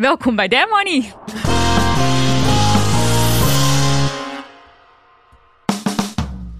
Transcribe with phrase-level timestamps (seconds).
[0.00, 1.12] Welkom bij Damn Money.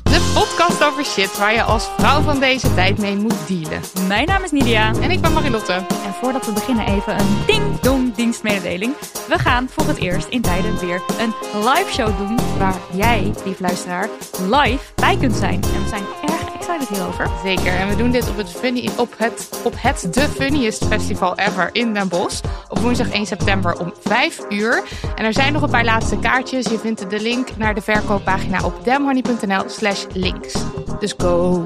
[0.03, 3.81] De podcast over shit waar je als vrouw van deze tijd mee moet dealen.
[4.09, 4.93] Mijn naam is Nidia.
[5.01, 5.73] En ik ben Marilotte.
[5.73, 8.97] En voordat we beginnen even een ding-dong dienstmededeling.
[9.29, 13.61] We gaan voor het eerst in tijden weer een live show doen waar jij, lief
[13.61, 14.09] luisteraar,
[14.41, 15.63] live bij kunt zijn.
[15.63, 17.29] En we zijn erg excited hierover.
[17.43, 17.73] Zeker.
[17.73, 21.69] En we doen dit op het, funny, op het, op het The Funniest Festival Ever
[21.73, 22.41] in Den Bosch.
[22.69, 24.83] Op woensdag 1 september om 5 uur.
[25.15, 26.67] En er zijn nog een paar laatste kaartjes.
[26.67, 30.55] Je vindt de link naar de verkooppagina op damhoney.nl slash links.
[31.01, 31.65] Dus go.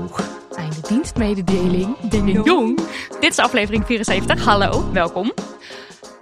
[0.57, 1.97] Einde dienstmededeling.
[2.01, 2.81] Ding dong.
[3.21, 4.45] Dit is aflevering 74.
[4.45, 5.33] Hallo, welkom.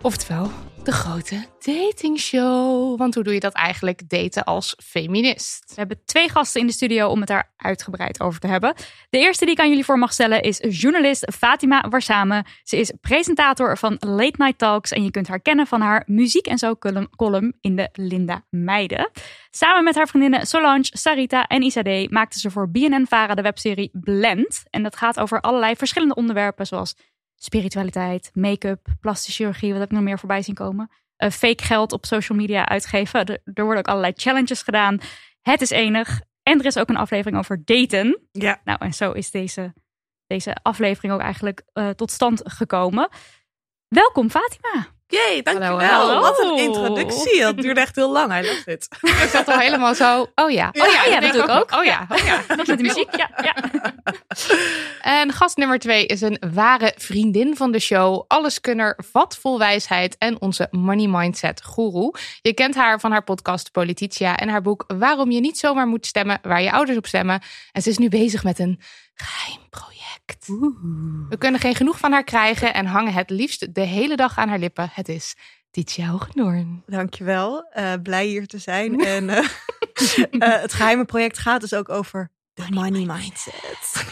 [0.02, 0.50] Oftewel,
[0.88, 2.98] de grote datingshow.
[2.98, 5.64] Want hoe doe je dat eigenlijk, daten als feminist?
[5.66, 8.74] We hebben twee gasten in de studio om het daar uitgebreid over te hebben.
[9.10, 12.44] De eerste die ik aan jullie voor mag stellen is journalist Fatima Warsame.
[12.62, 16.46] Ze is presentator van Late Night Talks en je kunt haar kennen van haar muziek
[16.46, 16.76] en zo
[17.16, 19.10] column- in de Linda Meiden.
[19.50, 24.62] Samen met haar vriendinnen Solange, Sarita en Isadé maakte ze voor BNN-Vara de webserie Blend.
[24.70, 26.94] En dat gaat over allerlei verschillende onderwerpen zoals
[27.38, 30.90] spiritualiteit, make-up, plastische chirurgie, wat heb ik nog meer voorbij zien komen?
[31.16, 33.24] Eh, fake geld op social media uitgeven.
[33.24, 34.98] Er, er worden ook allerlei challenges gedaan.
[35.42, 36.20] Het is enig.
[36.42, 38.28] En er is ook een aflevering over daten.
[38.32, 38.60] Ja.
[38.64, 39.74] Nou, en zo is deze,
[40.26, 43.08] deze aflevering ook eigenlijk eh, tot stand gekomen.
[43.88, 44.97] Welkom Fatima.
[45.10, 45.80] Jee, dankjewel.
[45.80, 46.20] Hallo.
[46.20, 47.40] Wat een introductie.
[47.40, 48.32] Dat duurde echt heel lang.
[48.32, 48.88] I love it.
[49.00, 50.68] Ik zat al helemaal zo, oh ja.
[50.72, 51.72] Oh ja, ja, dat doe ik ook.
[51.72, 52.42] Oh ja, oh ja.
[52.56, 53.30] Met de muziek, ja.
[53.42, 53.54] ja.
[55.00, 58.24] En gast nummer twee is een ware vriendin van de show.
[58.26, 62.10] Alleskunner, vat vol wijsheid en onze money mindset guru.
[62.42, 66.06] Je kent haar van haar podcast Polititia en haar boek Waarom je niet zomaar moet
[66.06, 67.42] stemmen waar je ouders op stemmen.
[67.72, 68.80] En ze is nu bezig met een
[69.14, 70.46] geheim project.
[71.28, 74.48] We kunnen geen genoeg van haar krijgen en hangen het liefst de hele dag aan
[74.48, 74.90] haar lippen.
[74.98, 75.36] Het is
[75.70, 76.82] Titia Hoognoorn.
[76.86, 77.62] Dankjewel.
[77.70, 79.00] Eh blij hier te zijn.
[79.16, 79.44] En eh,
[80.30, 84.06] eh, het geheime project gaat dus ook over de money, mindset.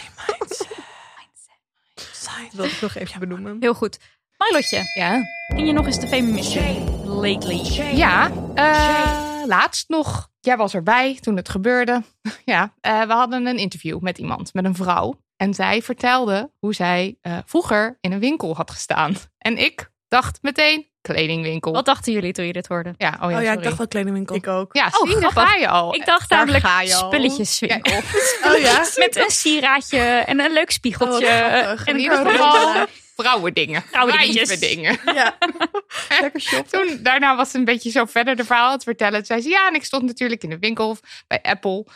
[2.25, 3.57] Dat wil ik nog even benoemen.
[3.61, 3.99] Heel goed.
[4.37, 7.97] Marlotje, Ja, ken je nog eens de feministen lately?
[7.97, 10.31] Ja, eh, laatst nog.
[10.41, 12.03] Jij was erbij toen het gebeurde.
[12.45, 15.21] Ja, eh, we hadden een interview met iemand, met een vrouw.
[15.37, 19.15] En zij vertelde hoe zij eh, vroeger in een winkel had gestaan.
[19.39, 19.91] En ik
[20.23, 21.73] dacht meteen, kledingwinkel.
[21.73, 22.95] Wat dachten jullie toen je dit hoorde?
[22.99, 24.37] Ja, oh ja, Oh ja, ik dacht wel kledingwinkel.
[24.37, 24.75] Ik ook.
[24.75, 25.95] Ja, Oh, zie, daar ga je al.
[25.95, 28.01] Ik dacht Daar namelijk spulletjeswinkel.
[28.47, 28.87] Oh ja?
[28.97, 31.27] Met een sieraadje en een leuk spiegeltje.
[31.27, 33.83] Oh, en in ieder geval vrouwendingen.
[33.83, 34.61] Vrouwendingetjes.
[34.61, 34.99] Dingen.
[35.15, 35.37] Ja.
[36.21, 36.71] Lekker shoppen.
[36.71, 39.17] Toen, daarna was ze een beetje zo verder de verhaal het vertellen.
[39.17, 40.97] Toen zei ze, ja, en ik stond natuurlijk in de winkel
[41.27, 41.87] bij Apple.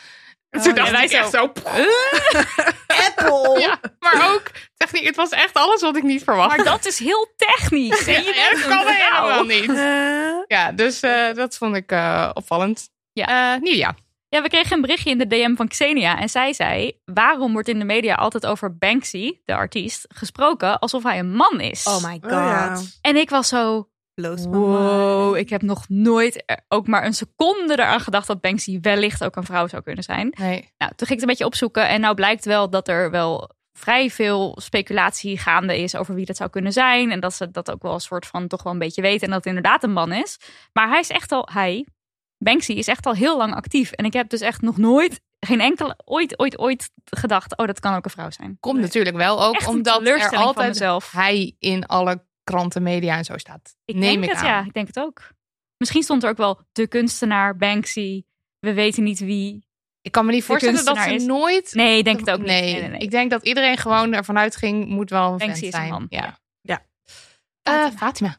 [0.51, 1.01] En toen Oh, dacht ja.
[1.01, 1.41] ik echt zo...
[3.07, 3.59] Apple.
[3.59, 5.05] Ja, maar ook techniek.
[5.05, 6.55] Het was echt alles wat ik niet verwacht.
[6.55, 8.07] Maar dat is heel technisch.
[8.07, 9.71] En je Ja, bent dat kan helemaal niet.
[10.57, 12.89] Ja, dus eh, dat vond ik eh, opvallend.
[13.13, 13.53] Ja.
[13.55, 13.95] Eh, Nidia.
[14.29, 16.19] Ja, we kregen een berichtje in de DM van Xenia.
[16.19, 21.03] En zij zei, waarom wordt in de media altijd over Banksy, de artiest, gesproken alsof
[21.03, 21.83] hij een man is?
[21.83, 22.31] oh my god.
[22.31, 22.81] Oh ja.
[23.01, 27.73] En ik was zo, Blows wow, ik heb nog nooit er- ook maar een seconde
[27.73, 30.33] eraan gedacht dat Banksy wellicht ook een vrouw zou kunnen zijn.
[30.37, 30.69] Nee.
[30.77, 33.49] Nou, toen ging ik het een beetje opzoeken en nou blijkt wel dat er wel
[33.77, 37.11] vrij veel speculatie gaande is over wie dat zou kunnen zijn.
[37.11, 39.27] En dat ze dat ook wel een soort van toch wel een beetje weten en
[39.27, 40.37] dat het inderdaad een man is.
[40.73, 41.87] Maar hij is echt al, hij,
[42.37, 43.91] Banksy is echt al heel lang actief.
[43.91, 47.79] En ik heb dus echt nog nooit geen enkele ooit, ooit, ooit gedacht, oh, dat
[47.79, 48.57] kan ook een vrouw zijn.
[48.59, 51.11] Komt natuurlijk wel ook Echt omdat er altijd mezelf.
[51.11, 53.75] hij in alle kranten, media en zo staat.
[53.85, 54.45] Ik Neem denk ik het, aan.
[54.45, 54.65] ja.
[54.65, 55.29] Ik denk het ook.
[55.77, 58.23] Misschien stond er ook wel de kunstenaar, Banksy.
[58.59, 59.65] We weten niet wie.
[60.01, 61.73] Ik kan me niet voorstellen dat ze is- nooit...
[61.73, 62.47] Nee, ik denk het ook niet.
[62.47, 65.57] Nee, Nee, nee, ik denk dat iedereen gewoon ervan uitging, moet wel een Banksy vent
[65.61, 65.89] is een zijn.
[65.89, 66.05] man.
[66.09, 66.39] Ja.
[66.61, 66.81] Ja.
[67.63, 68.37] Eh, Fatima.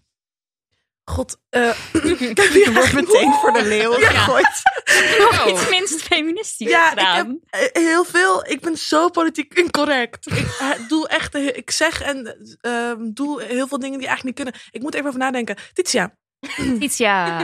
[1.05, 1.69] God, eh
[2.31, 4.63] ik heb hier Je wordt meteen voor de leeuw gegooid.
[5.19, 5.49] Nog Oh.
[5.53, 8.47] iets minst feministisch Ja, ik heb eh, heel veel.
[8.47, 10.27] Ik ben zo politiek incorrect.
[10.27, 14.47] Ik eh, doe echt, ik zeg en eh, doe heel veel dingen die eigenlijk niet
[14.47, 14.69] kunnen.
[14.71, 15.57] Ik moet even over nadenken.
[15.73, 16.17] Titia,
[16.81, 17.39] Titia.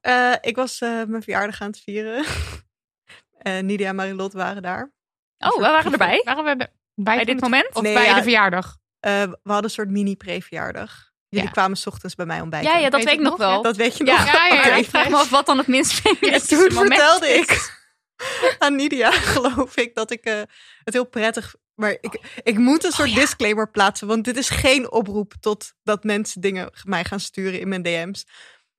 [0.00, 2.24] Eh, ik was eh, mijn verjaardag aan het vieren.
[3.38, 4.92] En Nidia en Marilot waren daar.
[5.38, 6.20] Oh, we waren erbij.
[6.24, 7.68] Waren we bij, Bij dit moment?
[7.74, 8.14] Of Nee, bij ja.
[8.14, 8.76] de verjaardag?
[9.00, 11.05] Eh, we hadden een soort mini-pre-verjaardag.
[11.28, 11.52] Jullie Ja.
[11.52, 12.70] kwamen 's ochtends bij mij ontbijten.
[12.70, 13.62] Ja, ja, dat Weet ik nog wel.
[13.62, 14.26] Dat weet je nog?
[14.26, 14.74] ja, ja.
[14.74, 17.40] Ik vraag me af wat dan het minst En feministische toen moment vertelde is.
[17.40, 17.74] ik
[18.58, 20.40] aan Nidia, geloof ik, dat ik eh,
[20.84, 21.54] het heel prettig...
[21.74, 26.04] Maar ik, ik moet een soort disclaimer plaatsen, want dit is geen oproep tot dat
[26.04, 28.26] mensen dingen mij gaan sturen in mijn DM's.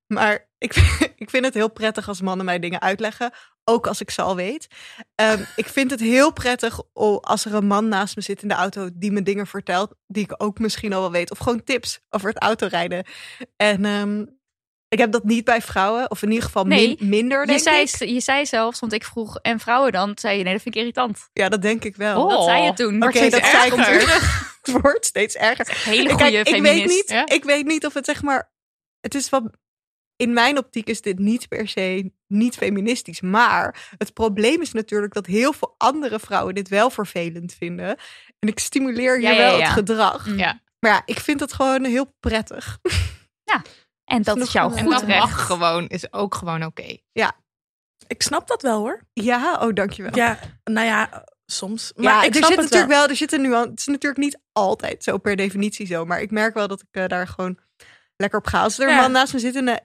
[0.07, 0.75] Maar ik,
[1.15, 3.33] ik vind het heel prettig als mannen mij dingen uitleggen,
[3.69, 4.67] ook als ik ze al weet.
[5.15, 6.81] Ehm, ik vind het heel prettig
[7.21, 10.23] als er een man naast me zit in de auto die me dingen vertelt die
[10.23, 11.31] ik ook misschien al wel weet.
[11.31, 13.05] Of gewoon tips over het autorijden.
[13.57, 14.25] En ehm,
[14.87, 17.59] ik heb dat niet bij vrouwen, of in ieder geval Nee, min- minder, Je denk
[17.59, 18.13] zei, ik.
[18.13, 20.11] je zei zelfs, want ik vroeg, en vrouwen dan?
[20.19, 21.29] Zei je, nee, dat vind ik irritant.
[21.33, 22.23] Ja, dat denk ik wel.
[22.23, 22.29] Oh.
[22.29, 23.03] Dat zei je toen.
[23.03, 24.21] Oké, steeds dat zei ik natuurlijk.
[24.67, 25.81] Het wordt steeds erger.
[25.83, 26.77] Hele Kijk, goede ik feminist.
[26.79, 27.25] weet niet, ja?
[27.25, 28.51] ik weet niet of het zeg maar,
[28.99, 29.43] het is wat.
[30.17, 35.13] In mijn optiek is dit niet per se niet feministisch, maar het probleem is natuurlijk
[35.13, 37.97] dat heel veel andere vrouwen dit wel vervelend vinden.
[38.39, 39.63] En ik stimuleer hier Ja, ja, wel ja.
[39.63, 40.27] het gedrag.
[40.27, 40.37] Mm.
[40.37, 40.61] Ja.
[40.79, 42.79] Maar ja, ik vind het gewoon heel prettig.
[44.05, 45.19] En dat is jouw En En goed dat recht.
[45.19, 46.97] mag gewoon, is ook gewoon oké.
[48.07, 49.01] ik snap dat wel hoor.
[49.13, 50.15] Ja, oh dankjewel.
[50.15, 51.91] Ja, nou ja, soms.
[51.95, 52.99] Maar Maar ik er snap zit het natuurlijk wel.
[52.99, 56.31] wel, er zit nu het is natuurlijk niet altijd zo per definitie zo, maar ik
[56.31, 57.59] merk wel dat ik eh, daar gewoon
[58.17, 58.61] lekker op ga.
[58.61, 59.01] Als er een Ja.
[59.01, 59.79] man naast me zit in de,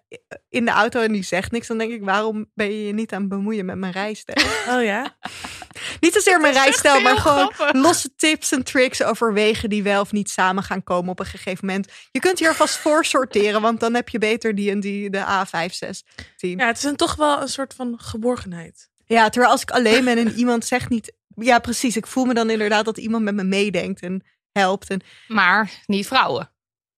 [0.48, 3.12] in de auto en die zegt niks, dan denk ik, waarom ben je je niet
[3.12, 4.46] aan het bemoeien met mijn rijstijl?
[4.68, 5.16] Oh ja.
[6.00, 7.82] niet zozeer mijn rijstijl, maar gewoon grappig.
[7.82, 11.26] losse tips en tricks over wegen die wel of niet samen gaan komen op een
[11.26, 11.92] gegeven moment.
[12.10, 15.24] Je kunt hier vast voor sorteren, want dan heb je beter die en die, de
[15.46, 16.04] A5, 6,
[16.36, 16.58] 10.
[16.58, 18.90] Ja, het is een, toch wel een soort van geborgenheid.
[19.06, 21.12] Ja, terwijl als ik alleen ben en iemand zegt niet...
[21.34, 21.96] Ja, precies.
[21.96, 24.90] Ik voel me dan inderdaad dat iemand met me meedenkt en helpt.
[24.90, 26.51] En, Maar niet vrouwen.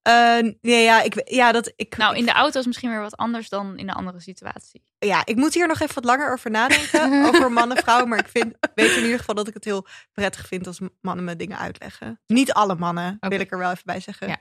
[0.05, 3.17] Eh, nee, ja, ik, ja, dat, ik, Nou, in de auto is misschien weer wat
[3.17, 4.83] anders dan in een andere situatie.
[4.99, 7.25] ja, ik moet hier nog even wat langer over nadenken.
[7.29, 8.09] over mannen en vrouwen.
[8.09, 11.25] Maar ik vind, weet in ieder geval dat ik het heel prettig vind als mannen
[11.25, 12.21] me dingen uitleggen.
[12.27, 14.29] Niet alle mannen, wil ik er wel even bij zeggen.
[14.29, 14.39] Ja.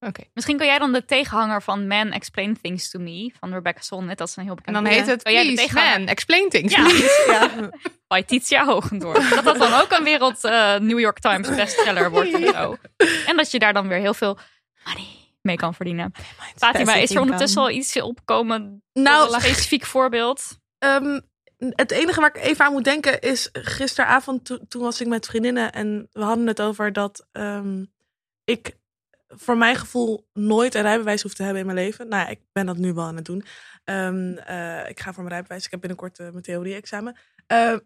[0.00, 0.22] Oké.
[0.34, 4.18] Misschien kan jij dan de tegenhanger van Man Explain Things to Me van Rebecca Solnit.
[4.18, 6.08] Dat is een heel En bekend dan heet het Kan jij de Please tegenhanger- Man,
[6.08, 6.74] explain things.
[6.74, 6.86] Ja.
[7.32, 7.70] Ja.
[8.08, 9.30] bij Titia Hogendoorn.
[9.30, 12.76] dat dat dan ook een wereld eh, New York Times bestseller wordt of zo.
[13.26, 14.38] En dat je daar dan weer heel veel
[14.86, 15.06] money
[15.46, 16.12] mee kan verdienen.
[16.56, 18.82] Fatima, is er ondertussen al iets opgekomen?
[18.92, 20.58] Nou, een specifiek voorbeeld?
[20.78, 21.20] Ehm,
[21.58, 25.26] het enige waar ik even aan moet denken is gisteravond to- toen was ik met
[25.26, 27.84] vriendinnen en we hadden het over dat ehm,
[28.44, 28.76] ik
[29.28, 32.08] voor mijn gevoel nooit een rijbewijs hoef te hebben in mijn leven.
[32.08, 33.44] Nou, ja, ik ben dat nu wel aan het doen.
[33.84, 35.64] Ehm, eh, ik ga voor mijn rijbewijs.
[35.64, 37.16] Ik heb binnenkort eh, mijn theorie-examen.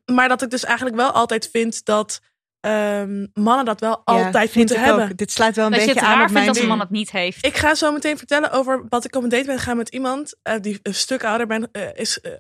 [0.05, 2.21] Maar dat ik dus eigenlijk wel altijd vind dat
[2.61, 5.05] ehm, mannen dat wel Ja, altijd moeten hebben.
[5.05, 5.17] ook.
[5.17, 6.77] Dit sluit wel een Dat je beetje het aan raar op mijn vindt als een
[6.77, 7.47] man het niet heeft.
[7.47, 10.37] Ik ga zo meteen vertellen over wat ik op een date ben gegaan met iemand
[10.43, 12.33] eh, die een stuk ouder ben, eh, is, eh,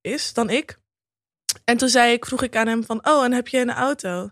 [0.00, 0.78] is dan ik.
[1.64, 4.30] En toen zei ik, vroeg ik aan hem van, oh, en heb je een auto?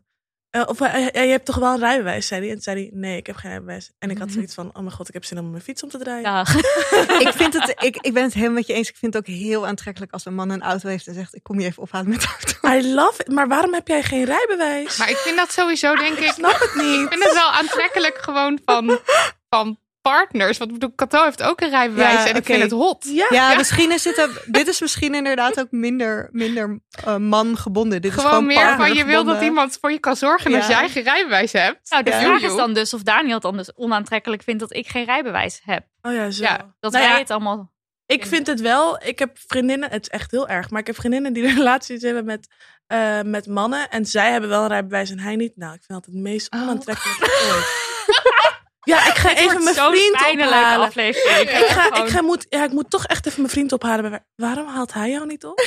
[0.53, 2.49] Eh, of eh, eh, je hebt toch wel een rijbewijs, zei hij.
[2.49, 3.91] En toen zei hij, nee, ik heb geen rijbewijs.
[3.99, 5.89] En ik had zoiets van, oh mijn god, ik heb zin om mijn fiets om
[5.89, 6.23] te draaien.
[6.23, 6.55] Dag.
[7.27, 8.89] ik, vind het, ik, ik ben het helemaal met je eens.
[8.89, 11.43] Ik vind het ook heel aantrekkelijk als een man een auto heeft en zegt: Ik
[11.43, 12.27] kom je even ophalen met de
[12.63, 12.79] auto.
[12.79, 13.29] I love it.
[13.29, 14.97] Maar waarom heb jij geen rijbewijs?
[14.97, 16.33] Maar ik vind dat sowieso, denk ik.
[16.33, 17.01] snap het niet.
[17.01, 18.99] Ik vind het wel aantrekkelijk gewoon van,
[19.49, 20.59] van partners.
[20.59, 23.05] Want ik bedoel, Cato heeft ook een rijbewijs Ja, en ik vind het hot.
[23.09, 24.19] Ja, Ja, misschien is het.
[24.19, 28.03] een- dit is misschien inderdaad ook minder, minder eh, man gebonden.
[28.03, 30.67] Dit is Gewoon gewoon meer van je wil dat iemand voor je kan zorgen als
[30.67, 31.91] jij geen rijbewijs hebt.
[31.91, 32.21] Nou, de Ja.
[32.21, 35.61] vraag is dan dus of Daniel het dan dus onaantrekkelijk vindt dat ik geen rijbewijs
[35.65, 35.87] heb.
[36.03, 36.43] Oh ja, zo.
[36.43, 37.71] Ja, Dat Nou wij ja, het allemaal...
[38.07, 39.03] Ik vind het wel.
[39.05, 42.25] Ik heb vriendinnen, het is echt heel erg, maar ik heb vriendinnen die relaties hebben
[42.25, 42.49] met,
[42.87, 43.91] eh, met mannen.
[43.91, 45.57] En zij hebben wel een rijbewijs en hij niet.
[45.57, 46.69] Nou, ik vind dat het meest Oh.
[48.85, 50.87] Ja, ik ga even mijn vriend ophalen.
[50.87, 51.41] aflevering.
[51.51, 54.25] Ik, ga, Gewoon- ik, ga, moet, ja, ik moet toch echt even mijn vriend ophalen.
[54.37, 55.61] Waarom haalt hij jou niet op?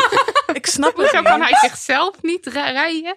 [0.52, 1.22] ik snap het niet.
[1.22, 3.14] kan hij zichzelf niet ri- rijden?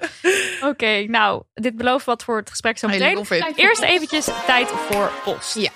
[0.70, 3.16] Oké, nou, dit belooft wat voor het gesprek zo meteen.
[3.54, 5.54] Eerst eventjes tijd voor post.
[5.54, 5.70] Ja.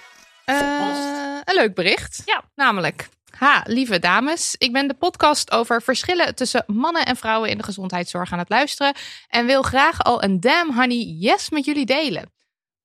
[0.44, 2.22] Eh, een leuk bericht.
[2.24, 2.42] Ja.
[2.54, 3.08] Namelijk,
[3.38, 4.54] Ha, lieve dames.
[4.58, 8.48] Ik ben de podcast over verschillen tussen mannen en vrouwen in de gezondheidszorg aan het
[8.48, 8.94] luisteren.
[9.28, 12.34] En wil graag al een damn honey yes met jullie delen.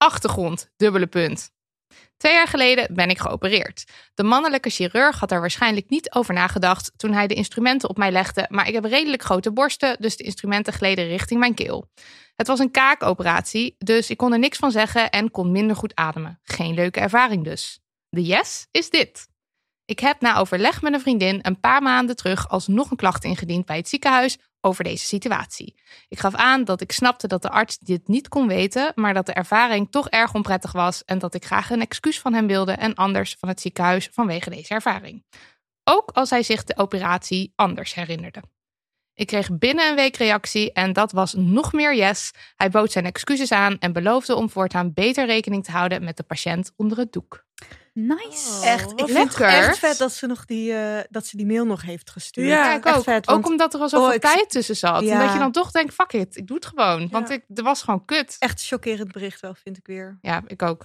[0.01, 1.51] Achtergrond, dubbele punt.
[2.17, 3.83] Twee jaar geleden ben ik geopereerd.
[4.13, 8.11] De mannelijke chirurg had er waarschijnlijk niet over nagedacht toen hij de instrumenten op mij
[8.11, 11.89] legde, maar ik heb redelijk grote borsten, dus de instrumenten gleden richting mijn keel.
[12.35, 15.95] Het was een kaakoperatie, dus ik kon er niks van zeggen en kon minder goed
[15.95, 16.39] ademen.
[16.43, 17.79] Geen leuke ervaring dus.
[18.09, 19.27] De yes is dit.
[19.85, 23.65] Ik heb na overleg met een vriendin een paar maanden terug alsnog een klacht ingediend
[23.65, 25.75] bij het ziekenhuis over deze situatie.
[26.07, 29.25] Ik gaf aan dat ik snapte dat de arts dit niet kon weten, maar dat
[29.25, 32.71] de ervaring toch erg onprettig was en dat ik graag een excuus van hem wilde
[32.71, 35.23] en anders van het ziekenhuis vanwege deze ervaring.
[35.83, 38.41] Ook als hij zich de operatie anders herinnerde.
[39.13, 42.31] Ik kreeg binnen een week reactie en dat was nog meer yes.
[42.55, 46.23] Hij bood zijn excuses aan en beloofde om voortaan beter rekening te houden met de
[46.23, 47.45] patiënt onder het doek.
[47.93, 48.65] Nice.
[48.65, 51.65] Echt, ik vind het echt vet dat ze, nog die, eh, dat ze die mail
[51.65, 52.47] nog heeft gestuurd.
[52.47, 53.03] Ja, Ja, ik echt ook.
[53.03, 55.03] vet, want- ook omdat er al zoveel Oh, ik- tijd tussen zat.
[55.03, 55.13] Ja.
[55.13, 57.09] En dat je dan toch denkt, fuck it, ik doe het gewoon.
[57.09, 57.33] Want Ja.
[57.33, 58.35] ik, er was gewoon kut.
[58.39, 60.17] Echt chockerend bericht wel, vind ik weer.
[60.21, 60.83] Ja, ik ook.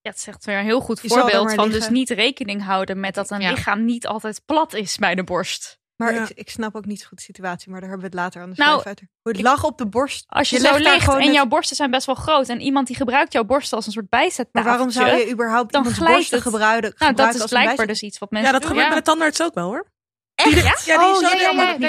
[0.00, 3.00] Ja, het is echt weer een heel goed Je voorbeeld van dus niet rekening houden
[3.00, 3.50] met dat een Ja.
[3.50, 5.78] lichaam niet altijd plat is bij de borst.
[5.96, 6.22] Maar Ja.
[6.22, 8.42] ik, ik snap ook niet zo goed de situatie, maar daar hebben we het later
[8.42, 8.82] aan de Nou.
[9.22, 10.24] Hoe het lag op de borst.
[10.28, 12.86] Als je, Je zo ligt en het- jouw borsten zijn best wel groot en iemand
[12.86, 14.70] die gebruikt jouw borsten als een soort Maar bijzettafeltje.
[14.70, 16.46] waarom zou je überhaupt dan iemands borsten het.
[16.46, 16.94] gebruiken?
[16.98, 18.70] Nou, dat is blijkbaar bijzet- dus iets wat mensen Ja, dat doen.
[18.76, 19.86] gebeurt bij de tandarts ook wel hoor.
[20.34, 20.84] Echt?
[20.84, 21.40] Ja, die oh, zo ja, die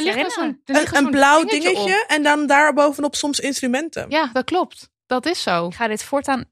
[0.06, 4.06] ja, ligt zo'n- er Een, een blauw dingetje dingetje en dan daar bovenop soms instrumenten.
[4.10, 4.90] Ja, dat klopt.
[5.06, 5.68] Dat is zo.
[5.68, 6.46] Ik ga dit voortaan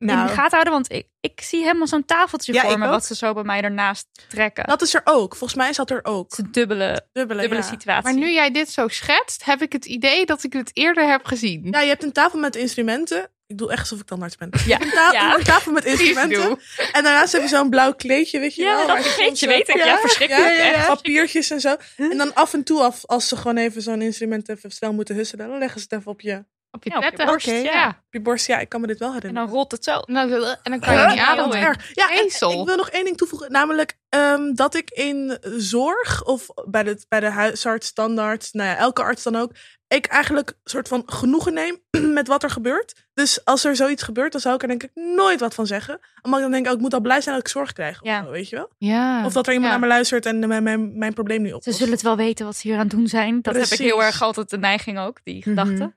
[0.00, 2.84] in Nou, de gaten houden, want ik, ik zie helemaal zo'n tafeltje Ja, voor me
[2.84, 2.90] ook.
[2.90, 4.64] wat ze zo bij mij ernaast trekken.
[4.66, 5.36] Dat is er ook.
[5.36, 6.32] Volgens mij is dat er ook.
[6.32, 7.66] is een dubbele, Dubbele, dubbele ja.
[7.68, 8.02] situatie.
[8.02, 11.24] Maar nu jij dit zo schetst, heb ik het idee dat ik het eerder heb
[11.24, 11.66] gezien.
[11.70, 13.30] Ja, je hebt een tafel met instrumenten.
[13.46, 14.50] Ik doe echt alsof ik tandarts ben.
[14.66, 14.80] Ja.
[14.80, 15.34] Een, ta- Ja.
[15.38, 16.58] een tafel met instrumenten.
[16.92, 18.86] En daarnaast heb je zo'n blauw kleedje, weet je Ja, wel.
[18.96, 19.76] dat kleedje weet ik.
[19.84, 20.72] Ja, verschrikkelijk, Ja, ja, ja.
[20.72, 20.86] echt.
[20.86, 21.76] Papiertjes en zo.
[21.96, 25.14] En dan af en toe, af, als ze gewoon even zo'n instrument even snel moeten
[25.14, 27.52] husselen, dan leggen ze het even op je, Op je Ja, op je borst, ja.
[27.62, 27.88] ja.
[27.88, 28.46] op je borst.
[28.46, 29.46] Ja, ik kan me dit wel En herinneren.
[29.46, 29.98] dan rolt het zo.
[30.00, 31.08] En dan, en dan kan je Huh?
[31.08, 31.56] niet Ja, ademen.
[31.58, 31.90] erg.
[31.94, 33.52] Ja, en ik wil nog één ding toevoegen.
[33.52, 38.76] Namelijk ehm, dat ik in zorg of bij de, bij de huisarts, standaard, nou ja,
[38.76, 39.52] elke arts dan ook,
[39.88, 41.78] ik eigenlijk soort van genoegen neem
[42.18, 42.94] met wat er gebeurt.
[43.14, 46.00] Dus als er zoiets gebeurt, dan zou ik er denk ik nooit wat van zeggen.
[46.22, 48.00] Omdat ik dan denk, oh, ik moet al blij zijn dat ik zorg krijg.
[48.00, 48.24] Of, Ja.
[48.24, 48.70] zo, weet je wel?
[48.78, 49.24] Ja.
[49.24, 49.78] Of dat er iemand Ja.
[49.78, 51.78] naar me luistert en mijn, mijn, mijn probleem nu Ze oplost.
[51.78, 53.42] zullen het wel weten wat ze hier aan het doen zijn.
[53.42, 55.94] Dat heb ik heel erg altijd de neiging ook, die gedachte.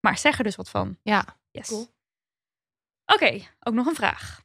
[0.00, 0.98] Maar zeg er dus wat van.
[1.02, 1.24] Ja.
[1.50, 1.68] Yes.
[1.68, 1.88] Cool.
[3.06, 4.42] Oké, ook nog een vraag.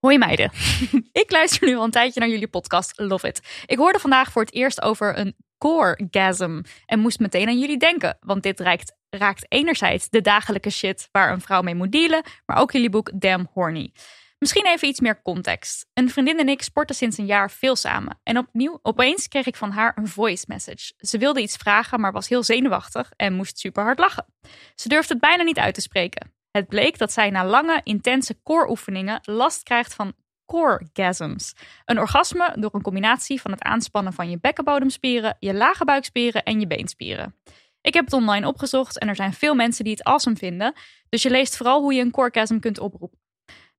[0.00, 0.50] Hoi meiden.
[1.12, 2.98] ik luister nu al een tijdje naar jullie podcast.
[2.98, 3.64] Love it.
[3.66, 8.18] Ik hoorde vandaag voor het eerst over een coregasm en moest meteen aan jullie denken.
[8.20, 12.56] Want dit raakt, raakt enerzijds de dagelijkse shit waar een vrouw mee moet dealen, maar
[12.56, 13.92] ook jullie boek Damn Horny.
[14.40, 15.86] Misschien even iets meer context.
[15.94, 18.20] Een vriendin en ik sporten sinds een jaar veel samen.
[18.22, 20.92] En opnieuw, opeens kreeg ik van haar een voice message.
[20.98, 24.26] Ze wilde iets vragen, maar was heel zenuwachtig en moest super hard lachen.
[24.74, 26.34] Ze durfde het bijna niet uit te spreken.
[26.50, 30.14] Het bleek dat zij na lange, intense core-oefeningen last krijgt van
[30.46, 31.52] coregasms.
[31.84, 36.60] Een orgasme door een combinatie van het aanspannen van je bekkenbodemspieren, je lage buikspieren en
[36.60, 37.34] je beenspieren.
[37.80, 40.74] Ik heb het online opgezocht en er zijn veel mensen die het awesome vinden,
[41.08, 43.19] dus je leest vooral hoe je een coregasm kunt oproepen.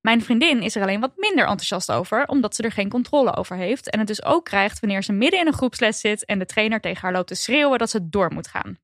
[0.01, 3.55] Mijn vriendin is er alleen wat minder enthousiast over, omdat ze er geen controle over
[3.55, 6.45] heeft en het dus ook krijgt wanneer ze midden in een groepsles zit en de
[6.45, 8.77] trainer tegen haar loopt te schreeuwen dat ze door moet gaan.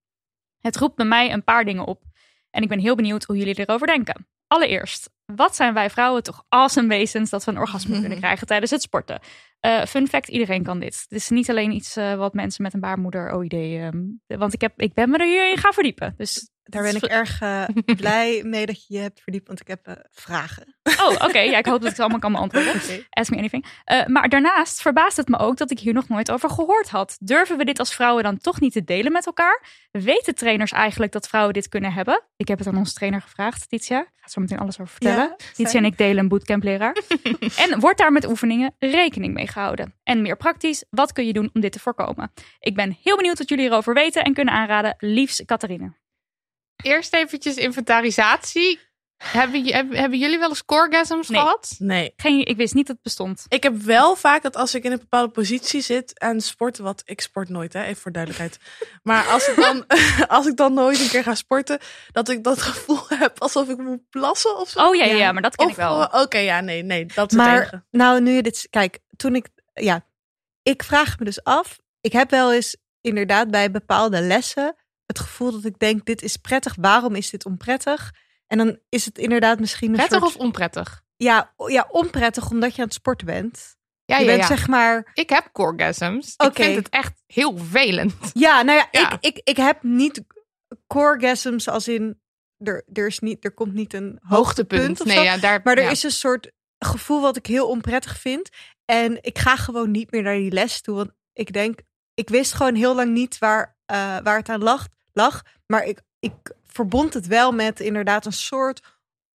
[0.60, 2.04] Het roept bij mij een paar dingen op
[2.50, 4.28] en ik ben heel benieuwd hoe jullie erover denken.
[4.48, 8.72] Allereerst, wat zijn wij vrouwen toch awesome wezens dat we een orgasme kunnen krijgen tijdens
[8.72, 9.20] het sporten?
[9.60, 11.06] Eh, fun fact, iedereen kan dit.
[11.10, 13.54] Het is niet alleen iets eh, wat mensen met een baarmoeder OID...
[13.54, 16.14] ehm, want ik, heb, ik ben me er hierin gaan verdiepen.
[16.18, 17.64] Dus Daar ben ik erg eh,
[17.98, 20.76] blij mee dat je je hebt verdiept, want ik heb eh, vragen.
[20.84, 21.40] Oh, oké.
[21.40, 22.74] Ja, ik hoop dat ik het allemaal kan beantwoorden.
[23.10, 23.66] Ask me anything.
[23.84, 27.18] Eh, maar daarnaast verbaast het me ook dat ik hier nog nooit over gehoord had.
[27.20, 29.64] Durven we dit als vrouwen dan toch niet te delen met elkaar?
[29.92, 32.24] Weten trainers eigenlijk dat vrouwen dit kunnen hebben?
[32.36, 34.00] Ik heb het aan onze trainer gevraagd, Titia.
[34.00, 35.36] Ik ga zo meteen alles over vertellen.
[35.38, 36.98] Ja, Titia en ik delen een bootcampleraar.
[37.64, 39.94] en wordt daar met oefeningen rekening mee gehouden?
[40.04, 42.32] En meer praktisch, wat kun je doen om dit te voorkomen?
[42.60, 44.96] Ik ben heel benieuwd wat jullie erover weten en kunnen aanraden.
[44.98, 45.94] Liefs, Catharine.
[46.84, 48.79] Eerst eventjes inventarisatie.
[49.24, 49.65] Hebben,
[49.96, 51.39] hebben, jullie wel eens coregasms Nee.
[51.41, 51.75] gehad?
[51.79, 52.13] Nee.
[52.15, 53.46] Geen, ik wist niet dat het bestond.
[53.48, 57.01] Ik heb wel vaak dat als ik in een bepaalde positie zit en sporten, wat
[57.05, 58.57] ik sport nooit, hè, even voor duidelijkheid.
[59.03, 59.86] Maar als ik dan,
[60.38, 61.79] als ik dan nooit een keer ga sporten,
[62.12, 64.88] dat ik dat gevoel heb alsof ik moet plassen of zo.
[64.88, 66.03] Oh ja, ja, ja maar dat ken Of, ik wel.
[66.05, 67.84] Oké, ja, nee, nee, dat is het Maar enige.
[67.91, 68.67] nou, nu je dit...
[68.69, 69.48] Kijk, toen ik...
[69.74, 70.05] Ja,
[70.63, 71.79] ik vraag me dus af.
[72.01, 74.75] Ik heb wel eens inderdaad bij bepaalde lessen
[75.08, 76.76] het gevoel dat ik denk, dit is prettig.
[76.80, 78.12] Waarom is dit onprettig?
[78.48, 80.36] En dan is het inderdaad misschien een Prettig soort...
[80.36, 81.04] of onprettig?
[81.16, 83.76] Ja, ja, onprettig omdat je aan het sporten bent.
[84.06, 84.48] Ja, je ja, bent ja.
[84.48, 85.12] zeg maar...
[85.14, 86.34] Ik heb orgasms.
[86.38, 86.50] Oké.
[86.50, 88.14] Ik vind het echt heel vervelend.
[88.34, 89.12] Ja, nou ja, Ja.
[89.12, 90.24] Ik, ik, ik heb niet
[90.88, 92.22] orgasms als in...
[92.58, 96.04] Er, er, is niet, er komt niet een hoogtepunt Nee, ja, daar, Maar er is
[96.04, 98.50] een soort gevoel wat ik heel onprettig vind.
[98.86, 100.96] En ik ga gewoon niet meer naar die les toe.
[100.96, 101.80] Want ik denk,
[102.14, 104.88] ik wist gewoon heel lang niet waar, eh, waar het aan lag.
[105.18, 106.34] Lag maar ik, ik
[106.68, 108.82] verbond het wel met inderdaad een soort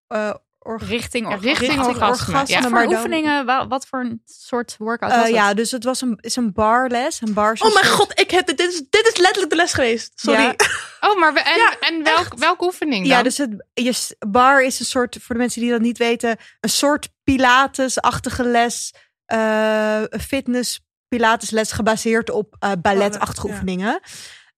[0.07, 1.49] eh orga- Richting, orgasme.
[1.49, 2.33] richting richting orgasme.
[2.35, 2.63] orgasme, Ja.
[2.63, 5.37] Wat maar voor dan- oefeningen, wa- wat voor een soort workout Eh, was het?
[5.37, 7.21] ja, dus het was een, is een barles.
[7.21, 9.57] Een bar Oh mijn soort- god, ik heb dit, dit, is, dit is letterlijk de
[9.57, 10.13] les geweest.
[10.15, 10.43] Sorry.
[10.43, 10.55] Ja.
[11.01, 13.17] Oh, maar we, en, Ja, en welk, welke oefening dan?
[13.17, 16.37] Ja, dus het je bar is een soort, voor de mensen die dat niet weten,
[16.61, 18.95] een soort Pilates-achtige les.
[19.25, 23.53] eh, fitness Pilatesles gebaseerd op eh balletachtige ja.
[23.53, 24.01] oefeningen.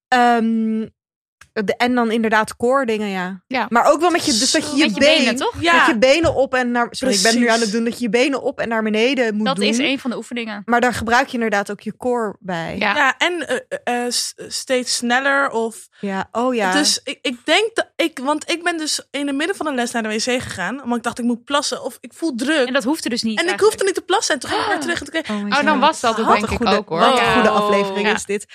[0.09, 0.87] Ehm,
[1.55, 3.43] de, en dan inderdaad core dingen, ja.
[3.47, 3.67] Ja.
[3.69, 5.55] Maar ook wel met je, dus dat je je, Met je been, benen, toch?
[5.61, 5.77] Ja.
[5.77, 6.87] Met je benen op en naar.
[6.91, 9.35] Sorry, ik ben nu aan het doen dat je je benen op en naar beneden
[9.37, 9.65] moet Dat doen.
[9.65, 10.63] is een van de oefeningen.
[10.65, 12.77] Maar daar gebruik je inderdaad ook je core bij.
[12.79, 12.95] Ja.
[12.97, 15.89] Ja, en eh, eh, s- steeds sneller of...
[16.01, 16.73] Ja, oh ja.
[16.73, 18.19] Dus ik, ik denk dat ik...
[18.23, 20.83] Want ik ben dus in het midden van de les naar de wc gegaan.
[20.83, 21.83] Omdat ik dacht, ik moet plassen.
[21.85, 22.67] Of ik voel druk.
[22.67, 23.41] En dat hoefde dus niet.
[23.41, 24.35] En ik hoefde niet te plassen.
[24.35, 24.99] En toen ging ik weer terug.
[24.99, 26.89] En toen kreeg- Oh, Oh, dan was dat het Wat denk een ik goede, ook,
[26.89, 26.99] hoor.
[26.99, 28.15] Wat een goede aflevering ja.
[28.15, 28.47] is dit.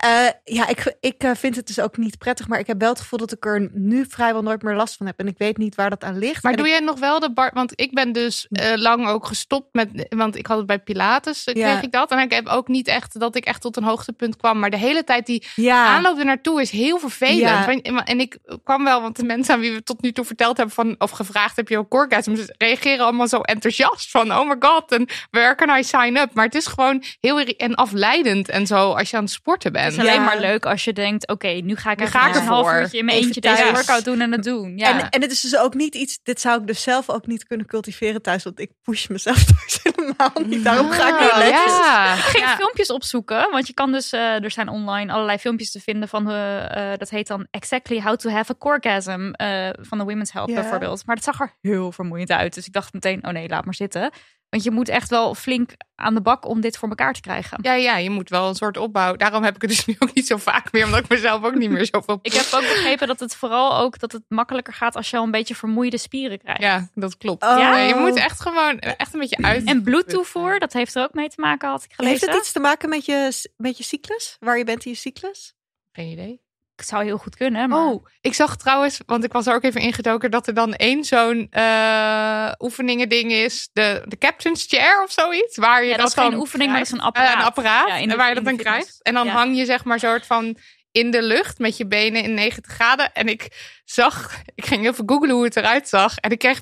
[0.00, 2.48] Eh, ja, ik, ik eh, vind het dus ook niet prettig.
[2.48, 5.06] Maar ik heb wel het gevoel dat ik er nu vrijwel nooit meer last van
[5.06, 5.18] heb.
[5.18, 6.42] En ik weet niet waar dat aan ligt.
[6.42, 7.50] Maar En doe ik- jij nog wel de bar?
[7.54, 10.06] Want ik ben dus eh, lang ook gestopt met.
[10.08, 11.52] Want ik had het bij Pilates, Ja.
[11.52, 12.10] kreeg ik dat.
[12.10, 14.58] En ik heb ook niet echt dat ik echt tot een hoogtepunt kwam.
[14.58, 15.84] Maar de hele tijd die ja.
[15.86, 17.38] aanloop er naartoe is heel vervelend.
[17.82, 18.04] Ja.
[18.04, 20.74] En ik kwam wel, want de mensen aan wie we tot nu toe verteld hebben
[20.74, 24.92] van of gevraagd heb je ook orgasms, reageren allemaal zo enthousiast van oh my god
[24.92, 26.34] en where can I sign up?
[26.34, 29.98] Maar het is gewoon heel en afleidend en zo als je aan het sporten Het
[30.04, 30.24] is alleen Ja.
[30.26, 32.72] maar leuk als je denkt, oké, nu ga ik Nu even ga ik een half
[32.72, 33.70] uurtje in mijn Even eentje deze thuis.
[33.72, 34.78] workout doen en het doen.
[34.78, 34.88] Ja.
[35.00, 37.44] En, en het is dus ook niet iets, dit zou ik dus zelf ook niet
[37.46, 40.64] kunnen cultiveren thuis, want ik push mezelf thuis helemaal niet.
[40.64, 41.66] Daarom ga ik niet lekker.
[41.68, 42.14] ja.
[42.14, 42.56] Ik ging Ja.
[42.56, 46.30] filmpjes opzoeken, want je kan dus, eh, er zijn online allerlei filmpjes te vinden van,
[46.30, 50.54] eh, dat heet dan Exactly How to Have a Orgasm eh, van de Women's Health
[50.54, 51.06] bijvoorbeeld.
[51.06, 53.74] Maar dat zag er heel vermoeiend uit, dus ik dacht meteen, oh nee, laat maar
[53.74, 54.10] zitten.
[54.50, 57.58] Want je moet echt wel flink aan de bak om dit voor elkaar te krijgen.
[57.62, 59.16] Ja, ja, je moet wel een soort opbouw.
[59.16, 61.54] Daarom heb ik het dus nu ook niet zo vaak meer, omdat ik mezelf ook
[61.54, 62.18] niet meer zoveel.
[62.22, 65.24] Ik heb ook begrepen dat het vooral ook dat het makkelijker gaat als je al
[65.24, 66.62] een beetje vermoeide spieren krijgt.
[66.62, 67.42] Ja, dat klopt.
[67.42, 67.58] Oh.
[67.58, 69.64] Ja, je moet echt gewoon echt een beetje uit.
[69.64, 72.18] En bloedtoevoer, dat heeft er ook mee te maken, had ik gelezen.
[72.18, 74.36] Heeft het iets te maken met je, met je cyclus?
[74.40, 75.54] Waar je bent in je cyclus?
[75.92, 76.40] Geen idee.
[76.80, 77.86] Het zou heel goed kunnen, maar...
[77.86, 81.04] Oh, ik zag trouwens, want ik was er ook even ingedoken, dat er dan één
[81.04, 83.68] zo'n eh oefeningen ding is.
[83.72, 85.56] De, de captain's chair of zoiets.
[85.56, 87.32] Waar je Ja, dat is dan geen oefening, maar dat is een apparaat.
[87.32, 87.88] Eh, een apparaat.
[87.88, 88.76] Ja, in de- waar je dat dan fitness.
[88.78, 89.02] krijgt.
[89.02, 89.32] En dan Ja.
[89.32, 90.56] hang je zeg maar soort van
[90.92, 93.12] in de lucht met je benen in 90 graden.
[93.12, 93.48] En ik
[93.84, 96.16] zag, ik ging even googlen hoe het eruit zag.
[96.16, 96.60] En ik kreeg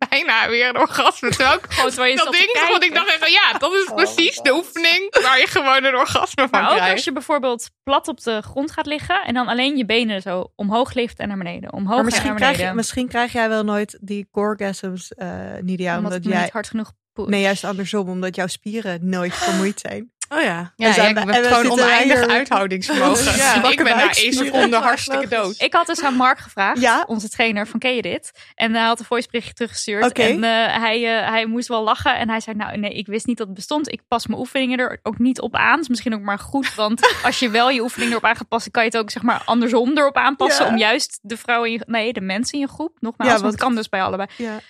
[0.08, 1.28] bijna weer een orgasme.
[1.30, 4.36] Terwijl ik Gewoon terwijl je dat ding, want ik dacht even, ja, dat is precies
[4.40, 6.92] de oefening waar je gewoon een orgasme van Maar ook krijgt.
[6.94, 10.52] als je bijvoorbeeld plat op de grond gaat liggen en dan alleen je benen zo
[10.56, 11.72] omhoog lift en naar beneden.
[11.72, 12.70] Omhoog Maar en misschien naar krijg, beneden.
[12.72, 15.28] je, misschien krijg jij wel nooit die orgasms, eh
[15.60, 15.96] Nidia.
[15.96, 17.28] omdat Omdat jij, niet hard genoeg poest.
[17.30, 18.08] nee, juist andersom.
[18.08, 20.12] Omdat jouw spieren nooit vermoeid zijn.
[20.32, 20.72] Oh ja.
[20.76, 23.36] Ja, ja, ik heb gewoon oneindig hier- uithoudingsvermogen.
[23.36, 23.62] Ja.
[23.70, 25.60] ik ben na één seconde hartstikke dood.
[25.60, 27.04] Ik had dus aan Mark gevraagd, Ja?
[27.06, 28.32] onze trainer van ken je dit?
[28.54, 30.12] En hij had een voiceberichtje teruggestuurd.
[30.12, 32.16] En eh, hij, eh, hij moest wel lachen.
[32.18, 33.92] En hij zei, nou nee, ik wist niet dat het bestond.
[33.92, 35.80] Ik pas mijn oefeningen er ook niet op aan.
[35.80, 36.74] is misschien ook maar goed.
[36.74, 39.22] Want als je wel je oefeningen erop aan gaat passen, kan je het ook zeg
[39.22, 40.64] maar andersom erop aanpassen.
[40.66, 40.70] Ja.
[40.72, 42.96] Om juist de vrouwen, in je, nee, de mensen in je groep.
[43.00, 44.28] Nogmaals, Ja, want het kan dus bij allebei.
[44.36, 44.54] Ja.
[44.54, 44.60] eh,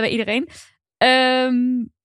[0.00, 0.48] bij iedereen.
[0.98, 1.54] Ehm,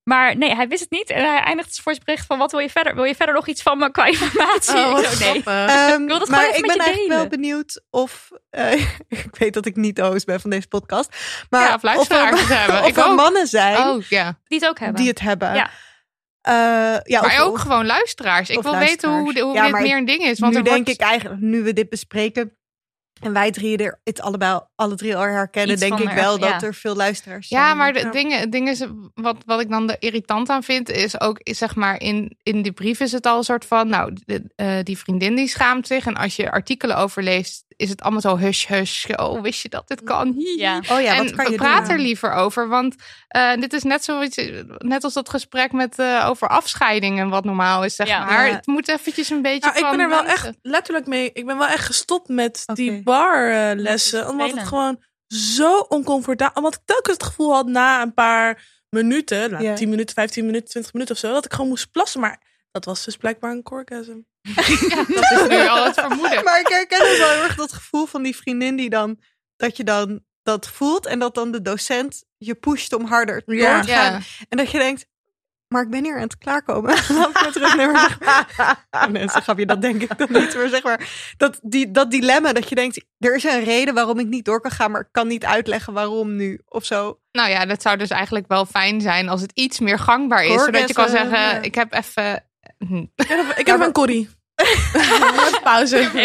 [0.03, 1.09] maar nee, hij wist het niet.
[1.09, 2.95] En hij eindigt zijn voicebericht van, wat wil je verder?
[2.95, 4.75] Wil je verder nog iets van me qua informatie?
[4.75, 5.41] Oh, Ik wat zo, nee.
[5.41, 5.75] grappig.
[5.75, 8.29] Ehm, wil dat maar ik met ben je eigenlijk wel benieuwd of.
[8.49, 8.73] eh,
[9.09, 11.15] ik weet dat ik niet de host ben van deze podcast.
[11.49, 12.81] Maar Ja, of luisteraars of er, het hebben.
[12.83, 13.15] of Ik er ook.
[13.15, 14.37] mannen zijn Oh ja.
[14.47, 14.97] Die het ook hebben.
[15.01, 15.53] die het hebben.
[15.53, 15.69] Ja.
[16.41, 16.53] Eh,
[17.03, 18.49] ja, Maar of- ook of- gewoon luisteraars.
[18.49, 20.39] Ik wil weten hoe, hoe Ja, dit meer een ding is.
[20.39, 22.57] Want nu er denk wordt, ik eigenlijk, nu we dit bespreken
[23.21, 26.39] en wij drieën er het allebei, alle drie al herkennen, Iets denk ik er- wel
[26.39, 26.51] ja.
[26.51, 27.62] dat er veel luisteraars zijn.
[27.62, 28.12] Ja, maar de Ja.
[28.12, 31.57] dingen, het ding is, wat, wat ik dan er irritant aan vind, is ook, is
[31.57, 34.77] zeg maar, in, in die brief is het al een soort van, nou, de- eh,
[34.84, 36.05] die vriendin die schaamt zich.
[36.05, 39.06] En als je artikelen overleest, is het allemaal zo hush, hush.
[39.15, 40.34] Oh, wist je dat dit kan?
[40.58, 40.78] Ja.
[40.78, 41.91] Oh ja, en wat kan je praat doen?
[41.96, 42.96] er liever over, want
[43.28, 44.38] eh, dit is net zoiets,
[44.78, 48.26] net als dat gesprek met eh, over afscheidingen, wat normaal is, zeg Ja.
[48.26, 48.48] maar.
[48.48, 48.54] Ja.
[48.56, 50.48] Het moet eventjes een beetje Nou, ik ben er wel mensen.
[50.48, 51.30] echt letterlijk mee.
[51.34, 54.30] Ik ben wel echt gestopt met die barlessen.
[54.30, 56.56] omdat het gewoon zo oncomfortabel.
[56.56, 59.74] Omdat ik telkens het gevoel had na een paar minuten, nou, Ja.
[59.76, 62.20] 10 minuten, 15 minuten, 20 minuten of zo, dat ik gewoon moest plassen.
[62.22, 64.19] Maar dat was dus blijkbaar een orgasm.
[64.89, 66.43] Ja, dat is nu al het vermoeden.
[66.43, 69.19] Maar ik herken ook wel heel erg dat gevoel van die vriendin die dan,
[69.55, 73.55] dat je dan dat voelt en dat dan de docent je pusht om harder door
[73.55, 73.81] Ja.
[73.81, 74.12] te gaan.
[74.12, 74.19] Ja.
[74.49, 75.05] En dat je denkt,
[75.71, 76.95] maar ik ben hier aan het klaarkomen.
[77.07, 77.88] Dan ik terug naar
[79.57, 80.55] je dat denk ik dan niet.
[80.55, 84.19] Maar zeg maar, dat, die, dat dilemma dat je denkt, er is een reden waarom
[84.19, 87.19] ik niet door kan gaan, maar ik kan niet uitleggen waarom nu of zo.
[87.31, 90.63] Nou ja, dat zou dus eigenlijk wel fijn zijn als het iets meer gangbaar is.
[90.63, 91.62] Zodat je kan zeggen, ja.
[91.62, 92.45] ik heb even...
[92.88, 94.30] hm, Ik heb, ik heb een corrie.
[95.63, 95.98] Pauze.
[96.15, 96.20] Even,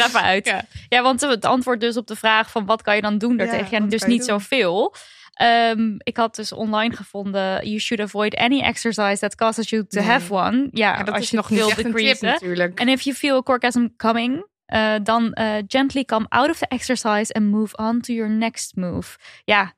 [0.00, 0.46] er even uit.
[0.46, 0.64] Ja.
[0.88, 1.02] Ja.
[1.02, 3.82] want het antwoord dus op de vraag van wat kan je dan doen daartegen?
[3.82, 4.94] Ja, dus niet zoveel.
[5.32, 10.00] Ehm, ik had dus online gevonden, you should avoid any exercise that causes you to
[10.00, 10.08] Nee.
[10.10, 10.68] have one.
[10.72, 12.26] Ja, Ja, dat als is je nog niet wil echt een tip decreasen.
[12.26, 12.80] natuurlijk.
[12.80, 16.66] And if you feel a orgasm coming, uh, dan uh, gently come out of the
[16.68, 19.18] exercise and move on to your next move.
[19.44, 19.72] Ja,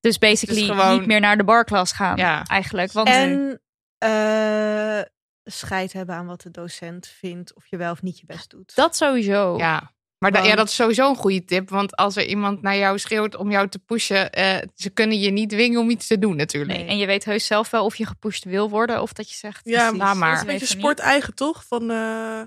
[0.00, 2.42] dus basically gewoon- niet meer naar de barklas gaan Ja.
[2.44, 2.92] eigenlijk.
[2.92, 3.60] Want En
[3.98, 5.00] eh
[5.44, 8.74] scheid hebben aan wat de docent vindt, of je wel of niet je best doet.
[8.74, 9.56] dat sowieso.
[9.58, 9.92] Ja.
[10.18, 11.70] Maar da- ja, dat is sowieso een goede tip.
[11.70, 15.30] Want als er iemand naar jou schreeuwt om jou te pushen, eh, ze kunnen je
[15.30, 16.78] niet dwingen om iets te doen natuurlijk.
[16.78, 19.36] Nee, en je weet heus zelf wel of je gepusht wil worden of dat je
[19.36, 19.60] zegt.
[19.64, 20.28] Ja, precies, laat maar.
[20.28, 21.64] Dat is een beetje sport eigen, toch?
[21.66, 22.42] Van, eh,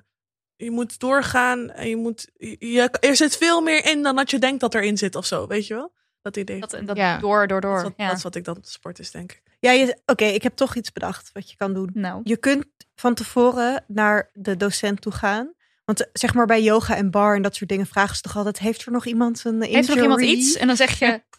[0.56, 2.32] je moet doorgaan en je moet...
[2.60, 5.48] Je, er zit veel meer in dan dat je denkt dat erin zit of zo,
[5.48, 5.94] weet je wel?
[6.22, 6.60] Dat idee.
[6.60, 7.18] Dat, dat Ja.
[7.18, 7.78] door, door, dat, door.
[7.78, 8.08] is wat, ja.
[8.08, 9.43] dat is wat ik dan sport is, denk ik.
[9.72, 11.90] Ja, oké, ik heb toch iets bedacht wat je kan doen.
[11.94, 15.54] Nou, Je kunt van tevoren naar de docent toe gaan.
[15.86, 18.38] Want eh, zeg maar bij yoga en bar en dat soort dingen vragen ze toch
[18.38, 20.40] altijd: heeft er nog iemand een heeft er nog iemand injury?
[20.40, 20.56] iets?
[20.56, 21.22] En dan zeg je,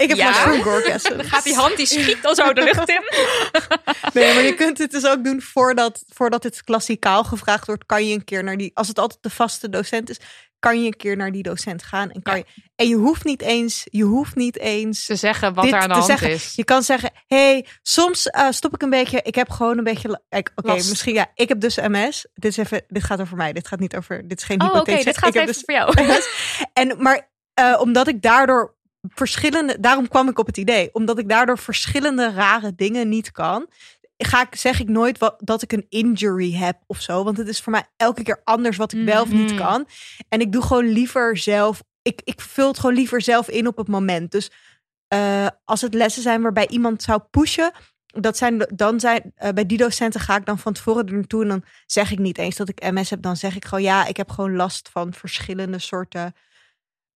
[0.00, 0.26] Ik heb Ja?
[0.26, 0.38] last
[1.02, 3.02] van dan gaat die hand, die schiet al zo de lucht in.
[4.12, 7.86] Nee, maar je kunt het dus ook doen voordat, voordat het klassikaal gevraagd wordt.
[7.86, 10.20] Kan je een keer naar die, als het altijd de vaste docent is,
[10.60, 12.10] kan je een keer naar die docent gaan.
[12.10, 12.44] En, kan je,
[12.76, 15.94] en je hoeft niet eens, je hoeft niet eens Te zeggen wat er aan de
[15.94, 16.30] hand zeggen.
[16.30, 16.52] is.
[16.54, 19.20] Je kan zeggen, hey, soms eh, stop ik een beetje.
[19.22, 20.20] Ik heb gewoon een beetje.
[20.54, 21.26] Oké, misschien ja.
[21.34, 22.26] Ik heb dus MS.
[22.34, 22.82] Dit is even.
[22.88, 23.52] Dit gaat over mij.
[23.52, 24.28] Dit gaat niet over.
[24.28, 25.04] Dit is geen Oh, hypothese.
[25.04, 26.02] dit gaat ik even dus voor jou.
[26.06, 26.28] MS.
[26.72, 28.74] En maar eh, omdat ik daardoor
[29.08, 29.80] verschillende.
[29.80, 30.88] Daarom kwam ik op het idee.
[30.92, 33.66] Omdat ik daardoor verschillende rare dingen niet kan.
[34.26, 37.24] Ga ik, zeg ik nooit wat, dat ik een injury heb of zo.
[37.24, 39.58] Want het is voor mij elke keer anders wat ik wel of niet Mhm.
[39.60, 39.86] kan.
[40.28, 41.82] En ik doe gewoon liever zelf.
[42.02, 44.30] Ik, ik vul het gewoon liever zelf in op het moment.
[44.32, 44.50] Dus
[45.08, 47.72] eh, als het lessen zijn waarbij iemand zou pushen.
[48.06, 51.42] Dat zijn, dan zijn, eh, bij die docenten ga ik dan van tevoren er naartoe.
[51.42, 53.22] En dan zeg ik niet eens dat ik MS heb.
[53.22, 56.34] Dan zeg ik gewoon ja, ik heb gewoon last van verschillende soorten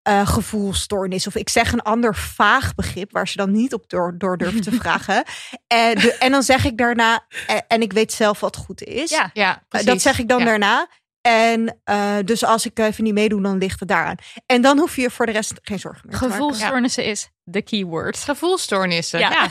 [0.05, 1.27] eh gevoelstoornis.
[1.27, 4.61] Of ik zeg een ander vaag begrip waar ze dan niet op door, door durven
[4.61, 5.25] te vragen.
[5.67, 7.27] En, de, en dan zeg ik daarna,
[7.69, 9.11] en ik weet zelf wat goed is.
[9.11, 9.31] Ja.
[9.33, 9.88] Ja, Eh, precies.
[9.88, 10.45] dat zeg ik dan Ja.
[10.45, 10.88] daarna.
[11.21, 14.17] En eh, dus als ik even niet meedoe, dan ligt het daaraan.
[14.47, 16.43] En dan hoef je voor de rest geen zorgen meer te maken.
[16.43, 18.17] Gevoelstoornissen is de keyword.
[18.19, 19.19] Gevoelstoornissen.
[19.19, 19.31] Ja.
[19.31, 19.49] Ja.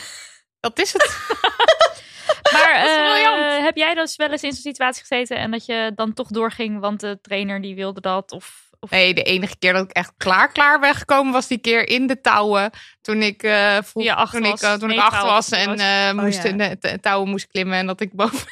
[0.59, 1.17] dat is het.
[2.53, 6.13] Maar eh, heb jij dus wel eens in zo'n situatie gezeten en dat je dan
[6.13, 8.31] toch doorging, want de trainer die wilde dat?
[8.31, 8.89] Of, of...
[8.89, 12.07] Nee, de enige keer dat ik echt klaar klaar ben gekomen was die keer in
[12.07, 12.71] de touwen.
[13.01, 14.61] Toen ik, eh vroeg, je acht toen was.
[14.61, 16.49] ik, eh, toen ik Nee, acht was en eh, moest ja.
[16.49, 17.77] in de touwen moest klimmen.
[17.77, 18.47] En dat ik boven,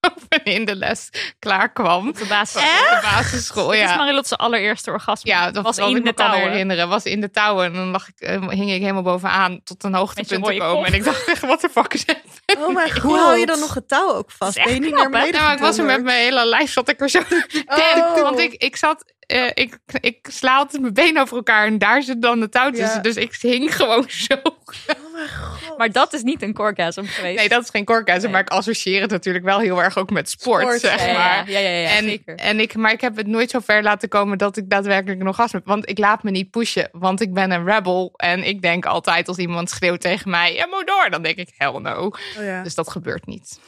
[0.00, 2.08] bovenin de les klaar kwam.
[2.08, 2.62] Op de basis.
[2.62, 3.96] Op de basisschool, Dit is ja.
[3.96, 5.30] Marilot's allereerste orgasme.
[5.30, 6.50] Ja, dat was in ik de me kan touwen.
[6.50, 6.88] herinneren.
[6.88, 7.64] Was in de touwen.
[7.64, 10.74] En dan lag ik, eh, hing ik helemaal bovenaan tot een hoogtepunt te komen.
[10.76, 10.84] kop.
[10.86, 12.22] En ik dacht echt, wat de fuck is dit?
[12.58, 13.02] Oh mijn god.
[13.02, 14.56] Hoe hou je dan nog het touw ook vast?
[14.56, 16.46] Dat is Ben je niet knap, beneden Ja, maar ik was er met mijn hele
[16.46, 17.18] lijf, zat ik er zo
[17.66, 18.22] Oh.
[18.22, 22.02] Want ik, ik zat, eh, ik, ik sla altijd mijn benen over elkaar en daar
[22.02, 22.96] zit dan de touw tussen.
[22.96, 23.00] Ja.
[23.00, 24.34] Dus ik hing gewoon zo.
[24.42, 25.78] Oh mijn god.
[25.78, 27.36] Maar dat is niet een orgasm geweest.
[27.36, 27.84] Nee, dat is geen.
[28.04, 28.28] Nee.
[28.28, 31.12] Maar ik associeer het natuurlijk wel heel erg ook met sport, Sport, zeg ja, ja,
[31.12, 31.50] maar.
[31.50, 32.34] ja, ja, ja, ja, en, zeker.
[32.34, 35.26] en ik, maar ik heb het nooit zo ver laten komen dat ik daadwerkelijk een
[35.26, 35.68] orgasme heb.
[35.68, 38.12] Want ik laat me niet pushen, want ik ben een rebel.
[38.16, 41.10] En ik denk altijd als iemand schreeuwt tegen mij, je moet door.
[41.10, 42.04] Dan denk ik, hell no.
[42.04, 42.62] Oh ja.
[42.62, 43.60] Dus dat gebeurt niet.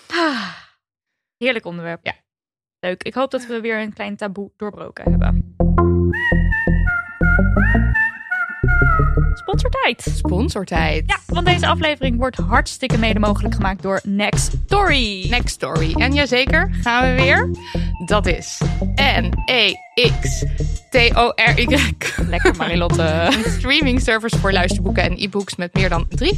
[1.39, 2.01] Heerlijk onderwerp.
[2.03, 2.15] Ja.
[2.91, 5.55] Ik hoop dat we weer een klein taboe doorbroken hebben.
[9.47, 10.07] Sponsortijd.
[10.17, 11.05] Sponsortijd.
[11.07, 15.27] Ja, want deze aflevering wordt hartstikke mede mogelijk gemaakt door Next Story.
[15.31, 15.93] Next Story.
[15.93, 17.51] En jazeker, gaan we weer.
[18.05, 18.61] Dat is
[18.95, 20.75] N-E-X-T-O-R-Y.
[22.29, 23.03] Lekker Marilotte.
[23.03, 26.29] Een streaming service voor luisterboeken en e-books met meer dan 300.000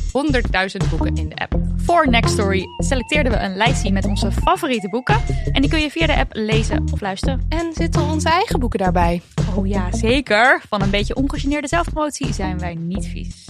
[0.91, 1.57] boeken in de app.
[1.77, 5.21] Voor Next Story selecteerden we een lijstje met onze favoriete boeken.
[5.53, 7.47] En die kun je via de app lezen of luisteren.
[7.49, 9.23] En zitten onze eigen boeken daarbij?
[9.55, 10.63] Oh ja, zeker.
[10.69, 12.98] Van een beetje ongegeneerde zelfpromotie zijn wij niet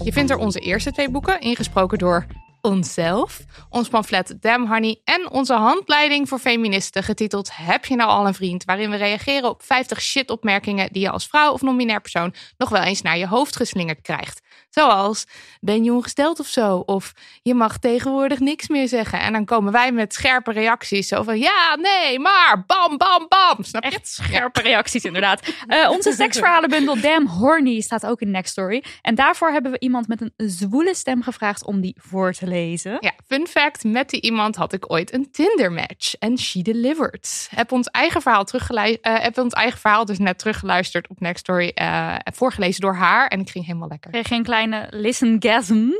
[0.05, 2.27] Je vindt er onze eerste twee boeken, ingesproken door
[2.61, 8.27] onszelf, ons pamflet Damn Honey en onze handleiding voor feministen, getiteld Heb je nou al
[8.27, 8.65] een vriend?
[8.65, 12.83] Waarin we reageren op 50 shit-opmerkingen die je als vrouw of non-binair persoon nog wel
[12.83, 14.41] eens naar je hoofd geslingerd krijgt.
[14.71, 15.27] Zoals,
[15.61, 16.77] ben je ongesteld of zo?
[16.77, 19.21] Of, je mag tegenwoordig niks meer zeggen.
[19.21, 23.65] En dan komen wij met scherpe reacties, zo van, ja, nee, maar, bam, bam, bam.
[23.65, 23.91] Snap je?
[23.91, 25.43] Echt scherpe reacties, inderdaad.
[25.69, 28.85] Eh, onze seksverhalenbundel Damn Horny staat ook in Next Story.
[29.03, 32.97] En daarvoor hebben we iemand met een zwoele stem gevraagd om die voor te lezen.
[33.01, 37.49] Ja, fun fact, met die iemand had ik ooit een Tinder match en she delivered.
[37.55, 41.69] Heb ons eigen verhaal teruggeluisterd, heb ons eigen verhaal dus net teruggeluisterd op Next Story,
[41.75, 44.25] eh, voorgelezen door haar en ik ging helemaal lekker.
[44.25, 45.75] Geen kleine listen-gasm.
[45.75, 45.93] Mm,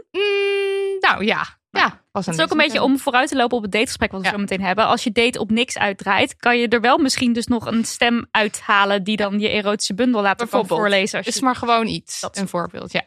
[1.01, 2.01] nou ja, ja.
[2.13, 4.27] Was Het is ook een beetje om vooruit te lopen op het dategesprek wat we
[4.27, 4.33] Ja.
[4.33, 4.87] zo meteen hebben.
[4.87, 8.27] Als je date op niks uitdraait, kan je er wel misschien dus nog een stem
[8.31, 10.67] uithalen die dan je erotische bundel Bijvoorbeeld.
[10.81, 11.17] voorlezen.
[11.19, 12.21] Als je is maar gewoon iets.
[12.21, 12.37] Dat.
[12.37, 13.03] Een voorbeeld, ja.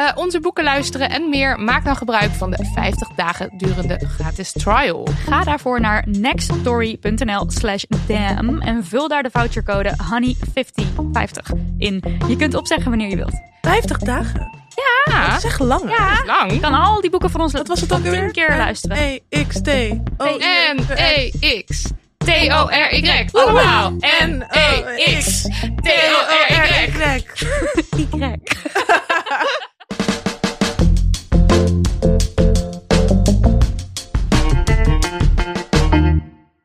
[0.00, 1.58] Eh, onze boeken luisteren en meer.
[1.58, 5.08] Maak dan gebruik van de 50 dagen durende gratis trial.
[5.28, 12.02] Ga daarvoor naar nextstory.nl slash damn en vul daar de vouchercode honey5050 in.
[12.28, 13.40] Je kunt opzeggen wanneer je wilt.
[13.60, 14.58] 50 dagen.
[15.06, 15.82] Ja, Dat is echt lang.
[15.82, 15.94] hè?
[15.94, 16.52] Ja, lang.
[16.52, 18.20] je kan al die boeken van ons Wat was het ook alweer?
[18.20, 18.96] tien keer luisteren.
[18.98, 19.68] E, X, T.
[20.16, 20.36] O,
[20.74, 21.84] N-E-X.
[22.16, 23.28] T-O-R-Y.
[23.32, 23.92] Allemaal.
[24.26, 25.42] N-E-X.
[25.82, 27.24] T-O-R-Y.
[27.96, 28.34] Y.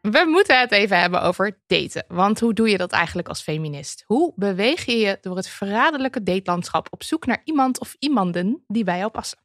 [0.02, 2.06] We moeten het even hebben over daten.
[2.08, 4.04] Want hoe doe je dat eigenlijk als feminist?
[4.06, 8.84] Hoe beweeg je je door het verraderlijke datelandschap op zoek naar iemand of iemanden die
[8.84, 9.38] bij jou passen?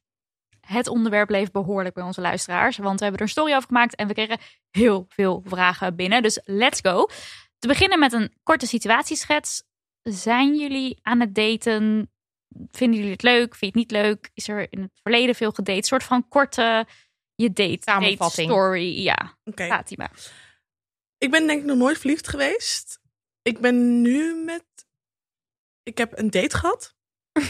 [0.61, 3.95] Het onderwerp bleef behoorlijk bij onze luisteraars, want we hebben er een story over gemaakt
[3.95, 6.21] en we kregen heel veel vragen binnen.
[6.21, 7.07] Dus let's go.
[7.59, 9.63] Te beginnen met een korte situatieschets.
[10.01, 12.11] Zijn jullie aan het daten?
[12.71, 13.55] Vinden jullie het leuk?
[13.55, 14.29] Vind je het niet leuk?
[14.33, 15.77] Is er in het verleden veel gedate?
[15.77, 16.85] Een soort van korte
[17.35, 18.49] je date, date Samenvatting.
[18.49, 19.01] story.
[19.03, 19.65] Ja, Oké.
[19.65, 20.09] Fatima.
[21.17, 22.99] Ik ben denk ik nog nooit verliefd geweest.
[23.41, 24.63] Ik ben nu met...
[25.83, 26.95] Ik heb een date gehad.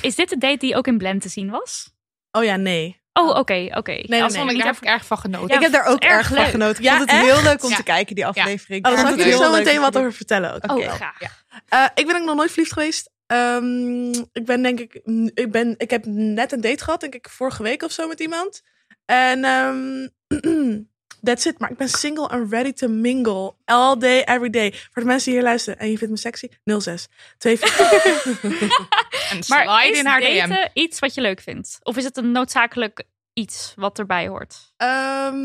[0.02, 1.92] Is dit de date die ook in Blend te zien was?
[2.32, 3.00] Oh ja, nee.
[3.14, 3.92] Oh, oké, oké.
[3.92, 4.40] nee, Dat nee.
[4.40, 5.48] vond ik, daar heb ik erg van genoten.
[5.48, 6.78] Ja, ik heb daar ook erg erg van genoten.
[6.78, 7.32] Ik Ja, vond het echt?
[7.34, 7.76] heel leuk om Ja.
[7.76, 8.86] te kijken, die aflevering.
[8.86, 10.54] Oh, dan Ik zal ik het zo meteen wat over vertellen.
[10.54, 10.72] ook.
[10.72, 10.90] Oh, Oké.
[10.90, 11.44] graag.
[11.68, 13.10] Eh, ik ben ook nog nooit verliefd geweest.
[13.32, 14.94] Ehm, ik ben denk ik,
[15.34, 18.20] ik, ben, ik heb net een date gehad, denk ik vorige week of zo met
[18.20, 18.62] iemand.
[19.06, 20.08] En ehm,
[21.28, 21.60] that's it.
[21.60, 23.54] Maar ik ben single and ready to mingle.
[23.66, 24.74] All day, every day.
[24.74, 27.08] Voor de mensen die hier luisteren en je vindt me sexy, 06.
[27.38, 28.42] 24.
[29.32, 30.68] En Maar is in haar DM.
[30.74, 31.80] iets wat je leuk vindt?
[31.84, 34.74] Of is het een noodzakelijk iets wat erbij hoort?
[34.78, 35.36] Ehm,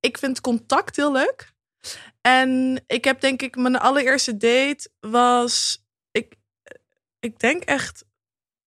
[0.00, 1.52] ik vind contact heel leuk.
[2.20, 5.79] En ik heb denk ik mijn allereerste date was
[7.20, 8.04] ik denk echt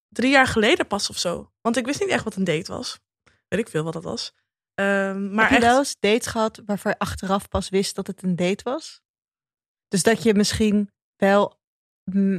[0.10, 1.52] drie jaar geleden pas of zo.
[1.62, 3.00] Want ik wist niet echt wat een date was.
[3.48, 4.34] Weet ik veel wat dat was.
[4.74, 8.08] Ehm, maar heb je echt, wel eens dates gehad waarvan je achteraf pas wist dat
[8.08, 9.02] het een date was?
[9.88, 11.62] Dus dat je misschien wel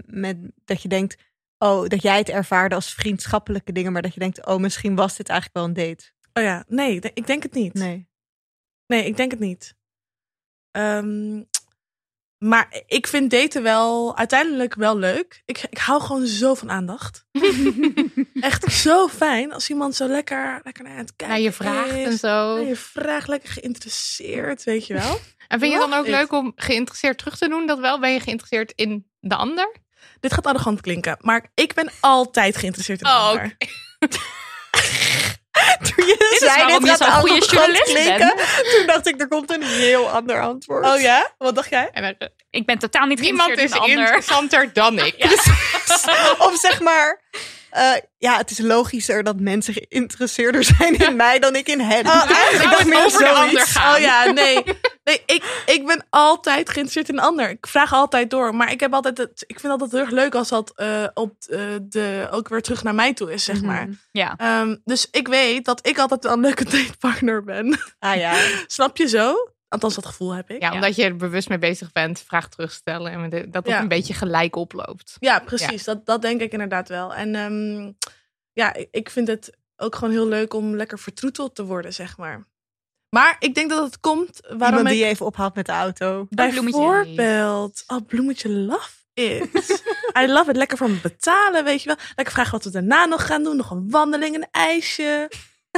[0.06, 1.22] met dat je denkt,
[1.58, 5.16] oh, dat jij het ervaarde als vriendschappelijke dingen, maar dat je denkt, oh, misschien was
[5.16, 6.12] dit eigenlijk wel een date.
[6.32, 7.74] oh ja, nee, ik denk het niet.
[7.74, 8.08] Nee.
[8.86, 9.74] Nee, ik denk het niet.
[10.70, 11.42] Ehm,
[12.44, 15.42] maar ik vind daten wel uiteindelijk wel leuk.
[15.46, 17.24] Ik, ik hou gewoon zo van aandacht.
[18.40, 22.06] Echt zo fijn als iemand zo lekker, lekker naar het kijken Naar je vraagt is.
[22.06, 22.54] en zo.
[22.56, 25.18] Naar je vraagt, lekker geïnteresseerd, weet je wel.
[25.48, 27.66] En vind je dan ook leuk om geïnteresseerd terug te doen?
[27.66, 28.00] Dat wel?
[28.00, 29.76] Ben je geïnteresseerd in de ander?
[30.20, 33.56] Dit gaat arrogant klinken, maar ik ben altijd geïnteresseerd in de Oh, ander.
[35.94, 38.34] Toen je is zei, dit gaat zo'n goede journalist klinken,
[38.76, 40.86] Toen dacht ik, er komt een heel ander antwoord.
[40.86, 41.32] Oh ja?
[41.38, 41.88] Wat dacht jij?
[41.92, 45.14] En er- Ik ben totaal niet niemand geïnteresseerd is in interessanter dan ik.
[46.46, 47.20] of zeg maar,
[47.74, 52.06] eh, ja, het is logischer dat mensen geïnteresseerder zijn in mij dan ik in hen.
[52.06, 53.34] Oh, over de zoiets.
[53.34, 53.94] ander gaan?
[53.94, 54.62] Oh ja, nee.
[55.04, 57.50] Nee, ik, ik ben altijd geïnteresseerd in een ander.
[57.50, 58.54] Ik vraag altijd door.
[58.54, 61.34] Maar ik, heb altijd het, ik vind altijd heel erg leuk als dat eh, op
[61.48, 63.88] eh, de, ook weer terug naar mij toe is, zeg maar.
[64.12, 64.34] Ja.
[64.36, 67.78] Ehm, dus ik weet dat ik altijd een leuke datepartner ben.
[67.98, 68.34] Ah ja.
[68.66, 69.53] Snap je zo?
[69.74, 70.62] Althans, dat gevoel heb ik.
[70.62, 73.12] Ja, omdat je er bewust mee bezig bent, vraag terugstellen.
[73.12, 73.80] En dat dat Ja.
[73.80, 75.16] een beetje gelijk oploopt.
[75.20, 75.84] Ja, precies.
[75.84, 77.14] Dat, dat denk ik inderdaad wel.
[77.14, 77.92] En ehm,
[78.52, 82.44] ja, ik- vind het ook gewoon heel leuk om lekker vertroeteld te worden, zeg maar.
[83.08, 84.92] Maar ik denk dat het komt waarom Iemand ik...
[84.92, 86.26] die je even ophaalt met de auto.
[86.30, 86.62] bloemetje.
[86.62, 89.82] Bijvoorbeeld, oh, bloemetje love it.
[90.20, 90.56] I love it.
[90.56, 91.96] Lekker voor me betalen, weet je wel.
[92.16, 93.56] Lekker vragen wat we daarna nog gaan doen.
[93.56, 95.30] Nog een wandeling, een ijsje.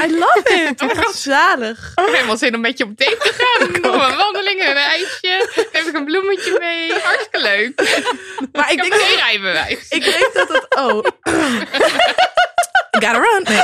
[0.05, 0.81] I love it.
[0.81, 1.93] Het wordt zalig.
[1.97, 3.71] Ik heb helemaal zin om met je op date te gaan.
[3.93, 5.51] Nog een wandeling, een ijsje.
[5.55, 6.93] Dan heb ik een bloemetje mee.
[6.93, 7.75] Hartstikke leuk.
[8.53, 9.89] Maar ik Ik heb denk, geen rijbewijs.
[9.89, 10.77] ik denk dat het...
[10.79, 11.05] Oh.
[12.91, 13.43] Gotta run.
[13.43, 13.63] Nee.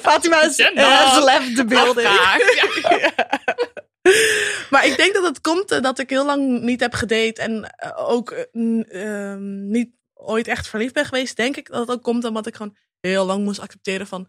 [0.00, 2.08] Fatima has, Ja, has left the building.
[2.08, 2.36] Ja.
[4.70, 7.42] Maar ik denk dat het komt eh, dat ik heel lang niet heb gedate.
[7.42, 11.36] En eh, ook eh, ehm, niet ooit echt verliefd ben geweest.
[11.36, 14.28] Denk ik dat het ook komt omdat ik gewoon heel lang moest accepteren van...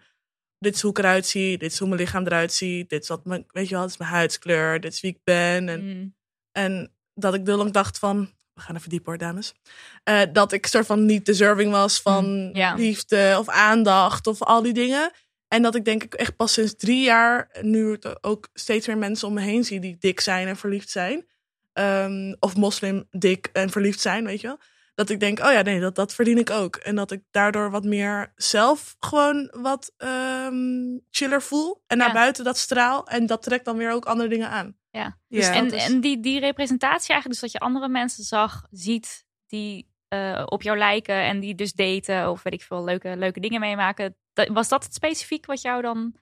[0.60, 1.58] Dit is hoe ik eruit zie.
[1.58, 2.90] Dit is hoe mijn lichaam eruit ziet.
[2.90, 4.80] Dit is wat mijn, weet je wel, dit is mijn huidskleur.
[4.80, 5.70] Dit is wie ik ben.
[5.70, 6.18] En Mm.
[6.52, 9.54] En dat ik heel lang dacht van, we gaan even dieper hoor, dames.
[10.04, 12.74] Eh, dat ik soort van niet deserving was van ja.
[12.74, 15.12] liefde of aandacht of al die dingen.
[15.48, 19.28] En dat ik denk ik echt pas sinds drie jaar nu ook steeds meer mensen
[19.28, 21.28] om me heen zie die dik zijn en verliefd zijn.
[21.74, 24.60] Ehm, of moslim dik en verliefd zijn, weet je wel.
[25.00, 26.76] Dat ik denk, oh ja, nee, dat, dat verdien ik ook.
[26.76, 31.84] En dat ik daardoor wat meer zelf gewoon wat ehm, chiller voel.
[31.88, 32.14] En naar Ja.
[32.14, 33.08] buiten dat straal.
[33.08, 34.76] En dat trekt dan weer ook andere dingen aan.
[34.92, 35.18] Ja.
[35.28, 35.54] Dus Ja.
[35.54, 39.88] En, is- en die, die representatie eigenlijk, dus dat je andere mensen zag, ziet die
[40.08, 43.60] eh, op jou lijken en die dus daten of weet ik veel, leuke, leuke dingen
[43.60, 44.16] meemaken.
[44.34, 46.14] Dat, was dat het specifiek wat jou dan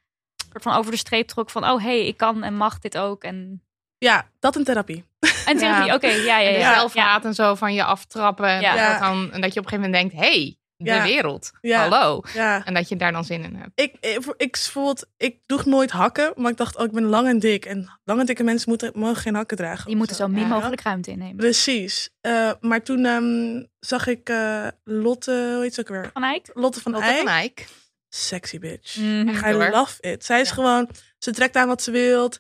[0.52, 3.24] soort van over de streep trok van, oh hey, ik kan en mag dit ook
[3.24, 3.62] en...
[3.98, 5.04] Ja, dat in therapie.
[5.48, 6.74] En therapie, oké, ja, ja, ja.
[6.74, 8.48] zelfhaat en zo van je aftrappen.
[8.48, 8.92] En, Ja.
[8.92, 11.04] dat dan, en dat je op een gegeven moment denkt, hey, de Ja.
[11.04, 11.52] wereld.
[11.62, 11.88] Ja.
[11.88, 12.22] Hallo.
[12.34, 12.66] Ja.
[12.66, 13.72] En dat je daar dan zin in hebt.
[13.82, 17.28] Ik, ik, ik, bijvoorbeeld, ik droeg nooit hakken, maar ik dacht, oh, ik ben lang
[17.28, 17.66] en dik.
[17.66, 19.84] En lang en dikke mensen moeten, mogen geen hakken dragen.
[19.84, 20.48] Die of moeten zo min Ja.
[20.48, 21.36] mogelijk ruimte innemen.
[21.36, 22.10] Precies.
[22.22, 26.10] Eh, maar toen ehm, zag ik eh, Lotte, hoe heet ze ook weer?
[26.14, 26.50] Van Eyck?
[26.54, 27.18] Lotte van Lotte Eyck.
[27.18, 27.68] van Eyck.
[28.10, 28.98] Sexy bitch.
[29.28, 30.26] Echt I love it.
[30.26, 30.54] Zij is Ja.
[30.54, 32.40] gewoon, ze trekt aan wat ze wilt.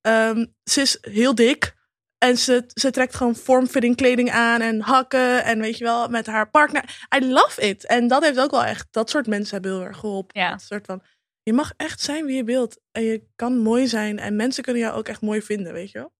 [0.00, 1.74] Ehm, ze is heel dik.
[2.18, 5.44] En ze, ze trekt gewoon vormfitting kleding aan en hakken.
[5.44, 7.06] En weet je wel, met haar partner.
[7.16, 7.86] I love it.
[7.86, 10.40] En dat heeft ook wel echt, dat soort mensen hebben heel erg geholpen.
[10.40, 10.50] Ja.
[10.50, 11.02] Dat soort van,
[11.42, 12.80] je mag echt zijn wie je wilt.
[12.92, 14.18] En je kan mooi zijn.
[14.18, 16.12] En mensen kunnen jou ook echt mooi vinden, weet je wel.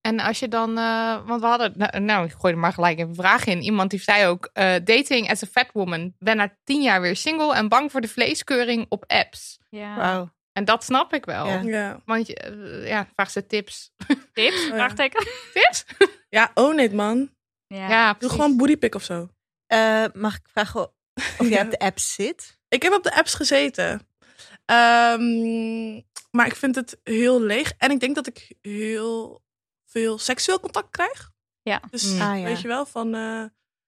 [0.00, 2.98] En als je dan, eh, want we hadden, nou, nou, ik gooi er maar gelijk
[2.98, 3.62] een vraag in.
[3.62, 6.14] Iemand die zei ook, eh, dating as a fat woman.
[6.18, 9.58] Ben na tien jaar weer single en bang voor de vleeskeuring op apps.
[9.68, 9.96] Ja.
[9.96, 10.32] Wauw.
[10.58, 11.46] En dat snap ik wel.
[11.46, 11.60] Ja.
[11.60, 13.92] Ja, Want je, eh, ja, vraag ze tips.
[14.32, 14.62] Tips?
[14.66, 14.68] ja.
[14.74, 15.26] Vraagteken?
[15.54, 15.84] Tips?
[16.28, 17.30] ja own it man.
[17.66, 17.88] Ja.
[17.88, 19.28] Ja, Doe gewoon bootypick of zo.
[19.66, 20.80] Eh, mag ik vragen
[21.14, 21.64] of jij Ja.
[21.64, 22.58] op de app zit?
[22.68, 24.08] Ik heb op de apps gezeten.
[24.64, 25.94] Ehm,
[26.30, 27.72] maar ik vind het heel leeg.
[27.78, 29.42] En ik denk dat ik heel
[29.84, 31.30] veel seksueel contact krijg.
[31.62, 31.80] Ja.
[31.90, 32.20] Dus Mm.
[32.20, 32.44] Ah, ja.
[32.44, 33.44] weet je wel, van uh,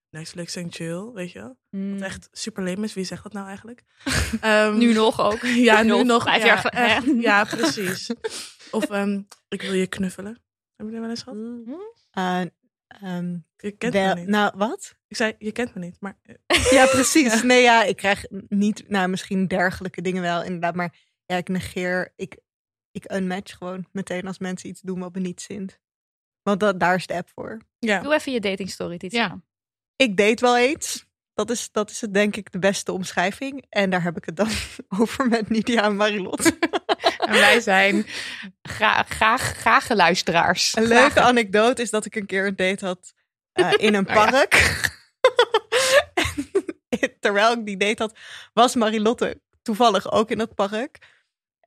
[0.09, 1.57] Netflix en chill, weet je wel.
[1.69, 1.93] Mm.
[1.93, 2.93] Wat echt super lame is.
[2.93, 3.83] Wie zegt dat nou eigenlijk?
[4.41, 5.41] Ehm, Nu nog ook.
[5.69, 6.23] Ja, nu Nog nog.
[6.23, 7.05] vijf ja, jaar echt.
[7.21, 8.09] ja, precies.
[8.71, 10.41] Of ehm, ik wil je knuffelen.
[10.75, 11.37] Heb je dat wel eens gehad?
[12.11, 12.41] Eh,
[12.87, 14.29] ehm, Je kent wel- me niet.
[14.29, 14.95] nou, wat?
[15.07, 15.97] Ik zei, je kent me niet.
[15.99, 17.43] Maar eh, Ja, precies.
[17.43, 20.75] Nee, ja, ik krijg niet, nou, misschien dergelijke dingen wel, inderdaad.
[20.75, 22.37] Maar ja, ik negeer, ik,
[22.91, 25.79] ik unmatch gewoon meteen als mensen iets doen wat me niet zint.
[26.41, 27.57] Want dat, daar is de app voor.
[27.79, 28.01] ja.
[28.01, 29.41] Doe even je dating story, Titia.
[29.97, 31.05] Ik date wel eens.
[31.33, 33.65] Dat is, dat is het, denk ik de beste omschrijving.
[33.69, 34.49] En daar heb ik het dan
[34.99, 36.51] over met Nidia en Marilot.
[37.27, 38.05] En wij zijn
[38.61, 40.75] graag, graag, graag luisteraars.
[40.75, 43.13] Een leuke anekdote is dat ik een keer een date had
[43.51, 44.29] eh, in een Oh ja.
[44.29, 44.53] park.
[46.89, 48.17] En terwijl ik die date had,
[48.53, 50.97] was Marilotte toevallig ook in het park.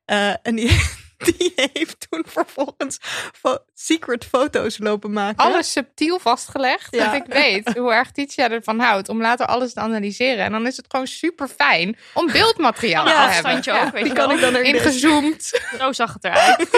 [0.05, 0.81] Eh, en die,
[1.37, 2.97] die heeft toen vervolgens
[3.39, 5.45] fo- secret foto's lopen maken.
[5.45, 6.95] Alles subtiel vastgelegd.
[6.95, 7.05] Ja.
[7.05, 10.45] Dat ik weet hoe erg Titia ervan houdt om later alles te analyseren.
[10.45, 13.51] En dan is het gewoon super fijn om beeldmateriaal Ja, te hebben.
[13.51, 14.35] afstandje ook, weet die je kan wel.
[14.35, 15.59] ik dan erin Ingezoomd.
[15.79, 16.69] Zo zag het eruit.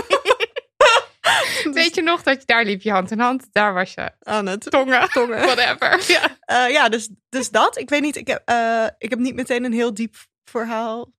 [1.73, 3.47] Weet je nog dat je daar liep je hand in hand?
[3.51, 5.10] Daar was je aan het tongen.
[5.10, 5.39] tongen.
[5.41, 6.03] Whatever.
[6.08, 6.38] Ja.
[6.41, 7.77] Eh, ja, dus, dus dat.
[7.77, 11.12] Ik weet niet, ik heb, eh, ik heb niet meteen een heel diep verhaal.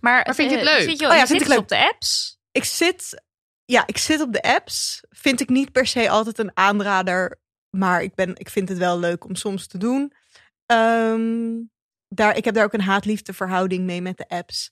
[0.00, 0.82] Maar, Maar vind je het eh, leuk?
[0.88, 1.58] Zit je, Oh ja, vind zit ik dus leuk.
[1.62, 2.33] op de apps?
[2.54, 3.22] Ik zit,
[3.64, 5.00] ja, ik zit op de apps.
[5.10, 7.40] Vind ik niet per se altijd een aanrader,
[7.70, 10.12] maar ik, ben, ik vind het wel leuk om soms te doen.
[10.66, 11.60] Ehm,
[12.08, 14.70] daar, ik heb daar ook een haat-liefde verhouding mee met de apps.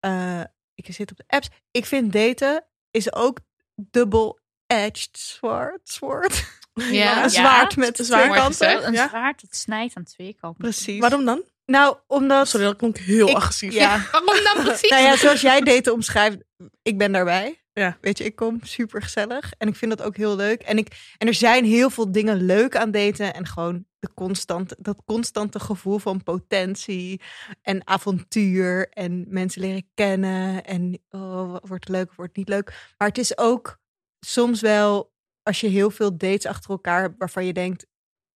[0.00, 0.40] Eh,
[0.74, 1.48] ik zit op de apps.
[1.70, 3.38] Ik vind daten is ook
[3.76, 5.88] double-edged sword.
[5.88, 6.44] sword.
[6.74, 7.22] Ja.
[7.24, 8.34] een zwaard Ja, met een twee zwaard.
[8.34, 8.52] Kanten.
[8.66, 8.84] gezegd.
[8.84, 9.08] Een Ja.
[9.08, 10.60] zwaard dat snijdt aan twee kanten.
[10.62, 11.00] Precies.
[11.00, 11.42] Waarom dan?
[11.70, 12.48] Nou, omdat...
[12.48, 13.72] Sorry, dat klonk heel Ik- agressief.
[13.72, 14.04] Ja.
[14.12, 14.90] Waarom dan precies?
[14.90, 16.36] Nou ja, zoals jij daten omschrijft,
[16.82, 17.62] ik ben daarbij.
[17.72, 17.98] Ja.
[18.00, 19.52] Weet je, ik kom super gezellig.
[19.58, 20.62] En ik vind dat ook heel leuk.
[20.62, 23.34] En, ik, en er zijn heel veel dingen leuk aan daten.
[23.34, 27.20] En gewoon de constante, dat constante gevoel van potentie
[27.62, 28.88] en avontuur.
[28.88, 30.64] En mensen leren kennen.
[30.64, 32.92] En oh, wat wordt het leuk, wordt het niet leuk.
[32.98, 33.78] Maar het is ook
[34.20, 37.86] soms wel, als je heel veel dates achter elkaar hebt waarvan je denkt,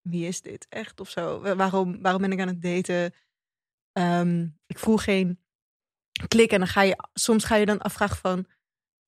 [0.02, 1.40] wie is dit echt of zo?
[1.56, 3.14] Waarom, waarom ben ik aan het daten?
[3.92, 5.40] Ehm, ik voel geen
[6.28, 8.46] klik en dan ga je soms ga je dan afvragen van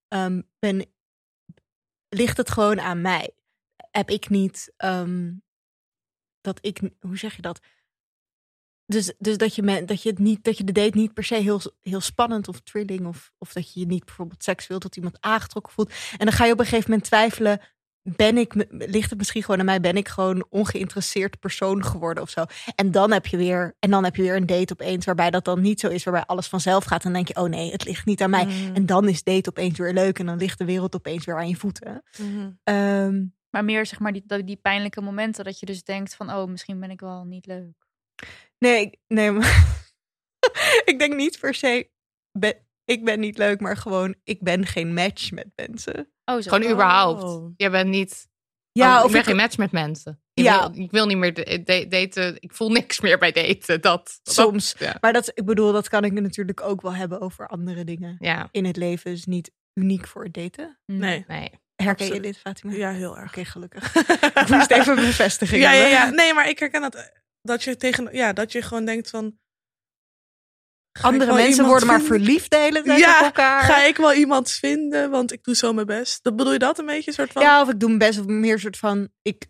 [0.09, 0.87] ehm, ben
[2.09, 3.35] ligt het gewoon aan mij
[3.91, 5.33] heb ik niet ehm,
[6.41, 7.61] dat ik hoe zeg je dat
[8.87, 11.35] dus, dus dat je dat je het niet dat je de date niet per se
[11.35, 14.97] heel, heel spannend of thrilling of, of dat je je niet bijvoorbeeld seks wilt dat
[14.97, 17.61] iemand aangetrokken voelt en dan ga je op een gegeven moment twijfelen
[18.17, 22.31] ben ik ligt het misschien gewoon aan mij ben ik gewoon ongeïnteresseerd persoon geworden of
[22.31, 22.45] zo
[22.75, 25.45] en dan heb je weer en dan heb je weer een date opeens waarbij dat
[25.45, 27.85] dan niet zo is waarbij alles vanzelf gaat en dan denk je oh nee het
[27.85, 28.75] ligt niet aan mij Mm.
[28.75, 31.49] en dan is date opeens weer leuk en dan ligt de wereld opeens weer aan
[31.49, 32.51] je voeten Mhm.
[32.65, 36.49] Ehm, Maar meer zeg maar die, die, pijnlijke momenten dat je dus denkt van oh
[36.49, 37.87] misschien ben ik wel niet leuk.
[38.59, 39.77] nee nee maar
[40.91, 41.91] ik denk niet per se
[42.33, 42.55] ben,
[42.85, 46.09] ik ben niet leuk, maar gewoon ik ben geen match met mensen.
[46.25, 46.51] Oh, zo.
[46.51, 47.23] Gewoon überhaupt.
[47.23, 47.53] Oh.
[47.57, 48.29] Je bent niet...
[48.73, 50.21] Ja, oh, ik of ben ik, geen match met mensen.
[50.35, 50.71] Ik, Ja.
[50.71, 52.37] wil, ik wil niet meer da- da- daten.
[52.39, 53.81] Ik voel niks meer bij daten.
[53.81, 54.75] Dat, dat- soms.
[54.79, 54.97] ja.
[55.01, 58.49] Maar dat, ik bedoel, dat kan ik natuurlijk ook wel hebben over andere dingen Ja,
[58.51, 59.11] in het leven.
[59.11, 60.79] is niet uniek voor het daten.
[60.87, 61.25] Nee.
[61.29, 61.51] nee.
[61.83, 62.73] Herken je dit, Fatima?
[62.73, 63.29] Ja, heel erg.
[63.31, 63.95] Oké, gelukkig.
[64.43, 65.99] ik moest even bevestiging Ja, ja, hebben.
[65.99, 66.11] ja.
[66.11, 67.13] Nee, maar ik herken dat.
[67.43, 69.39] Dat je, tegen, ja, dat je gewoon denkt van...
[71.03, 73.63] Andere mensen worden maar verliefd de hele tijd Ja, op elkaar.
[73.63, 76.23] Ga ik wel iemand vinden, want ik doe zo mijn best.
[76.25, 77.09] Dat bedoel je dat een beetje?
[77.11, 77.43] Een soort van...
[77.43, 79.47] Ja, of ik doe mijn best of meer soort van ik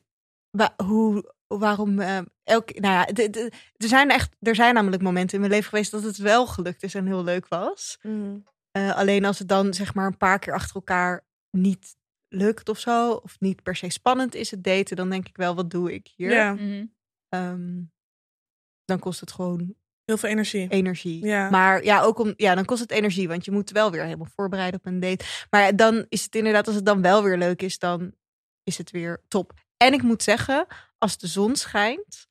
[0.50, 5.02] wa- hoe waarom eh, elk nou ja, de- de- er zijn echt er zijn namelijk
[5.02, 7.98] momenten in mijn leven geweest dat het wel gelukt is en heel leuk was.
[8.02, 8.36] Mhm.
[8.70, 11.96] Eh, alleen als het dan zeg maar een paar keer achter elkaar niet
[12.28, 15.54] lukt of zo of niet per se spannend is het daten, dan denk ik wel
[15.54, 16.30] wat doe ik hier?
[16.32, 16.84] Ja, Mhm.
[17.28, 17.80] Ehm,
[18.84, 19.74] dan kost het gewoon
[20.04, 20.68] heel veel energie.
[20.68, 21.24] energie.
[21.26, 21.50] Ja.
[21.50, 24.28] Maar ja, ook om, ja, dan kost het energie, want je moet wel weer helemaal
[24.34, 25.24] voorbereiden op een date.
[25.50, 28.12] Maar dan is het inderdaad, als het dan wel weer leuk is, dan
[28.62, 29.52] is het weer top.
[29.76, 30.66] En ik moet zeggen,
[30.98, 32.26] als de zon schijnt,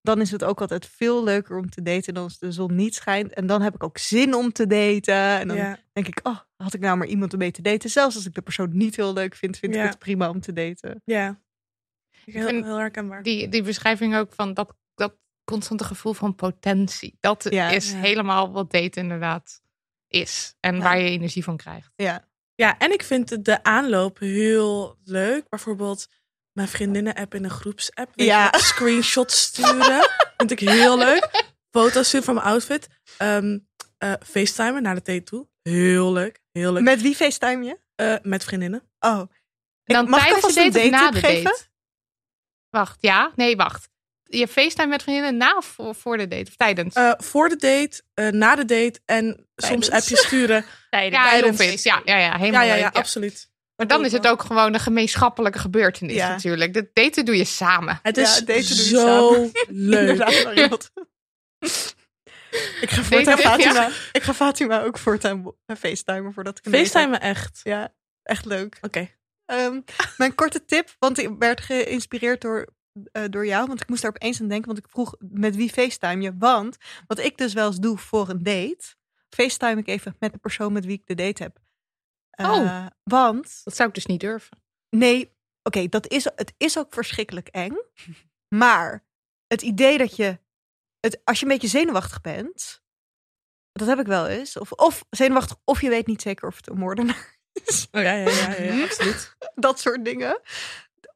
[0.00, 2.94] dan is het ook altijd veel leuker om te daten dan als de zon niet
[2.94, 3.32] schijnt.
[3.34, 5.14] En dan heb ik ook zin om te daten.
[5.40, 5.78] En dan Ja.
[5.92, 7.90] denk ik, oh, had ik nou maar iemand om mee te daten.
[7.90, 9.82] Zelfs als ik de persoon niet heel leuk vind, vind Ja.
[9.82, 11.02] ik het prima om te daten.
[11.04, 11.40] ja.
[12.24, 13.22] Heel, vind heel herkenbaar.
[13.22, 15.14] Die, die beschrijving ook van dat, dat
[15.46, 17.16] constante gevoel van potentie.
[17.20, 17.68] Dat Ja.
[17.68, 17.96] is Ja.
[17.98, 19.60] helemaal wat daten inderdaad
[20.08, 20.54] is.
[20.60, 20.82] En Ja.
[20.82, 21.90] waar je energie van krijgt.
[21.96, 22.24] Ja.
[22.54, 25.48] Ja, en ik vind de- aanloop heel leuk.
[25.48, 26.08] Bijvoorbeeld
[26.52, 28.10] mijn vriendinnen-app in een groepsapp.
[28.14, 28.52] Ja.
[28.70, 30.10] Screenshots sturen.
[30.36, 31.44] vind ik heel leuk.
[31.70, 32.88] Foto's sturen van mijn outfit.
[33.18, 33.58] Ehm
[33.98, 35.48] eh FaceTimen naar de date toe.
[35.62, 36.40] Heel leuk.
[36.52, 36.82] Heel leuk.
[36.82, 37.78] Met wie facetime je?
[37.94, 38.82] Eh, met vriendinnen.
[39.00, 39.20] Oh.
[39.84, 41.44] Ik- Dan mag ik tijdens alvast de een date of na date-tip de geven?
[41.50, 41.68] date?
[42.70, 43.32] Wacht, ja?
[43.36, 43.88] Nee, wacht.
[44.28, 46.48] Je FaceTime met vriendinnen na of voor, voor de date?
[46.50, 46.94] Of tijdens?
[46.94, 50.64] Eh, voor de date, eh, na de date en soms appjes sturen.
[50.90, 51.22] Tijdens.
[51.24, 51.82] ja, tijdens.
[51.82, 53.50] ja, ja, ja, Ja, helemaal ja, leuk, ja, absoluut.
[53.76, 56.28] Maar dan is het ook gewoon een gemeenschappelijke gebeurtenis Ja.
[56.28, 56.74] natuurlijk.
[56.74, 57.98] De daten doe je samen.
[58.02, 59.50] Het Ja, is daten doe je zo samen.
[59.90, 60.90] leuk.
[62.80, 63.42] Ik ga voortaan ja.
[63.50, 66.92] Fatima, ik ga Fatima ook voortaan eh, facetimen voordat ik een date heb.
[66.92, 67.60] FaceTime echt.
[67.62, 68.78] Ja, echt leuk.
[68.80, 69.10] Oké.
[69.46, 69.80] Ehm,
[70.16, 72.66] mijn korte tip, want ik werd geïnspireerd door,
[73.12, 75.70] eh, door jou, want ik moest daar opeens aan denken, want ik vroeg met wie
[75.72, 76.36] facetime je?
[76.38, 76.76] Want
[77.06, 78.84] wat ik dus wel eens doe voor een date,
[79.28, 81.58] facetime ik even met de persoon met wie ik de date heb.
[82.30, 82.86] Eh, Oh.
[83.02, 84.62] Want Dat zou ik dus niet durven.
[84.90, 87.76] Nee, oké, dat is het is ook verschrikkelijk eng.
[88.48, 89.04] Maar
[89.46, 90.38] het idee dat je
[91.00, 92.82] het als je een beetje zenuwachtig bent,
[93.72, 96.68] dat heb ik wel eens, of, of zenuwachtig, of je weet niet zeker of het
[96.68, 99.36] een moordenaar is, Oh, ja, ja, ja, ja, ja, absoluut.
[99.54, 100.40] dat soort dingen.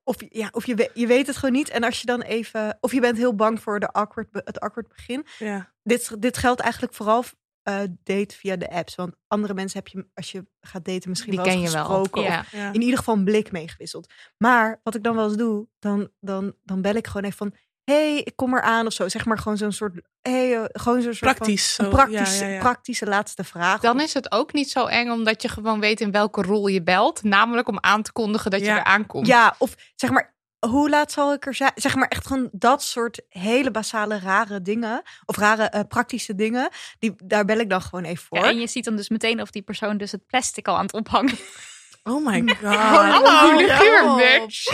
[0.04, 1.68] Of, ja, of je, weet, je weet het gewoon niet.
[1.68, 4.88] En als je dan even, of je bent heel bang voor de awkward, het awkward
[4.88, 5.26] begin.
[5.38, 5.72] Ja.
[5.82, 7.24] Dit, dit geldt eigenlijk vooral
[7.62, 8.94] eh date via de apps.
[8.94, 11.84] Want andere mensen heb je, als je gaat daten, misschien Die wel eens wel.
[11.84, 12.44] gesproken of Ja.
[12.52, 12.72] ja.
[12.72, 14.12] in ieder geval een blik meegewisseld.
[14.36, 17.54] Maar wat ik dan wel eens doe, dan, dan, dan bel ik gewoon even van...
[17.90, 19.08] hey, ik kom eraan of zo.
[19.08, 20.00] Zeg maar gewoon zo'n soort...
[20.22, 21.74] Hey, eh, gewoon zo'n soort Praktisch.
[21.74, 21.90] Van, zo.
[21.90, 22.60] een praktisch, Ja, ja, ja.
[22.60, 23.80] praktische laatste vraag.
[23.80, 26.82] Dan is het ook niet zo eng omdat je gewoon weet in welke rol je
[26.82, 27.22] belt.
[27.22, 28.76] Namelijk om aan te kondigen dat je Ja.
[28.78, 29.26] er aankomt.
[29.26, 30.38] Ja, of zeg maar...
[30.66, 31.72] Hoe laat zal ik er zijn?
[31.74, 35.02] Zeg maar echt gewoon dat soort hele basale rare dingen.
[35.24, 36.68] Of rare eh, praktische dingen.
[36.98, 38.38] Die, daar bel ik dan gewoon even voor.
[38.38, 40.82] Ja, en je ziet dan dus meteen of die persoon dus het plastic al aan
[40.84, 41.34] het ophangen.
[42.10, 42.74] Oh my god.
[42.74, 44.16] Hallo, figuur, Oh.
[44.16, 44.72] bitch.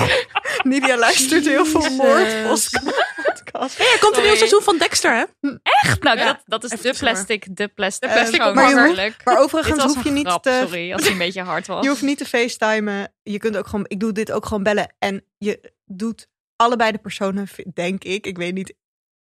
[0.63, 1.97] Nidia luistert heel veel Jezus.
[1.97, 3.79] moordpodcast.
[3.79, 5.49] Hey, er komt een nieuw seizoen van Dexter, hè?
[5.63, 6.03] Echt?
[6.03, 6.25] Nou, Ja.
[6.25, 8.09] dat, dat is Even de plastic, de plastic.
[8.09, 9.25] De plastic.
[9.25, 10.61] Maar overigens hoef je niet grap, te...
[10.67, 11.83] Sorry, als hij een beetje hard was.
[11.85, 13.13] Je hoeft niet te facetimen.
[13.23, 14.95] Je kunt ook gewoon, ik doe dit ook gewoon bellen.
[14.99, 18.27] En je doet allebei de personen, denk ik.
[18.27, 18.75] Ik weet niet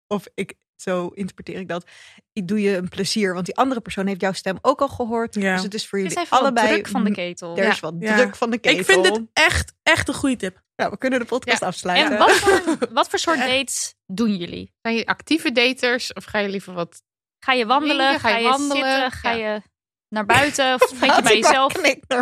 [0.07, 1.87] of ik, zo interpreteer ik dat.
[2.33, 5.35] Ik doe je een plezier, want die andere persoon heeft jouw stem ook al gehoord.
[5.35, 5.55] Ja.
[5.55, 6.69] Dus het is voor Het is jullie allebei.
[6.69, 7.57] druk van de ketel.
[7.57, 7.71] Er Ja.
[7.71, 8.17] is wat Ja.
[8.17, 8.79] druk van de ketel.
[8.79, 10.63] Ik vind dit echt, echt een goede tip.
[10.77, 11.67] Nou, we kunnen de podcast Ja.
[11.67, 12.13] afsluiten.
[12.13, 14.73] En wat voor, wat voor soort dates doen jullie?
[14.83, 17.03] Zijn je actieve daters of ga je liever wat...
[17.45, 17.97] Ga je wandelen?
[18.07, 18.93] Drinken, ga je wandelen?
[19.01, 19.11] zitten?
[19.11, 19.55] Ga Ja.
[19.55, 19.63] je
[20.09, 20.75] naar buiten?
[20.75, 21.73] Of vind je bij jezelf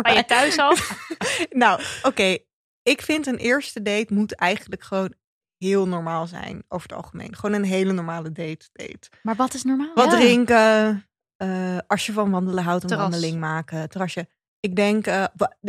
[0.01, 0.97] bij je thuis af?
[1.49, 2.37] Nou, oké.
[2.83, 5.13] Ik vind een eerste date moet eigenlijk gewoon
[5.57, 6.63] heel normaal zijn.
[6.67, 7.35] Over het algemeen.
[7.35, 8.69] Gewoon een hele normale date.
[8.73, 9.09] date.
[9.21, 9.91] Maar wat is normaal?
[9.93, 10.17] Wat Ja.
[10.17, 11.07] drinken.
[11.37, 13.09] eh, als je van wandelen houdt, een Terras.
[13.09, 13.89] wandeling maken.
[13.89, 14.27] Terrasje.
[14.59, 15.23] Ik denk eh,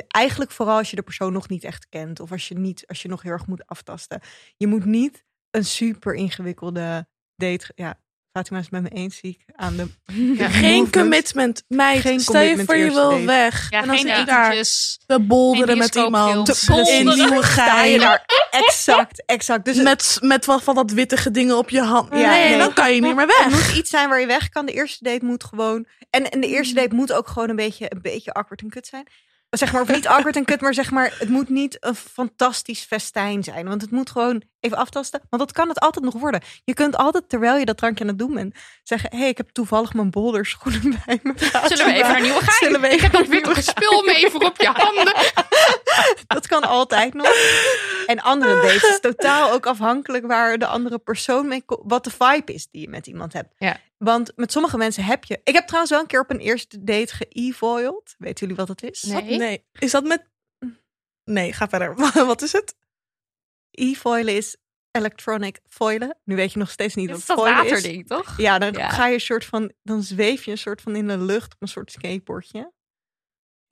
[0.08, 2.20] eigenlijk vooral als je de persoon nog niet echt kent.
[2.20, 4.20] Of als je, niet, als je nog heel erg moet aftasten.
[4.56, 7.06] Je moet niet een super ingewikkelde
[7.36, 7.72] date.
[7.74, 7.98] Ja,
[8.32, 9.86] Fatima is het met me eens, zie ik aan de.
[10.38, 10.48] Ja.
[10.64, 11.64] Geen commitment.
[11.68, 13.24] Meid, Geen stel je commitment voor je wil date.
[13.24, 13.70] weg.
[13.70, 15.00] Ja, en dan geen zit je daar etentjes.
[15.06, 16.46] te bolderen met iemand.
[16.46, 17.28] Te In bolderen.
[17.28, 18.00] nieuwe Sta je gein.
[18.00, 18.24] daar
[18.54, 19.64] exact, exact.
[19.64, 22.08] Dus het, met, met wat van dat wittige dingen op je hand.
[22.10, 22.58] Ja, nee, nee.
[22.58, 23.50] dan kan je niet meer het weg.
[23.50, 24.66] moet iets zijn waar je weg kan.
[24.66, 25.86] De eerste date moet gewoon...
[26.10, 26.52] En, en de Mm.
[26.52, 29.06] eerste date moet ook gewoon een beetje, een beetje awkward en kut zijn.
[29.50, 31.14] Zeg maar, of niet awkward en kut, maar zeg maar...
[31.18, 33.68] Het moet niet een fantastisch festijn zijn.
[33.68, 35.20] Want het moet gewoon even aftasten.
[35.30, 36.40] Want dat kan het altijd nog worden.
[36.64, 38.54] Je kunt altijd, terwijl je dat drankje aan het doen bent...
[38.82, 41.32] zeggen, hé, hey, ik heb toevallig mijn bolderschoenen bij me.
[41.66, 44.60] Zullen we even naar nieuwe Zullen we Ik heb dat witte spul mee voor op
[44.60, 45.14] je handen.
[46.26, 47.26] Dat kan altijd nog.
[48.06, 52.10] En andere dates is totaal ook afhankelijk waar de andere persoon mee ko- wat de
[52.10, 53.54] vibe is die je met iemand hebt.
[53.58, 53.76] Ja.
[53.98, 55.40] Want met sommige mensen heb je.
[55.44, 58.14] Ik heb trouwens wel een keer op een eerste date ge-foiled.
[58.18, 59.02] Weten jullie wat het is?
[59.02, 59.36] Nee.
[59.38, 59.64] Nee.
[59.72, 60.28] Is dat met...
[61.24, 61.94] Nee, ga verder.
[62.26, 62.74] wat is het?
[63.70, 64.56] E-foilen is
[64.90, 66.16] electronic foilen.
[66.24, 67.70] Nu weet je nog steeds niet wat dat foilen is.
[67.70, 68.34] waterding, toch?
[68.36, 68.88] Ja, dan Ja.
[68.88, 71.62] ga je een soort van, dan zweef je een soort van in de lucht op
[71.62, 72.72] een soort skateboardje.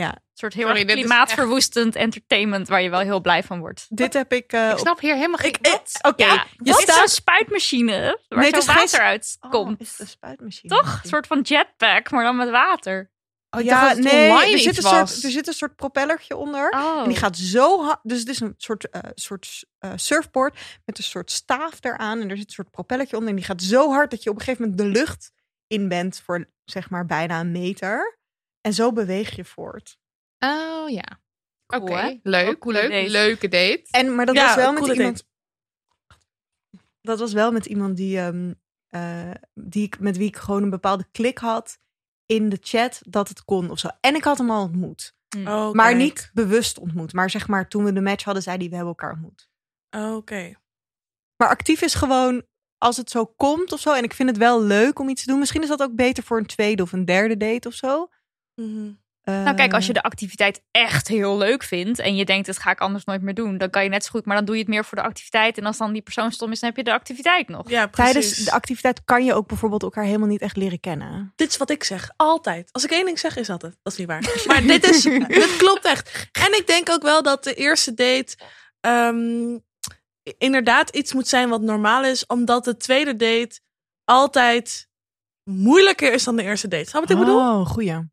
[0.09, 3.87] Een soort heel Sorry, klimaatverwoestend entertainment waar je wel heel blij van wordt.
[3.89, 4.53] Dit heb ik.
[4.53, 5.51] eh, Ik snap hier helemaal geen...
[5.53, 5.99] Ik- Wat?
[6.03, 6.97] Oké, Ja, je staat.
[6.97, 10.75] zo'n spuitmachine waar Nee, het zo is geen water Oh, is het een spuitmachine?
[10.75, 11.01] Toch?
[11.03, 13.11] Een soort van jetpack, maar dan met water.
[13.51, 15.11] Oh, ja, nee, er zit, een was.
[15.11, 16.71] soort, er zit een soort propellertje onder.
[16.71, 17.01] Oh.
[17.03, 17.99] En die gaat zo hard.
[18.03, 22.21] Dus het is een soort, eh, soort eh, surfboard met een soort staaf eraan.
[22.21, 23.31] En er zit een soort propellertje onder.
[23.31, 25.33] En die gaat zo hard dat je op een gegeven moment de lucht
[25.67, 28.19] in bent voor zeg maar bijna een meter.
[28.63, 29.99] En zo beweeg je voort.
[30.39, 31.21] Oh ja.
[31.67, 33.11] Cool, Oké, leuk, coole leuk, date.
[33.11, 33.83] leuke date.
[33.91, 35.25] En, maar dat Ja, was wel met iemand.
[37.01, 38.53] Dat was wel met iemand die, ehm,
[38.89, 41.79] eh, die ik, met wie ik gewoon een bepaalde klik had
[42.27, 43.89] in de chat dat het kon of zo.
[44.01, 45.15] En ik had hem al ontmoet.
[45.39, 45.99] Oh, Maar kijk.
[46.03, 47.13] niet bewust ontmoet.
[47.13, 49.49] Maar zeg maar, toen we de match hadden, zei hij, we hebben elkaar ontmoet.
[49.91, 50.53] Oh, Oké.
[51.37, 52.43] Maar actief is gewoon
[52.79, 53.93] als het zo komt of zo.
[53.93, 55.39] En ik vind het wel leuk om iets te doen.
[55.39, 58.09] Misschien is dat ook beter voor een tweede of een derde date of zo.
[58.67, 58.91] Mhm.
[59.25, 62.71] Nou kijk, als je de activiteit echt heel leuk vindt en je denkt, dat ga
[62.71, 64.61] ik anders nooit meer doen, dan kan je net zo goed, maar dan doe je
[64.61, 65.59] het meer voor de activiteit.
[65.59, 67.71] En als dan die persoon stom is, dan heb je de activiteit nog.
[67.71, 68.13] Ja, precies.
[68.13, 71.33] Tijdens de activiteit kan je ook bijvoorbeeld elkaar helemaal niet echt leren kennen.
[71.37, 72.11] Dit is wat ik zeg.
[72.17, 72.69] Altijd.
[72.73, 73.79] Als ik één ding zeg, is dat het.
[73.83, 74.21] Dat is niet waar.
[74.47, 76.29] Maar dit, is, dit klopt echt.
[76.33, 78.37] En ik denk ook wel dat de eerste date
[78.81, 79.59] ehm,
[80.39, 82.27] inderdaad iets moet zijn wat normaal is.
[82.27, 83.61] Omdat de tweede date
[84.05, 84.89] altijd
[85.45, 86.89] moeilijker is dan de eerste date.
[86.89, 87.41] Snap je wat ik bedoel?
[87.41, 88.11] Oh, goeie.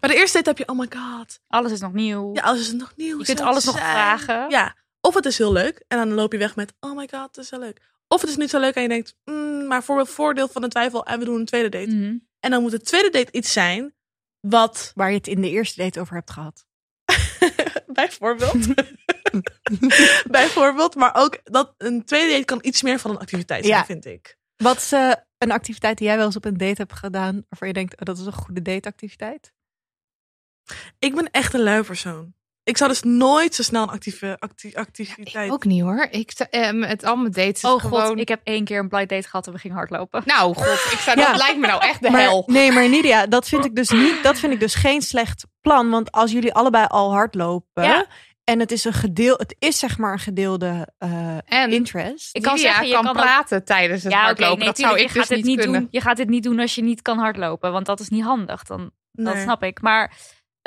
[0.00, 1.40] Bij de eerste date heb je, oh my god.
[1.48, 2.34] Alles is nog nieuw.
[2.34, 3.18] Ja, alles is nog nieuw.
[3.18, 3.90] je kunt alles nog zijn?
[3.90, 4.50] vragen.
[4.50, 5.84] Ja, of het is heel leuk.
[5.88, 7.80] En dan loop je weg met, oh my god, het is heel leuk.
[8.08, 10.62] Of het is niet zo leuk en je denkt, mm, maar voor het voordeel van
[10.62, 11.90] de twijfel en we doen een tweede date.
[11.94, 12.16] Mhm.
[12.40, 13.94] En dan moet de tweede date iets zijn
[14.40, 16.66] wat Waar je het in de eerste date over hebt gehad.
[17.86, 18.66] Bijvoorbeeld.
[20.30, 20.94] Bijvoorbeeld.
[20.94, 23.84] Maar ook dat een tweede date kan iets meer van een activiteit zijn, Ja.
[23.84, 24.36] vind ik.
[24.56, 27.44] Wat is eh, een activiteit die jij wel eens op een date hebt gedaan...
[27.48, 29.52] waarvan je denkt, oh, dat is een goede dateactiviteit?
[30.98, 32.34] Ik ben echt een lui persoon.
[32.64, 35.50] Ik zou dus nooit zo snel een actieve acti- activiteit...
[35.50, 36.06] Ook niet hoor.
[36.10, 38.06] Ik, eh, met al mijn dates is Oh gewoon...
[38.06, 40.22] god, ik heb één keer een blind date gehad en we gingen hardlopen.
[40.24, 41.26] Nou god, ik sta, Ja.
[41.26, 42.42] dat lijkt me nou echt de Maar, hel.
[42.46, 44.22] nee, maar Nidia, dat vind ik dus niet.
[44.22, 45.90] Dat vind ik dus geen slecht plan.
[45.90, 47.84] Want als jullie allebei al hardlopen.
[47.84, 48.06] Ja.
[48.44, 52.36] En het is een gedeel, het is zeg maar een gedeelde eh, En interest.
[52.36, 54.58] Ik kan Lydia zeggen, je kan, kan ook- praten tijdens het Ja, hardlopen.
[54.58, 55.80] nee, dat zou ik je dus gaat niet dit niet kunnen.
[55.80, 55.88] doen.
[55.90, 58.62] Je gaat dit niet doen als je niet kan hardlopen, want dat is niet handig.
[58.62, 59.80] Dan, Dat snap ik.
[59.82, 60.12] Maar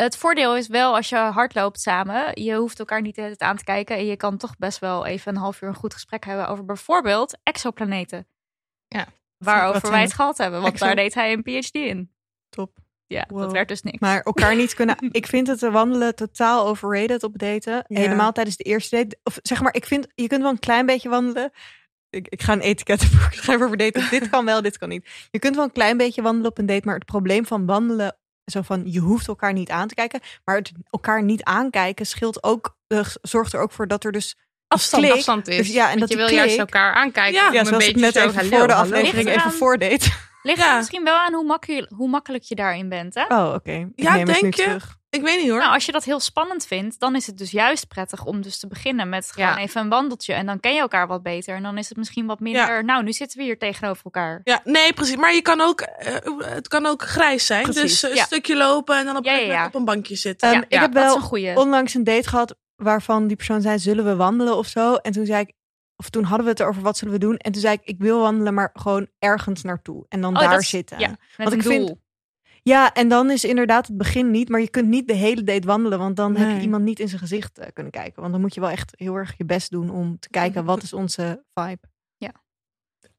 [0.03, 3.49] het voordeel is wel als je hardloopt samen, je hoeft elkaar niet de hele tijd
[3.49, 5.93] aan te kijken en je kan toch best wel even een half uur een goed
[5.93, 8.27] gesprek hebben over bijvoorbeeld exoplaneten.
[8.87, 9.07] Ja.
[9.37, 12.11] Waarover wij het gehad hebben, want exo- daar deed hij een PhD in.
[12.49, 12.77] Top.
[13.07, 13.99] Ja, dat werd dus niks.
[13.99, 14.95] Maar elkaar niet kunnen.
[15.11, 17.73] Ik vind het wandelen totaal overrated op daten.
[17.73, 17.99] Ja.
[17.99, 19.19] Helemaal tijdens de eerste date.
[19.23, 21.51] Of zeg maar, ik vind je kunt wel een klein beetje wandelen.
[22.09, 24.09] Ik, ik ga een etikettenboek schrijven over daten.
[24.09, 25.27] dit kan wel, dit kan niet.
[25.31, 26.85] Je kunt wel een klein beetje wandelen op een date.
[26.85, 28.17] Maar het probleem van wandelen,
[28.49, 30.19] zo van je hoeft elkaar niet aan te kijken.
[30.45, 34.37] Maar het elkaar niet aankijken scheelt ook, eh, zorgt er ook voor dat er dus
[34.67, 35.03] Afstand.
[35.03, 35.15] klik.
[35.15, 35.57] Afstand is.
[35.57, 37.33] Dus ja, en dat je wil juist klik- elkaar aankijken.
[37.53, 38.93] Ja, een zoals ik beetje net zo, even hallo, voor de hallo.
[38.95, 40.09] aflevering even voordate.
[40.43, 40.69] Ligt Ja.
[40.71, 43.23] er misschien wel aan hoe, makkel- hoe makkelijk je daarin bent, hè?
[43.35, 43.89] Oh, oké.
[43.95, 44.63] Ja, neem het nu denk je?
[44.63, 44.97] terug.
[45.11, 45.59] Ik weet niet hoor.
[45.59, 48.59] Nou, als je dat heel spannend vindt, dan is het dus juist prettig om dus
[48.59, 49.57] te beginnen met gewoon Ja.
[49.57, 50.33] even een wandeltje.
[50.33, 51.55] En dan ken je elkaar wat beter.
[51.55, 52.83] En dan is het misschien wat minder.
[52.85, 54.41] Nou, nu zitten we hier tegenover elkaar.
[54.43, 55.15] Ja, nee, precies.
[55.15, 57.63] Maar je kan ook, eh, het kan ook grijs zijn.
[57.63, 58.23] Precies, dus een ja.
[58.23, 59.79] stukje lopen en dan op, een Ja, ja, gegeven moment ja.
[59.79, 60.47] op een bankje zitten.
[60.49, 61.55] Ehm, Ja, ik ja, heb wel een goeie.
[61.57, 64.95] onlangs een date gehad waarvan die persoon zei: Zullen we wandelen of zo?
[64.95, 65.53] En toen zei ik,
[65.95, 67.37] of toen hadden we het erover wat zullen we doen?
[67.37, 70.05] En toen zei ik: Ik wil wandelen, maar gewoon ergens naartoe.
[70.09, 70.99] En dan Oh, daar zitten.
[70.99, 71.15] Ja, Ja.
[71.37, 71.95] met ik een vind-
[72.63, 72.91] doel.
[72.91, 75.99] en dan is inderdaad het begin niet, maar je kunt niet de hele date wandelen,
[75.99, 78.21] want dan heb je iemand niet in zijn gezicht eh, kunnen kijken.
[78.21, 80.83] Want dan moet je wel echt heel erg je best doen om te kijken wat
[80.83, 81.87] is onze vibe.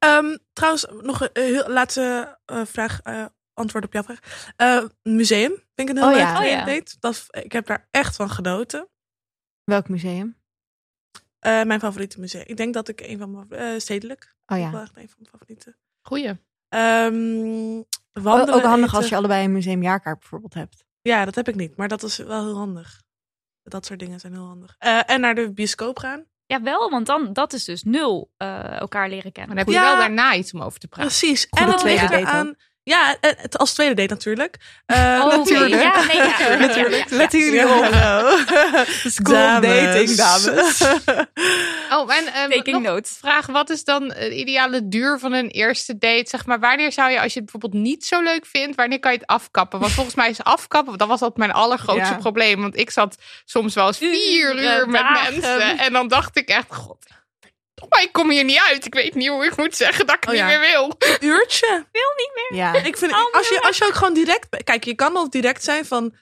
[0.01, 4.53] Ehm, trouwens, nog een eh, heel, laatste eh, vraag, eh, antwoord op jouw vraag.
[4.55, 6.39] Eh, museum, vind ik een heel Oh leuk ja.
[6.39, 6.65] Oh ja.
[6.65, 6.95] date.
[6.99, 8.89] Dat, ik heb daar echt van genoten.
[9.63, 10.37] Welk museum?
[11.39, 12.43] Eh, mijn favoriete museum.
[12.47, 14.35] Ik denk dat ik een van mijn eh, stedelijk.
[14.45, 14.71] Oh ja.
[14.71, 15.77] wel echt een van mijn favorieten.
[16.01, 16.39] Goeie.
[16.67, 18.97] Ehm Ook wandelen, ook handig eten.
[18.97, 20.83] als je allebei een museumjaarkaart bijvoorbeeld hebt.
[21.01, 23.01] Ja, dat heb ik niet, maar dat is wel heel handig.
[23.63, 24.75] Dat soort dingen zijn heel handig.
[24.77, 26.25] Eh, en naar de bioscoop gaan.
[26.45, 29.55] Ja, wel, want dan dat is dus nul eh, elkaar leren kennen.
[29.55, 29.89] Dan heb je Ja.
[29.89, 31.07] wel daarna iets om over te praten.
[31.07, 31.47] Precies.
[31.49, 32.55] Goede en dan tweede ligt eraan.
[32.83, 34.55] Ja, eh, het als tweede date natuurlijk.
[34.85, 35.81] Eh, Oh, natuurlijk.
[35.81, 36.55] Ja, nee, ja.
[36.67, 37.09] natuurlijk.
[37.09, 37.85] Ja, jullie op.
[39.17, 40.81] School dating, dames.
[41.91, 43.17] Oh, en ehm, Taking nog notes.
[43.19, 46.29] vraag, wat is dan de ideale duur van een eerste date?
[46.29, 49.11] Zeg maar, wanneer zou je, als je het bijvoorbeeld niet zo leuk vindt, wanneer kan
[49.11, 49.79] je het afkappen?
[49.79, 52.19] Want volgens mij is afkappen, dat was altijd mijn allergrootste Ja.
[52.19, 52.61] probleem.
[52.61, 55.33] Want ik zat soms wel eens vier uur met dagen.
[55.33, 55.77] mensen.
[55.77, 57.05] En dan dacht ik echt, god,
[57.89, 58.85] maar ik kom hier niet uit.
[58.85, 60.45] Ik weet niet hoe ik moet zeggen dat ik Oh niet ja.
[60.47, 60.97] meer wil.
[61.29, 61.85] Uurtje.
[62.49, 62.73] Ja.
[62.73, 64.63] Ik vind, als, je, als je ook gewoon direct...
[64.63, 66.03] Kijk, je kan al direct zijn van...
[66.03, 66.17] Hé,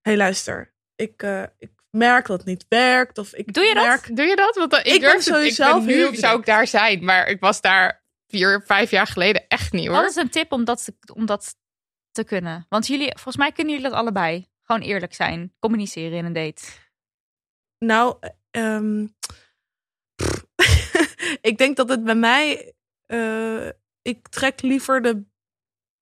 [0.00, 0.74] hey, luister.
[0.96, 3.18] Ik, eh, ik merk dat het niet werkt.
[3.18, 3.84] Of ik Doe je dat?
[3.86, 4.16] merk...
[4.16, 4.54] Doe je dat?
[4.56, 7.04] Want dan, ik, Ik ben durf het- sowieso ik ben nu zou ik daar zijn,
[7.04, 9.96] maar ik was daar vier, vijf jaar geleden echt niet hoor.
[9.96, 11.54] Wat is een tip om dat, te, om dat
[12.10, 12.66] te kunnen?
[12.68, 14.48] Want jullie, volgens mij kunnen jullie dat allebei.
[14.62, 15.54] Gewoon eerlijk zijn.
[15.58, 16.62] Communiceren in een date.
[17.78, 18.16] Nou,
[18.50, 19.43] ehm, pff,
[21.44, 22.72] ik denk dat het bij mij...
[23.06, 23.66] eh,
[24.02, 25.22] ik trek liever de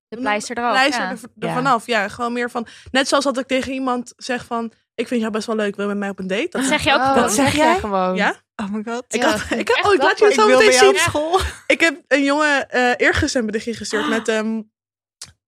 [0.09, 0.70] De pleister eraf.
[0.72, 1.11] pleister ja.
[1.11, 1.55] er, er Ja.
[1.55, 1.86] vanaf.
[1.86, 2.66] Ja, gewoon meer van...
[2.90, 4.72] Net zoals dat ik tegen iemand zeg van...
[4.95, 6.49] Ik vind jou best wel leuk, wil je met mij op een date?
[6.51, 7.22] Dat zeg je ook Oh, gewoon.
[7.22, 7.64] dat zeg jij?
[7.66, 8.16] jij gewoon.
[8.16, 8.40] Ja?
[8.57, 9.05] Oh my god.
[9.09, 10.88] Ik Ja, had, ik echt oh, ik laat je het zo meteen zien.
[10.88, 11.40] op school.
[11.66, 14.28] Ik heb een jongen eh eergisteren een berichtje gestuurd met...
[14.28, 14.62] ehm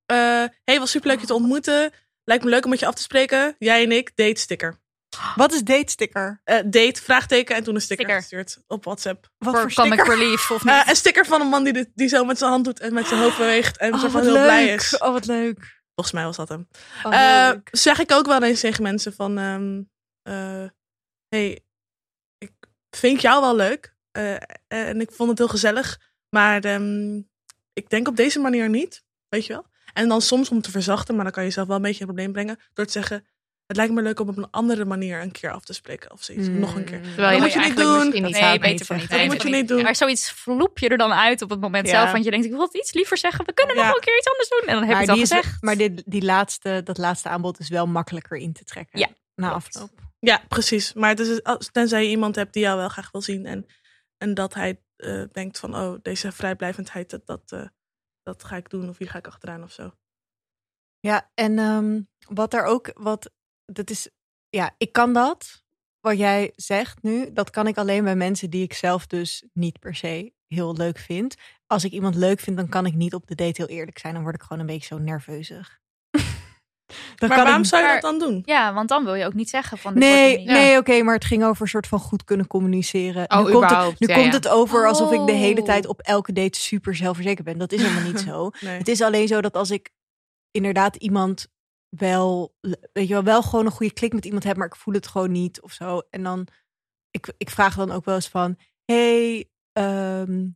[0.07, 1.91] eh, hey, was superleuk je te ontmoeten.
[2.25, 3.55] Lijkt me leuk om met je af te spreken.
[3.59, 4.81] Jij en ik, date sticker.
[5.35, 6.41] Wat is date sticker?
[6.45, 8.23] Eh, date, vraagteken en toen een sticker, Sticker.
[8.43, 9.29] gestuurd op WhatsApp.
[9.39, 10.19] Wat Voor voor comic sticker?
[10.19, 10.73] relief of niet?
[10.75, 12.93] Eh, een sticker van een man die, dit, die zo met zijn hand doet en
[12.95, 13.79] met zijn hoofd beweegt.
[13.79, 14.99] En Oh, zo van heel blij is.
[14.99, 15.83] Oh, wat leuk.
[15.95, 16.69] Volgens mij was dat hem.
[17.03, 19.39] Oh, Eh, zeg ik ook wel eens tegen mensen van...
[19.39, 19.83] ehm,
[20.23, 20.69] eh,
[21.29, 21.65] hey,
[22.39, 22.53] ik
[22.91, 23.93] vind jou wel leuk.
[24.11, 24.37] eh,
[24.69, 26.01] en ik vond het heel gezellig.
[26.29, 27.17] Maar ehm,
[27.73, 29.05] ik denk op deze manier niet.
[29.29, 29.67] Weet je wel?
[29.93, 32.07] En dan soms om te verzachten, maar dan kan je zelf wel een beetje een
[32.07, 32.59] probleem brengen.
[32.73, 33.27] Door te zeggen,
[33.67, 36.13] het lijkt me leuk om op een andere manier een keer af te spreken.
[36.13, 36.49] Of zoiets.
[36.49, 36.59] Mm.
[36.59, 37.03] Nog een keer.
[37.03, 38.23] Terwijl Dat je moet je niet doen.
[38.23, 39.09] niet Nee, beter van niet.
[39.09, 39.83] Dat Nee, moet je niet doen.
[39.83, 41.93] Maar zoiets vloep je er dan uit op het moment Ja.
[41.93, 42.13] zelf.
[42.13, 43.45] Want je denkt, ik wil het iets liever zeggen.
[43.47, 43.87] We kunnen Ja.
[43.87, 44.61] nog een keer iets anders doen.
[44.69, 45.63] En dan heb je het al die, is, gezegd.
[45.63, 48.99] maar dit, die laatste, dat laatste aanbod is wel makkelijker in te trekken.
[48.99, 49.67] Ja, Na klopt.
[49.67, 49.91] afloop.
[50.19, 50.93] Ja, precies.
[50.93, 53.47] Maar het is, als, tenzij je iemand hebt die jou wel graag wil zien.
[53.47, 53.67] En,
[54.19, 57.67] en dat hij eh, denkt van, oh, deze vrijblijvendheid, dat, dat, eh,
[58.23, 58.89] dat ga ik doen.
[58.89, 59.93] Of hier ga ik achteraan of zo.
[61.01, 63.31] Ja, en ehm, wat er ook, wat,
[63.67, 64.09] dat is,
[64.49, 65.63] ja, ik kan dat,
[66.01, 69.79] wat jij zegt nu, dat kan ik alleen bij mensen die ik zelf dus niet
[69.79, 71.35] per se heel leuk vind.
[71.67, 74.15] Als ik iemand leuk vind, dan kan ik niet op de date heel eerlijk zijn.
[74.15, 75.79] Dan word ik gewoon een beetje zo nerveuzig.
[77.15, 78.43] Dan maar waarom ik- zou je dat dan doen?
[78.45, 79.99] Ja, want dan wil je ook niet zeggen van...
[79.99, 80.47] Nee, niet.
[80.47, 83.31] nee, oké, maar het ging over een soort van goed kunnen communiceren.
[83.31, 84.33] Oh, nu komt, het, überhaupt, nu ja, komt ja.
[84.33, 85.67] het over alsof ik de hele Oh.
[85.67, 87.59] tijd op elke date super zelfverzekerd ben.
[87.59, 88.51] Dat is helemaal niet zo.
[88.61, 88.79] Nee.
[88.79, 89.91] Het is alleen zo dat als ik
[90.51, 91.47] inderdaad iemand
[91.97, 92.55] wel,
[92.93, 95.07] weet je wel, wel gewoon een goede klik met iemand heb, maar ik voel het
[95.07, 96.03] gewoon niet of zo.
[96.11, 96.47] En dan,
[97.11, 100.47] ik, ik vraag dan ook wel eens van, hey, ehm,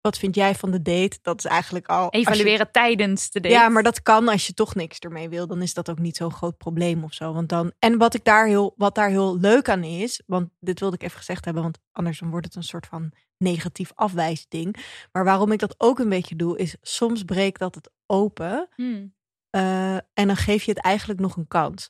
[0.00, 1.18] wat vind jij van de date?
[1.22, 2.06] Dat is eigenlijk al.
[2.10, 3.54] je- Evalueren tijdens de date.
[3.54, 5.46] ja, maar dat kan als je toch niks ermee wil.
[5.46, 7.32] Dan is dat ook niet zo'n groot probleem of zo.
[7.32, 10.80] Want dan, en wat, ik daar heel, wat daar heel leuk aan is, want dit
[10.80, 14.84] wilde ik even gezegd hebben, want anders dan wordt het een soort van negatief afwijsding.
[15.12, 18.68] Maar waarom ik dat ook een beetje doe, is soms breekt dat het open.
[18.74, 19.13] Hmm.
[19.54, 21.88] Eh, en dan geef je het eigenlijk nog een kans.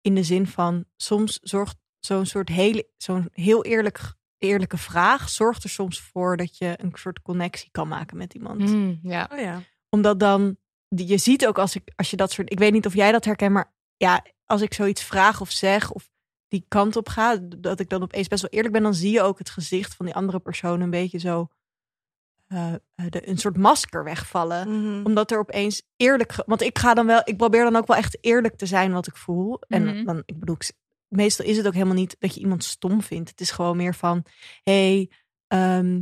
[0.00, 5.64] In de zin van, soms zorgt zo'n soort heel, zo'n heel eerlijk, eerlijke vraag, zorgt
[5.64, 9.28] er soms voor dat je een soort connectie kan maken met iemand Mm, ja.
[9.32, 9.62] Oh ja.
[9.88, 10.56] omdat dan,
[10.88, 13.12] die- je ziet ook als ik, als je dat soort, ik weet niet of jij
[13.12, 16.10] dat herkent, maar ja, als ik zoiets vraag of zeg of
[16.48, 19.22] die kant op ga, dat ik dan opeens best wel eerlijk ben, dan zie je
[19.22, 21.48] ook het gezicht van die andere persoon een beetje zo,
[22.50, 22.72] eh,
[23.08, 24.68] de, een soort masker wegvallen.
[24.80, 25.06] Mhm.
[25.06, 28.18] Omdat er opeens eerlijk, want ik ga dan wel, ik probeer dan ook wel echt
[28.20, 29.60] eerlijk te zijn wat ik voel.
[29.68, 30.04] En Mhm.
[30.04, 30.56] dan, ik bedoel,
[31.08, 33.30] meestal is het ook helemaal niet dat je iemand stom vindt.
[33.30, 34.24] Het is gewoon meer van,
[34.62, 35.10] hey,
[35.46, 36.00] ehm,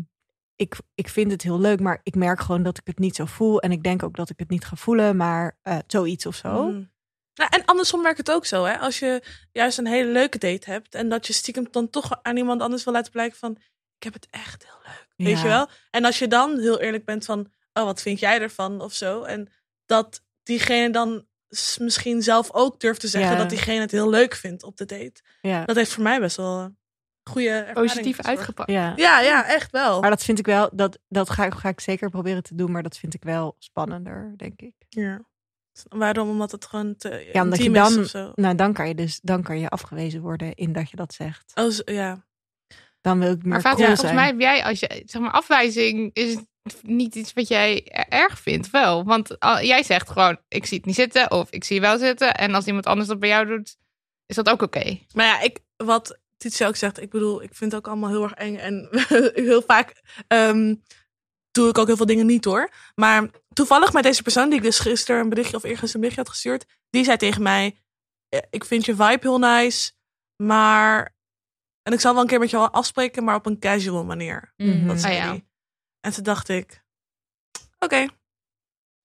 [0.56, 3.24] ik, ik vind het heel leuk, maar ik merk gewoon dat ik het niet zo
[3.24, 3.60] voel.
[3.60, 6.70] En ik denk ook dat ik het niet ga voelen, maar eh, zoiets of zo.
[7.34, 8.78] Nou, en andersom werkt het ook zo, hè?
[8.78, 9.22] Als je
[9.52, 12.84] juist een hele leuke date hebt en dat je stiekem dan toch aan iemand anders
[12.84, 13.50] wil laten blijken van,
[13.96, 15.42] ik heb het echt heel leuk, weet Ja.
[15.42, 15.68] je wel?
[15.90, 19.22] En als je dan heel eerlijk bent van, oh, wat vind jij ervan of zo?
[19.22, 19.48] En
[19.86, 21.26] dat diegene dan
[21.78, 23.38] misschien zelf ook durft te zeggen Ja.
[23.38, 25.20] dat diegene het heel leuk vindt op de date.
[25.40, 25.64] Ja.
[25.64, 26.78] Dat heeft voor mij best wel een
[27.24, 28.70] goede ervaring Positief uitgepakt.
[28.70, 28.92] ja.
[28.96, 30.00] Ja, ja, echt wel.
[30.00, 32.70] Maar dat vind ik wel, dat, dat ga, ik- ga ik zeker proberen te doen,
[32.70, 34.74] maar dat vind ik wel spannender, denk ik.
[34.88, 35.20] Ja.
[35.88, 36.28] Waarom?
[36.28, 38.32] Omdat het gewoon te Ja, omdat je dan, of zo.
[38.34, 41.52] nou dan kan je dus, dan kan je afgewezen worden in dat je dat zegt.
[41.54, 42.26] Oh, ja.
[43.08, 43.96] Dan wil ik meer Maar cool Fatima, zijn.
[43.96, 46.36] volgens mij heb jij, als je, zeg maar, afwijzing is
[46.82, 49.04] niet iets wat jij erg vindt, wel.
[49.04, 51.98] Want al- jij zegt gewoon, ik zie het niet zitten of ik zie je wel
[51.98, 52.34] zitten.
[52.34, 53.76] En als iemand anders dat bij jou doet,
[54.26, 54.98] is dat ook oké.
[55.14, 58.22] Maar ja, ik, wat Titia ook zegt, ik bedoel, ik vind het ook allemaal heel
[58.22, 58.56] erg eng.
[58.56, 58.88] En
[59.44, 60.74] heel vaak ehm,
[61.50, 62.70] doe ik ook heel veel dingen niet hoor.
[62.94, 66.22] Maar toevallig met deze persoon, die ik dus gisteren een berichtje of eergisteren een berichtje
[66.22, 67.76] had gestuurd, die zei tegen mij:
[68.28, 69.92] "Eh, Ik vind je vibe heel nice,
[70.36, 71.16] maar.
[71.88, 74.52] En ik zal wel een keer met je wel afspreken, maar op een casual manier.
[74.56, 74.86] Mhm.
[74.86, 75.28] Dat zei Ah, ja.
[75.28, 75.46] hij.
[76.00, 76.82] En toen dacht ik:
[77.78, 78.06] Oké.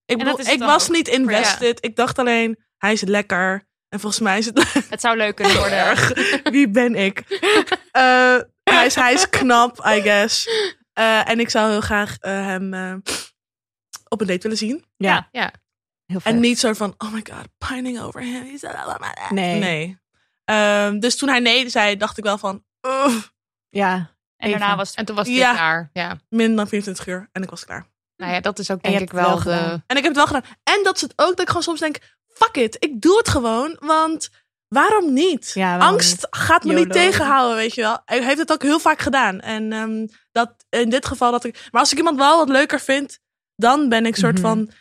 [0.05, 0.95] Ik, bedoel, ik was ook.
[0.95, 1.85] niet invested.
[1.85, 3.67] Ik dacht alleen: Hij is lekker.
[3.89, 5.77] En volgens mij is het Het zou leuk kunnen worden.
[5.77, 6.11] erg.
[6.43, 7.23] Wie ben ik?
[7.91, 10.47] Eh, hij, is, hij is knap, I guess.
[10.93, 12.95] Eh, en ik zou heel graag eh, hem eh,
[14.07, 14.85] op een date willen zien.
[14.97, 15.53] Ja, Ja.
[16.05, 16.19] heel.
[16.23, 18.57] En niet zo van, oh my god, pining over him.
[19.29, 19.59] Nee.
[19.59, 19.97] Nee.
[20.45, 23.23] Ehm, dus toen hij nee zei, dacht ik wel van, "Ugh,
[23.69, 24.11] Ja.
[24.37, 25.53] En daarna was het En toen was het Ja.
[25.53, 25.89] klaar.
[25.93, 26.17] Ja.
[26.29, 27.29] minder dan 24 uur.
[27.31, 27.85] En ik was klaar.
[28.17, 29.81] Nou ja, dat is ook denk ik wel de...
[29.87, 30.43] En ik heb het wel gedaan.
[30.63, 33.29] En dat is het ook dat ik gewoon soms denk, fuck it, ik doe het
[33.29, 33.77] gewoon.
[33.79, 34.29] Want
[34.67, 35.51] waarom niet?
[35.53, 38.01] Ja, waarom Angst gaat me niet tegenhouden, weet je wel.
[38.05, 39.39] Hij heeft het ook heel vaak gedaan.
[39.39, 41.67] En ehm, dat in dit geval dat ik...
[41.71, 43.19] Maar als ik iemand wel wat leuker vind,
[43.55, 44.41] dan ben ik soort Mhm.
[44.41, 44.71] van...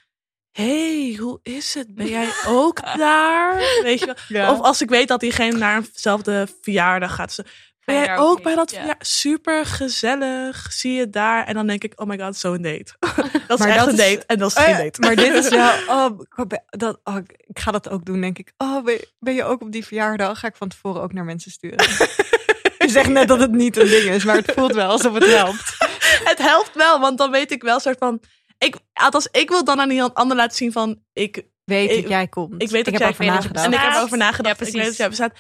[0.53, 1.95] hey, hoe is het?
[1.95, 3.57] Ben jij ook daar?
[3.83, 4.15] Weet je wel?
[4.29, 4.53] Ja.
[4.53, 7.39] Of als ik weet dat diegene naar eenzelfde verjaardag gaat.
[7.85, 8.77] Ben jij ook bij dat Ja.
[8.77, 9.07] verjaardag?
[9.07, 10.67] Super gezellig.
[10.73, 11.45] Zie je daar?
[11.47, 12.93] En dan denk ik, oh my god, zo'n date.
[13.49, 14.25] dat is Maar echt dat een is- date.
[14.27, 15.01] En dat is Oh geen date.
[15.01, 15.73] Maar dit is wel.
[15.89, 17.17] Oh, ik ben- dat, oh,
[17.47, 18.53] ik ga dat ook doen, denk ik.
[18.57, 20.39] Oh, ben, ben je ook op die verjaardag?
[20.39, 21.79] Ga ik van tevoren ook naar mensen sturen.
[22.79, 25.27] je zegt net dat het niet een ding is, maar het voelt wel alsof het
[25.27, 25.77] helpt.
[26.25, 28.21] het helpt wel, want dan weet ik wel soort van.
[28.59, 30.99] Ik, althans, ik wil dan aan iemand ander laten zien van.
[31.13, 32.63] Ik, Weet Ik- dat jij komt.
[32.63, 33.67] ik weet dat heb jij over weet dat je nagedacht.
[33.67, 34.59] en ik heb erover nagedacht.
[34.59, 34.97] Ja, ik weet dat precies.
[34.99, 35.33] jij bestaat.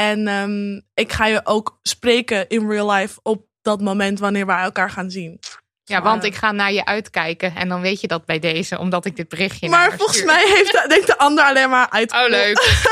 [0.00, 4.60] En ehm, ik ga je ook spreken in real life op dat moment wanneer wij
[4.62, 5.38] elkaar gaan zien.
[5.84, 7.54] Ja, want ik ga naar je uitkijken.
[7.54, 10.16] En dan weet je dat bij deze, omdat ik dit berichtje naar maar haar volgens
[10.16, 10.30] stuur.
[10.32, 12.12] mij heeft de, denkt de ander alleen maar uit.
[12.12, 12.84] Oh, leuk.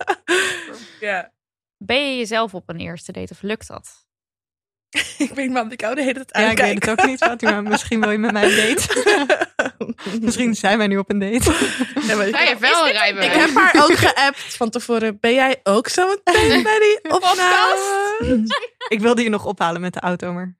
[1.00, 1.32] ja.
[1.76, 4.06] Ben je jezelf op een eerste date of lukt dat?
[5.18, 7.60] Ik weet maar, ik hou de hele tijd Ja, ik weet het ook niet, Fatima.
[7.70, 8.88] Misschien wil je met mij een date.
[10.20, 11.52] Misschien zijn wij nu op een date.
[12.06, 13.32] Ja, maar ik- Zij heeft wel een Ik rijbewijs.
[13.36, 15.18] heb haar ook geappt van tevoren.
[15.20, 18.44] Ben jij ook zo meteen bij die opname?
[18.88, 20.58] Ik wilde je nog ophalen met de auto, maar...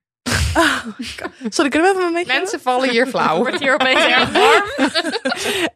[1.49, 2.33] Sorry, kunnen we even een beetje...
[2.39, 3.37] Mensen vallen hier flauw.
[3.37, 4.91] Wordt hier opeens erg warm?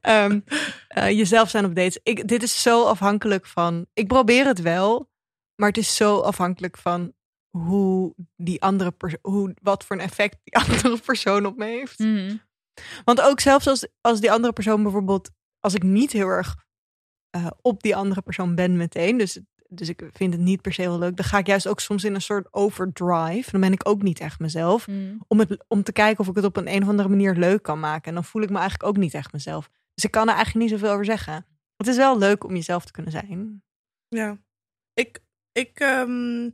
[0.00, 0.40] Ehm,
[0.88, 1.98] eh, jezelf zijn op dates.
[2.02, 3.86] Ik, dit is zo afhankelijk van.
[3.94, 5.10] Ik probeer het wel,
[5.56, 7.12] maar het is zo afhankelijk van
[7.56, 11.98] hoe die andere persoon, hoe wat voor een effect die andere persoon op me heeft.
[11.98, 12.36] Mhm.
[13.04, 15.30] Want ook zelfs als, als die andere persoon bijvoorbeeld,
[15.60, 16.56] als ik niet heel erg
[17.30, 20.80] eh, op die andere persoon ben meteen, dus, dus ik vind het niet per se
[20.80, 23.50] heel leuk, dan ga ik juist ook soms in een soort overdrive.
[23.50, 25.16] Dan ben ik ook niet echt mezelf Mhm.
[25.28, 27.62] om, het, om te kijken of ik het op een, een of andere manier leuk
[27.62, 28.08] kan maken.
[28.08, 29.70] En dan voel ik me eigenlijk ook niet echt mezelf.
[29.94, 31.46] Dus ik kan er eigenlijk niet zoveel over zeggen.
[31.76, 33.62] Het is wel leuk om jezelf te kunnen zijn.
[34.08, 34.38] Ja.
[34.92, 35.18] Ik,
[35.52, 36.50] ik, ehm,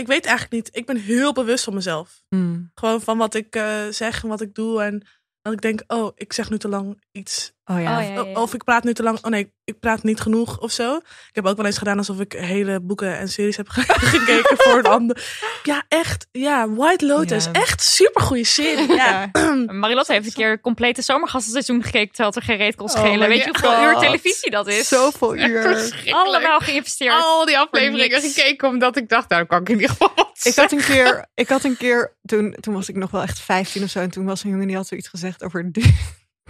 [0.00, 0.76] ik weet eigenlijk niet.
[0.76, 2.22] Ik ben heel bewust van mezelf.
[2.28, 2.70] Hmm.
[2.74, 4.82] Gewoon van wat ik eh, zeg en wat ik doe.
[4.82, 5.06] En
[5.42, 7.52] dat ik denk, oh, ik zeg nu te lang iets.
[7.70, 7.96] Oh ja.
[7.98, 8.40] Oh, ja, ja, ja.
[8.40, 9.18] Of ik praat nu te lang.
[9.22, 10.96] Oh nee, ik praat niet genoeg of zo.
[10.96, 11.02] Ik
[11.32, 14.78] heb ook wel eens gedaan alsof ik hele boeken en series heb ge- gekeken voor
[14.78, 15.24] een ander.
[15.62, 16.26] Ja, echt.
[16.32, 17.44] Ja, White Lotus.
[17.44, 17.52] Ja.
[17.52, 18.88] Echt super goede serie.
[19.00, 19.30] Ja.
[19.66, 23.28] Marilotte heeft een keer complete zomergastenseizoen gekeken terwijl het er geen reet kon Oh schelen.
[23.28, 23.82] Weet je hoeveel God.
[23.84, 24.88] uur televisie dat is?
[24.88, 25.92] Zoveel uur.
[26.10, 27.12] Allemaal geïnvesteerd.
[27.14, 30.54] Al die afleveringen gekeken omdat ik dacht, nou kan ik in ieder geval wat Ik
[30.54, 33.82] had een keer, ik had een keer toen, toen was ik nog wel echt 15
[33.82, 33.98] of zo.
[33.98, 35.70] En toen was een jongen die had zoiets gezegd over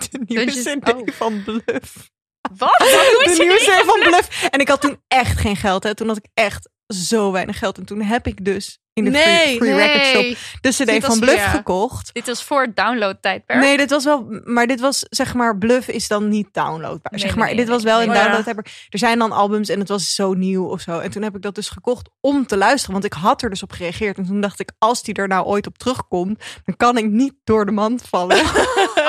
[0.01, 1.15] de, nieuwe Dungeons- CD oh.
[1.15, 2.11] van Bluff.
[2.57, 2.77] Wat?
[2.79, 4.49] De nieuwe CD van Bluff.
[4.51, 5.83] En ik had toen echt geen geld.
[5.83, 5.95] Hè.
[5.95, 7.79] Toen had ik echt zo weinig geld.
[7.79, 11.07] En toen heb ik dus in de free, Nee, free record shop de CD Dit
[11.07, 12.11] was van Bluff gekocht.
[12.13, 13.61] Dit was voor het download-tijdperk.
[13.61, 17.13] Nee, dit was wel, maar dit was zeg maar, Bluff is dan niet downloadbaar.
[17.13, 17.93] Nee, zeg nee, maar, nee, dit was nee.
[17.93, 18.23] wel in Oh ja.
[18.23, 18.65] downloadbaar.
[18.89, 20.99] Er zijn dan albums en het was zo nieuw of zo.
[20.99, 23.63] En toen heb ik dat dus gekocht om te luisteren, want ik had er dus
[23.63, 24.17] op gereageerd.
[24.17, 27.35] En toen dacht ik, als die er nou ooit op terugkomt, dan kan ik niet
[27.45, 28.39] door de mand vallen.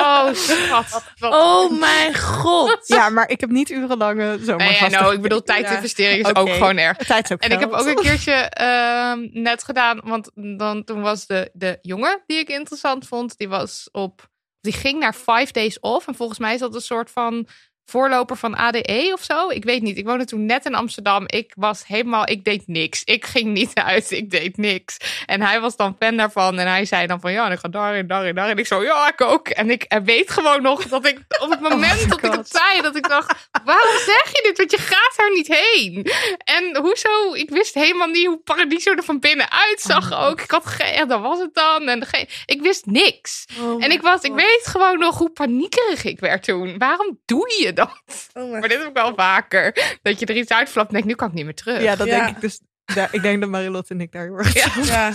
[0.02, 1.04] Oh, schat.
[1.20, 2.80] Oh mijn god.
[2.86, 4.90] ja, maar ik heb niet urenlange Nee, zomergasten.
[4.90, 6.98] ja, nou, ik bedoel, tijdinvestering is ook gewoon erg.
[6.98, 11.02] Tijd is ook En ik heb ook een keertje ehm, net gedaan, want dan, toen
[11.02, 14.30] was de, de jongen die ik interessant vond, die was op,
[14.60, 16.08] die ging naar Five Days Off.
[16.08, 17.48] En volgens mij is dat een soort van
[17.86, 19.50] voorloper van ADE of zo.
[19.50, 19.98] Ik weet niet.
[19.98, 21.24] Ik woonde toen net in Amsterdam.
[21.28, 23.04] Ik was helemaal, ik deed niks.
[23.04, 24.12] Ik ging niet uit.
[24.12, 24.98] Ik deed niks.
[25.26, 26.60] En hij was dan fan daarvan.
[26.60, 28.58] En hij zei dan van ja, ik ga daarin, daarin, daarin.
[28.58, 29.48] Ik zo, ja, ik ook.
[29.48, 32.96] En ik weet gewoon nog dat ik op het moment dat ik het zei, dat
[32.96, 34.58] ik dacht, waarom zeg je dit?
[34.58, 36.12] Want je gaat er niet heen.
[36.44, 37.34] En hoezo?
[37.34, 40.42] Ik wist helemaal niet hoe Paradiso er van binnen uitzag ook.
[40.42, 41.88] Ik had geen, dat was het dan.
[41.88, 43.46] En geen, ik wist niks.
[43.60, 46.78] Oh En ik, was, ik weet gewoon nog hoe paniekerig ik werd toen.
[46.78, 48.02] Waarom doe je dat?
[48.34, 49.98] Oh Maar dit heb ik wel vaker.
[50.02, 51.82] Dat je er iets uitflapt en denk nu kan ik niet meer terug.
[51.82, 52.24] Ja, dat Ja.
[52.24, 52.62] denk ik dus.
[52.86, 54.72] Daar, ik denk dat Marilotte en ik daar heel erg Ja.
[54.84, 55.06] Ja.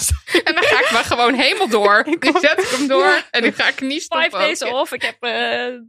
[0.44, 2.02] En dan ga ik maar gewoon helemaal door.
[2.08, 4.30] Nu zet ik hem door en nu ga ik niet stoppen.
[4.30, 4.92] Five days off.
[4.92, 5.30] Ik heb, eh,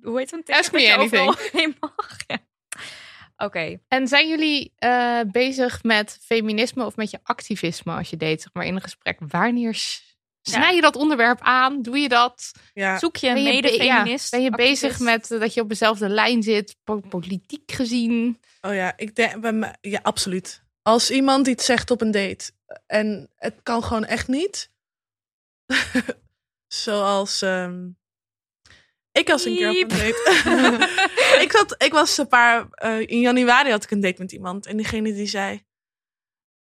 [0.02, 0.50] hoe heet het?
[0.50, 1.26] Ask me anything.
[1.80, 2.18] Mag.
[2.28, 2.38] Ja.
[3.38, 3.78] Oké.
[3.88, 8.54] En zijn jullie eh, bezig met feminisme of met je activisme als je date, zeg
[8.54, 9.18] maar, in een gesprek?
[9.28, 9.74] Wanneer
[10.50, 11.82] snij je dat onderwerp aan?
[11.82, 12.52] Doe je dat?
[12.74, 13.00] Ja.
[13.00, 14.32] Zoek je een Ben je, be- mede-feminist?
[14.32, 18.42] ja, ben je bezig met eh, dat je op dezelfde lijn zit, po- politiek gezien?
[18.62, 20.64] Oh ja, ik denk bij mij, ja, absoluut.
[20.82, 22.52] Als iemand iets zegt op een date
[22.88, 24.72] en het kan gewoon echt niet.
[26.68, 27.88] Zoals ehm,
[29.12, 31.40] ik was een keer op een date.
[31.44, 34.66] ik, zat, ik was een paar eh, in januari had ik een date met iemand
[34.66, 35.66] en diegene die zei.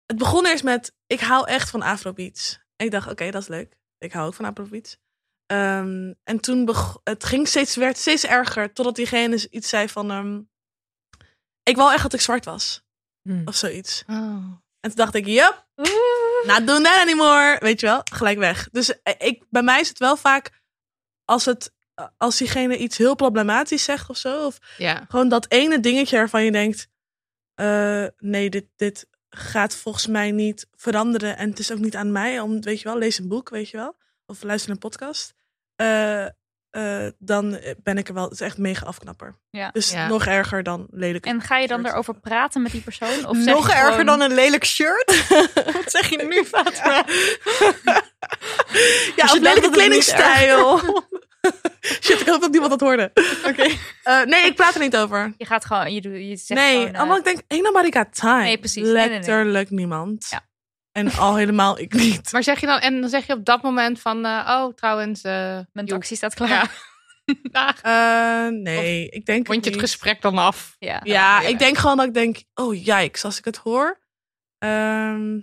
[0.05, 2.59] Het begon eerst met ik hou echt van Afrobeats.
[2.75, 3.77] En ik dacht oké dat is leuk.
[3.97, 4.97] Ik hou ook van Afrobeats.
[5.45, 6.69] Ehm, en toen
[7.03, 10.41] het ging steeds werd steeds erger totdat diegene iets zei van ehm,
[11.63, 12.83] ik wou echt dat ik zwart was.
[13.21, 13.41] Hmm.
[13.45, 14.03] Of zoiets.
[14.07, 14.15] Oh.
[14.79, 15.67] En toen dacht ik, yup,
[16.45, 17.57] not doing that anymore.
[17.59, 18.69] Weet je wel, gelijk weg.
[18.71, 20.61] Dus eh, ik, bij mij is het wel vaak
[21.25, 21.73] als, het,
[22.17, 24.45] als diegene iets heel problematisch zegt of zo.
[24.45, 25.05] Of Ja.
[25.09, 26.87] gewoon dat ene dingetje waarvan je denkt,
[27.53, 31.37] eh, nee, dit, dit gaat volgens mij niet veranderen.
[31.37, 33.69] En het is ook niet aan mij om, weet je wel, lees een boek, weet
[33.69, 33.95] je wel.
[34.25, 35.33] Of luister een podcast.
[35.75, 36.25] Eh,
[36.69, 39.35] eh, dan ben ik er wel, het is echt mega afknapper.
[39.49, 39.69] Ja.
[39.71, 40.07] Dus Ja.
[40.07, 41.25] nog erger dan lelijk.
[41.25, 41.91] En ga je dan shirt.
[41.91, 43.25] erover praten met die persoon?
[43.27, 45.27] Of zeg Nog erger gewoon- dan een lelijk shirt?
[45.73, 47.05] Wat zeg je nu, Fatma?
[49.15, 50.81] Ja, je of lelijke kledingstijl.
[52.03, 53.11] Shit, ik hoop dat niemand dat hoorde.
[53.45, 53.65] Oké.
[54.03, 55.33] Eh, nee, ik praat er niet over.
[55.37, 57.91] Je gaat gewoon, je, doet- je zegt Nee, gewoon, eh, allemaal ik denk, ain't nobody
[57.91, 58.41] got time.
[58.43, 58.83] Nee, precies.
[58.83, 59.11] Nee, nee, nee.
[59.17, 60.27] Letterlijk niemand.
[60.29, 60.47] Ja.
[60.91, 62.31] En al helemaal ik niet.
[62.31, 65.21] Maar zeg je dan, en dan zeg je op dat moment van, eh, oh trouwens,
[65.21, 66.49] eh mijn taxi staat klaar.
[66.49, 66.67] Ja.
[67.51, 67.81] Dag.
[67.81, 69.89] Eh, nee, ik denk Vond je het niet.
[69.89, 70.75] gesprek dan af?
[70.79, 70.99] Ja.
[71.03, 71.47] Ja, Ja.
[71.47, 73.99] ik denk gewoon dat ik denk, oh jijks, als ik het hoor.
[74.57, 75.39] Ehm,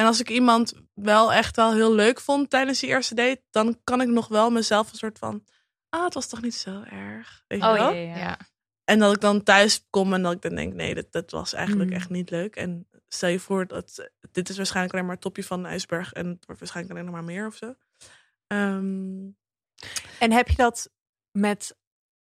[0.00, 3.80] en als ik iemand wel echt wel heel leuk vond tijdens die eerste date, dan
[3.84, 5.44] kan ik nog wel mezelf een soort van,
[5.88, 7.44] ah, het was toch niet zo erg.
[7.46, 7.92] Weet je Oh wel?
[7.92, 8.18] ja, ja.
[8.18, 8.38] Ja.
[8.84, 11.52] En dat ik dan thuis kom en dat ik dan denk, nee, dat, dat was
[11.52, 11.96] eigenlijk Mm.
[11.96, 12.56] echt niet leuk.
[12.56, 16.12] En stel je voor dat dit is waarschijnlijk alleen maar het topje van de ijsberg
[16.12, 17.74] en het wordt waarschijnlijk alleen nog maar meer of zo.
[18.46, 19.28] Ehm,
[20.18, 20.90] En heb je dat
[21.30, 21.76] met,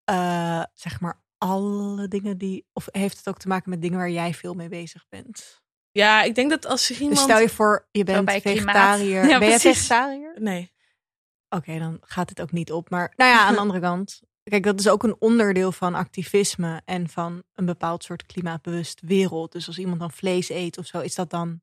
[0.03, 2.67] eh, zeg maar, alle dingen die...
[2.73, 5.63] Of heeft het ook te maken met dingen waar jij veel mee bezig bent?
[5.95, 7.09] Ja, ik denk dat als iemand...
[7.09, 9.27] Dus stel je voor, je bent vegetariër.
[9.27, 10.35] Ja, ben je vegetariër?
[10.39, 10.73] Nee.
[11.49, 12.89] Oké, dan gaat het ook niet op.
[12.89, 14.21] Maar nou ja, aan de andere kant.
[14.43, 19.51] Kijk, dat is ook een onderdeel van activisme en van een bepaald soort klimaatbewust wereld.
[19.51, 21.61] Dus als iemand dan vlees eet of zo, is dat dan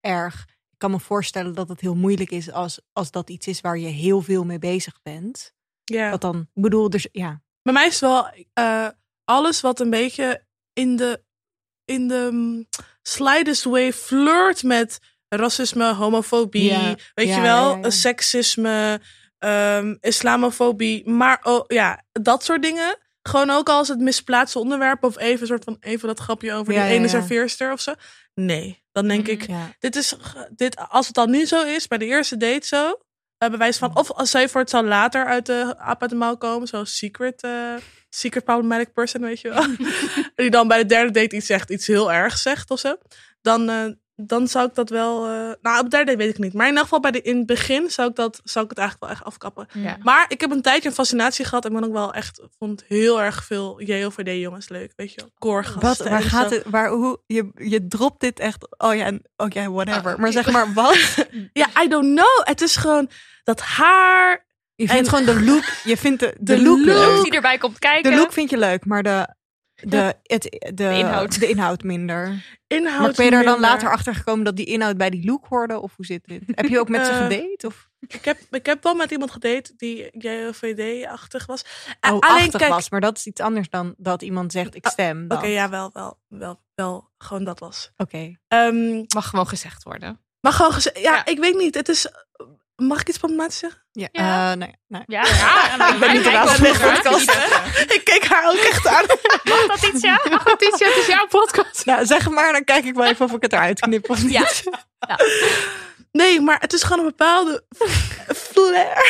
[0.00, 0.40] erg.
[0.70, 3.78] Ik kan me voorstellen dat het heel moeilijk is als, als dat iets is waar
[3.78, 5.52] je heel veel mee bezig bent.
[5.84, 6.10] Ja.
[6.10, 7.42] Dat dan, ik bedoel, dus ja.
[7.62, 8.88] Bij mij is wel eh,
[9.24, 11.24] alles wat een beetje in de,
[11.84, 12.66] in de mm,
[13.08, 14.98] slightest way flirt met
[15.28, 16.94] racisme, homofobie, Ja.
[17.14, 17.90] weet Ja, je wel, ja, ja.
[17.90, 19.00] seksisme,
[19.38, 22.98] ehm, islamofobie, maar oh, ja, dat soort dingen.
[23.22, 26.72] Gewoon ook als het misplaatste onderwerp of even een soort van even dat grapje over
[26.72, 27.94] Ja, die ene serveerster of zo.
[28.34, 29.70] Nee, dan denk ik, ja.
[29.78, 30.16] dit is,
[30.50, 32.98] dit, als het dan nu zo is, bij de eerste date zo,
[33.50, 35.46] bewijs van, of als zij voor het zal later uit
[36.10, 37.74] de mouw komen, zoals secret, eh,
[38.08, 39.66] secret problematic person, weet je wel.
[40.36, 42.96] die dan bij de derde date iets zegt, iets heel ergs zegt of zo.
[43.42, 43.84] Dan, eh,
[44.16, 45.30] dan zou ik dat wel, eh,
[45.62, 47.46] nou op de derde weet ik niet, maar in ieder geval bij de, in het
[47.46, 49.66] begin zou ik, dat, zou ik het eigenlijk wel echt afkappen.
[49.72, 49.96] Ja.
[50.02, 53.22] Maar ik heb een tijdje een fascinatie gehad en ben ook wel echt, vond heel
[53.22, 55.30] erg veel JOVD jongens leuk, weet je wel.
[55.38, 56.54] Koorgasten Wat, waar en gaat zo.
[56.54, 60.12] het, waar, hoe, je, je dropt dit echt, oh ja, oh ja, whatever.
[60.12, 60.98] Oh, maar zeg maar, wat?
[61.52, 62.46] Ja, I don't know.
[62.46, 63.08] Het is gewoon
[63.44, 67.22] dat haar, Je vindt En- gewoon de look, je vindt de, de, De look, look.
[67.24, 68.10] die erbij komt kijken.
[68.10, 69.34] De look vind je leuk, maar de,
[69.88, 71.36] de, het, de, de, inhoud.
[71.36, 71.82] inhoud.
[71.82, 72.44] minder.
[72.66, 73.00] inhoud.
[73.00, 75.80] Maar ben je er dan later achter gekomen dat die inhoud bij die look hoorde?
[75.80, 76.42] Of hoe zit dit?
[76.46, 77.66] Heb je ook met ze Eh, gedate?
[77.66, 81.64] Of Ik heb, ik heb wel met iemand gedate die JOVD-achtig was.
[82.00, 84.86] Oh, alleen achtig kijk, was, maar dat is iets anders dan dat iemand zegt, ik
[84.86, 85.24] stem.
[85.28, 87.92] Oké, ja, wel, wel, wel, wel, gewoon dat was.
[87.96, 88.36] Oké.
[88.48, 90.20] Ehm, Mag gewoon gezegd worden.
[90.40, 91.24] maar gewoon gezegd, ja, Ja.
[91.24, 91.74] ik weet niet.
[91.74, 92.08] Het is,
[92.76, 93.82] Mag ik iets problematisch zeggen?
[93.92, 94.50] Ja, Ja.
[94.50, 95.24] eh, nou ja, nou ja.
[95.24, 97.30] Ja, ja, Ik ben niet de baas van deze podcast.
[97.96, 99.04] ik keek haar ook echt aan.
[99.44, 100.16] Mag dat iets, ja?
[100.16, 101.84] Goed, Titia, het is jouw podcast.
[101.86, 104.32] Nou, zeg maar, dan kijk ik wel even of ik het eruit knip of niet.
[104.32, 104.46] Ja.
[106.14, 107.64] Nee, maar het is gewoon een bepaalde
[108.36, 109.06] flair.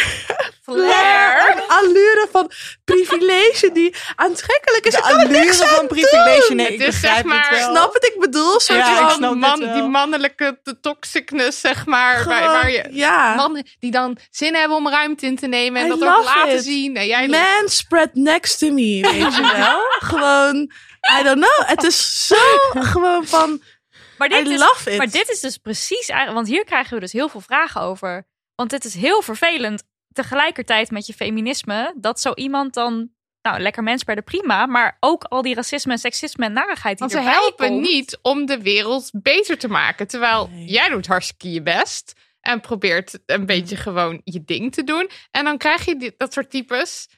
[0.63, 1.51] Flair.
[1.57, 2.51] Een allure van
[2.85, 4.93] privilege die aantrekkelijk is.
[4.95, 6.57] De allure van privilege, doen.
[6.57, 7.71] nee, Het ik is begrijp zeg maar- het wel.
[7.71, 8.61] Snap wat ik bedoel?
[8.61, 9.75] Soort Ja, ik van snap dit man, wel.
[9.75, 12.25] die mannelijke de toxicness, zeg maar.
[12.25, 13.35] Waar, gewoon- waar je, ja.
[13.35, 16.55] Mannen die dan zin hebben om ruimte in te nemen en I dat ook laten
[16.55, 16.65] it.
[16.65, 16.97] zien.
[16.97, 19.81] En jij Man spread next to me, weet je wel?
[19.99, 20.71] gewoon,
[21.21, 21.69] I don't know.
[21.69, 22.37] Het is zo
[22.93, 23.63] gewoon van,
[24.19, 24.99] Maar dit, I is, love it.
[24.99, 28.27] maar dit is dus precies, eigenlijk- want hier krijgen we dus heel veel vragen over.
[28.55, 33.11] Want het is heel vervelend tegelijkertijd met je feminisme, dat zo iemand dan,
[33.43, 36.99] nou lekker mens bij de prima, maar ook al die racisme en seksisme en narigheid
[36.99, 37.81] die Want ze helpen komt.
[37.81, 40.07] niet om de wereld beter te maken.
[40.07, 40.65] Terwijl Nee.
[40.67, 42.13] jij doet hartstikke je best.
[42.41, 45.11] En probeert een beetje gewoon je ding te doen.
[45.31, 47.09] En dan krijg je dit, dat soort types.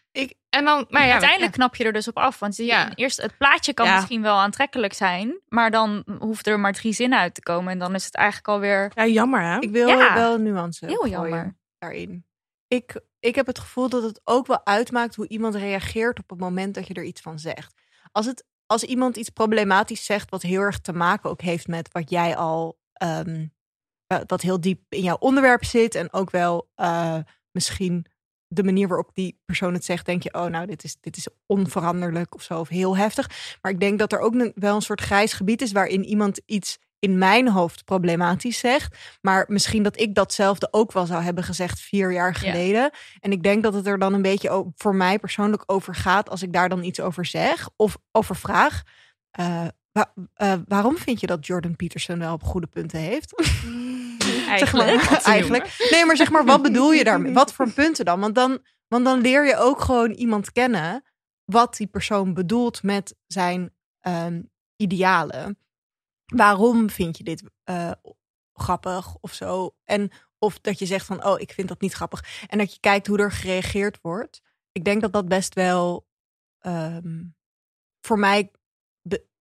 [0.56, 2.38] En dan, maar ja, Uiteindelijk knap je er dus op af.
[2.38, 3.94] Want je, eerst, het plaatje kan Ja.
[3.94, 5.40] misschien wel aantrekkelijk zijn.
[5.48, 7.72] Maar dan hoeft er maar drie zinnen uit te komen.
[7.72, 9.58] En dan is het eigenlijk alweer ja, jammer hè?
[9.58, 10.14] Ik wil Ja.
[10.14, 11.56] wel nuance heel jammer.
[11.78, 12.24] daarin.
[12.68, 16.38] Ik, ik heb het gevoel dat het ook wel uitmaakt hoe iemand reageert op het
[16.40, 17.74] moment dat je er iets van zegt.
[18.12, 21.88] Als, het, als iemand iets problematisch zegt wat heel erg te maken ook heeft met
[21.92, 23.46] wat jij al, ehm,
[24.06, 27.18] eh, wat heel diep in jouw onderwerp zit en ook wel eh,
[27.50, 28.06] misschien
[28.48, 31.28] de manier waarop die persoon het zegt, denk je, oh nou, dit is, dit is
[31.46, 33.56] onveranderlijk of zo, of heel heftig.
[33.62, 36.40] Maar ik denk dat er ook een- wel een soort grijs gebied is waarin iemand
[36.46, 38.96] iets in mijn hoofd problematisch zegt.
[39.20, 42.38] Maar misschien dat ik datzelfde ook wel zou hebben gezegd vier jaar Ja.
[42.50, 42.90] geleden.
[43.20, 46.42] En ik denk dat het er dan een beetje voor mij persoonlijk over gaat als
[46.42, 48.82] ik daar dan iets over zeg of over vraag.
[49.30, 49.66] Eh,
[49.96, 53.32] wa- eh, waarom vind je dat Jordan Peterson wel op goede punten heeft?
[54.56, 55.22] Zeg maar, Eigenlijk.
[55.34, 55.86] eigenlijk.
[55.90, 57.32] Nee, maar zeg maar, wat bedoel je daarmee?
[57.32, 58.20] Wat voor punten dan?
[58.20, 61.04] Want dan, want dan leer je ook gewoon iemand kennen
[61.44, 64.42] wat die persoon bedoelt met zijn ehm,
[64.76, 65.58] idealen.
[66.26, 67.90] Waarom vind je dit eh,
[68.52, 69.74] grappig of zo?
[69.84, 72.44] En of dat je zegt van, oh, ik vind dat niet grappig.
[72.46, 74.40] En dat je kijkt hoe er gereageerd wordt.
[74.72, 76.06] Ik denk dat dat best wel
[76.58, 77.22] ehm,
[78.00, 78.50] voor mij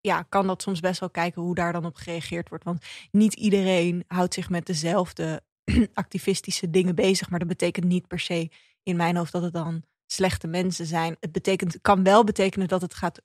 [0.05, 2.63] ja, kan dat soms best wel kijken hoe daar dan op gereageerd wordt.
[2.63, 5.41] Want niet iedereen houdt zich met dezelfde
[5.93, 7.29] activistische dingen bezig.
[7.29, 8.49] Maar dat betekent niet per se
[8.83, 11.17] in mijn hoofd dat het dan slechte mensen zijn.
[11.19, 13.21] Het betekent, kan wel betekenen dat het gaat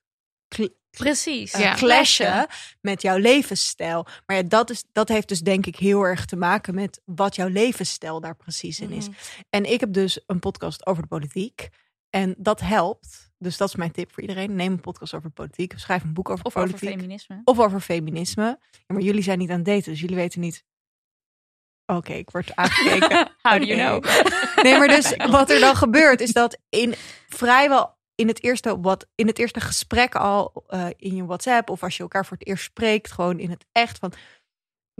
[0.90, 1.52] Precies.
[1.52, 1.74] eh, Ja.
[1.74, 2.46] clashen
[2.80, 4.06] met jouw levensstijl.
[4.26, 7.36] Maar ja, dat, is, dat heeft dus denk ik heel erg te maken met wat
[7.36, 9.08] jouw levensstijl daar precies in is.
[9.08, 9.16] Mhm.
[9.50, 11.68] En ik heb dus een podcast over de politiek.
[12.10, 13.29] En dat helpt.
[13.42, 14.54] Dus dat is mijn tip voor iedereen.
[14.54, 15.72] Neem een podcast over politiek.
[15.72, 16.98] Of schrijf een boek over Of over politiek.
[16.98, 17.40] feminisme.
[17.44, 18.58] of over feminisme.
[18.70, 20.64] Ja, maar jullie zijn niet aan het daten, dus jullie weten niet.
[21.86, 23.30] Oké, ik word aangekeken.
[23.42, 24.04] How do you know?
[24.64, 26.94] Nee, maar dus wat er dan gebeurt is dat in
[27.28, 31.82] vrijwel in het eerste, wat, in het eerste gesprek al eh, in je WhatsApp of
[31.82, 34.12] als je elkaar voor het eerst spreekt, gewoon in het echt van.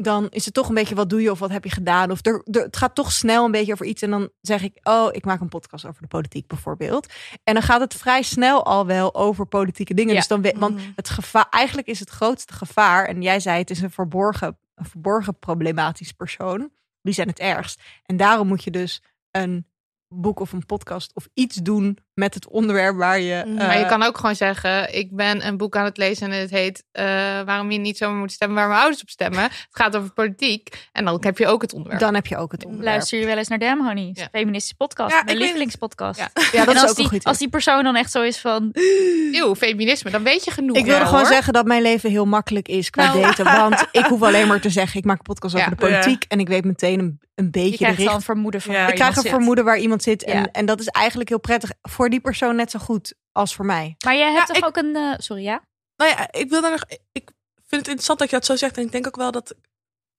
[0.03, 2.11] Dan is het toch een beetje wat doe je of wat heb je gedaan?
[2.11, 4.03] Of er, er- het gaat toch snel een beetje over iets.
[4.03, 7.07] En dan zeg ik, oh, ik maak een podcast over de politiek bijvoorbeeld.
[7.45, 10.13] En dan gaat het vrij snel al wel over politieke dingen.
[10.15, 10.19] Ja.
[10.19, 10.85] Dus dan, want Mhm.
[10.97, 14.85] het gevaar, eigenlijk is het grootste gevaar, en jij zei het is een verborgen, een
[14.87, 16.71] verborgen problematisch persoon.
[17.03, 17.81] Die zijn het ergst.
[18.07, 19.67] En daarom moet je dus een
[20.15, 23.43] boek of een podcast of iets doen met het onderwerp waar je.
[23.47, 23.59] Mhm.
[23.59, 26.41] eh, Maar je kan ook gewoon zeggen, ik ben een boek aan het lezen en
[26.41, 27.05] het heet eh,
[27.45, 29.43] Waarom je niet zomaar moet stemmen waar mijn ouders op stemmen.
[29.51, 32.01] Het gaat over politiek en dan heb je ook het onderwerp.
[32.01, 32.91] dan heb je ook het onderwerp.
[32.93, 34.11] Luister je wel eens naar Damn Honey?
[34.13, 34.29] Ja.
[34.33, 35.15] Feministische podcast.
[35.15, 36.19] Ja, mijn lievelingspodcast.
[36.19, 36.31] Ja.
[36.53, 37.25] Ja, dat en is als ook die, een goed.
[37.25, 38.69] als die persoon dan echt zo is van...
[39.33, 40.77] Eeuw, feminisme, dan weet je genoeg.
[40.77, 41.33] Ik wilde Ja, gewoon hoor.
[41.33, 43.21] zeggen dat mijn leven heel makkelijk is qua Nou.
[43.21, 43.45] daten.
[43.45, 46.25] Want ik hoef alleen maar te zeggen, ik maak een podcast over de politiek.
[46.29, 48.19] En ik weet meteen een, een Je beetje de krijgt al richting.
[48.19, 48.81] een vermoeden van Ja.
[48.81, 49.31] waar Ik krijg een zit.
[49.31, 50.23] vermoeden waar iemand zit.
[50.25, 50.49] En, Ja.
[50.53, 51.73] en dat is eigenlijk heel prettig.
[51.83, 53.95] Voor die persoon net zo goed als voor mij.
[54.05, 54.97] Maar jij hebt Ja, toch ik- ook een...
[54.97, 55.63] eh, sorry, ja?
[55.97, 56.85] Nou ja, ik wil daar nog.
[57.13, 58.77] Ik vind het interessant dat je dat zo zegt.
[58.77, 59.55] En ik denk ook wel dat,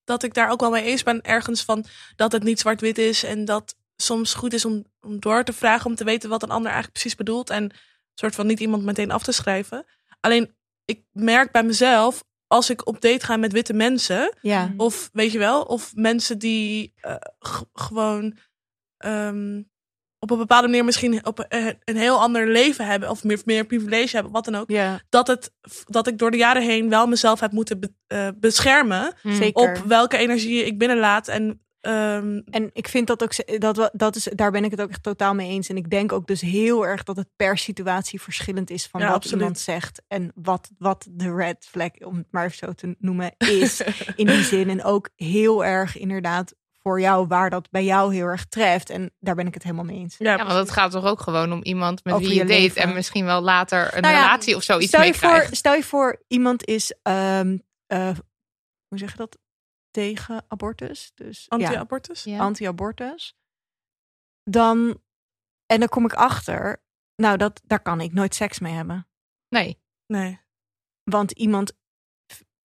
[0.04, 1.22] dat ik daar ook wel mee eens ben.
[1.22, 3.24] Ergens van dat het niet zwart-wit is.
[3.24, 5.86] En dat soms goed is om, om door te vragen.
[5.86, 7.50] Om te weten wat een ander eigenlijk precies bedoelt.
[7.50, 7.72] En een
[8.16, 9.86] soort van niet iemand meteen af te schrijven.
[10.20, 10.56] Alleen
[10.86, 12.24] ik merk bij mezelf.
[12.52, 14.34] Als ik op date ga met witte mensen.
[14.42, 14.74] Ja.
[14.78, 17.16] Of weet je wel, of mensen die eh,
[17.74, 18.38] gewoon
[18.98, 19.62] ehm,
[20.20, 23.10] op een bepaalde manier misschien op een, een heel ander leven hebben.
[23.10, 25.52] Of meer, meer privilege hebben, wat dan ook Ja, dat, het,
[25.86, 29.14] dat ik door de jaren heen wel mezelf heb moeten be- eh, beschermen.
[29.24, 29.70] zeker.
[29.70, 31.28] Op welke energie ik binnenlaat.
[31.28, 34.90] En ehm, En ik vind dat ook, dat, dat is, daar ben ik het ook
[34.90, 35.70] echt totaal mee eens.
[35.70, 39.06] En ik denk ook dus heel erg dat het per situatie verschillend is van Ja,
[39.08, 39.40] wat absoluut.
[39.40, 40.02] iemand zegt.
[40.08, 43.82] En wat, wat de red flag, om het maar even zo te noemen, is
[44.16, 44.70] in die zin.
[44.70, 46.54] En ook heel erg inderdaad
[46.84, 48.90] voor jou waar dat bij jou heel erg treft.
[48.90, 50.16] En daar ben ik het helemaal mee eens.
[50.18, 52.48] Ja, Ja, want het gaat toch ook gewoon om iemand met Over wie je je
[52.48, 52.82] date leven.
[52.82, 55.74] en misschien wel later een Nou ja, relatie of zoiets Stel mee je, voor, stel
[55.74, 57.58] je voor, iemand is ehm,
[57.88, 58.10] eh,
[58.88, 59.38] hoe zeg je dat?
[59.92, 61.12] Tegen abortus.
[61.16, 62.24] Dus ja, Anti-abortus?
[62.24, 62.40] Ja.
[62.40, 63.36] anti-abortus.
[64.44, 65.02] Dan,
[65.66, 66.84] en dan kom ik achter,
[67.16, 69.08] nou, dat, daar kan ik nooit seks mee hebben.
[69.50, 69.82] Nee.
[70.06, 70.40] Nee.
[71.04, 71.80] Want iemand,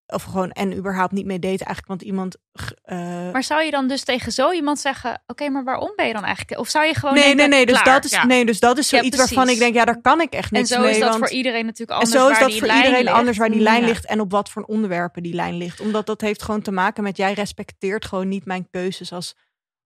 [0.07, 2.35] of gewoon, en überhaupt niet mee daten eigenlijk, want iemand...
[2.83, 6.13] eh, Maar zou je dan dus tegen zo iemand zeggen: Oké, maar waarom ben je
[6.13, 6.59] dan eigenlijk?
[6.59, 7.13] Of zou je gewoon.
[7.13, 8.25] nee, denken, nee, nee, dus klaar, dat is, ja.
[8.25, 10.57] nee, dus dat is Ja, zoiets waarvan ik denk, ja, daar kan ik echt En
[10.57, 10.89] niks zo mee.
[10.89, 12.21] is dat want- voor iedereen natuurlijk En anders.
[12.23, 13.15] zo is waar dat voor iedereen ligt.
[13.15, 13.87] anders waar die lijn Ja.
[13.87, 15.79] ligt en op wat voor onderwerpen die lijn ligt.
[15.81, 19.35] Omdat dat heeft gewoon te maken met jij respecteert gewoon niet mijn keuzes als,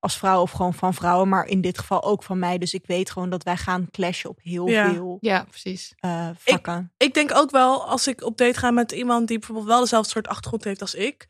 [0.01, 2.57] als vrouw of gewoon van vrouwen, maar in dit geval ook van mij.
[2.57, 4.93] Dus ik weet gewoon dat wij gaan clashen op heel Ja.
[4.93, 5.93] veel Ja, precies.
[5.99, 6.93] eh, vlakken.
[6.97, 10.09] Ik denk ook wel, als ik op date ga met iemand die bijvoorbeeld wel dezelfde
[10.09, 11.27] soort achtergrond heeft als ik,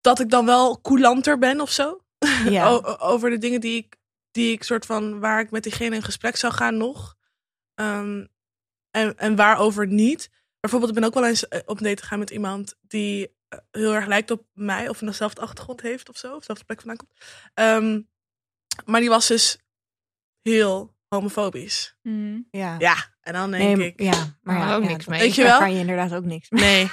[0.00, 2.00] dat ik dan wel coulanter ben of zo.
[2.48, 2.66] Ja.
[3.12, 3.96] Over de dingen die ik,
[4.30, 7.14] die ik soort van, waar ik met diegene in gesprek zou gaan nog.
[7.74, 8.26] Ehm,
[8.90, 10.30] en, en waarover niet.
[10.60, 13.34] Bijvoorbeeld, ik ben ook wel eens eh, op date gegaan met iemand die
[13.70, 16.80] heel erg lijkt op mij, of een dezelfde achtergrond heeft of zo, of dezelfde plek
[16.80, 17.12] vandaan komt.
[17.54, 18.00] Ehm,
[18.84, 19.58] maar die was dus
[20.42, 21.96] heel homofobisch.
[22.02, 22.46] Mm.
[22.50, 22.76] ja.
[22.78, 25.20] Ja, en dan denk Nee, ik, ja, maar ja, ook ja, niks mee.
[25.20, 25.60] Weet je daar wel?
[25.60, 26.62] kan je inderdaad ook niks mee.
[26.62, 26.90] nee,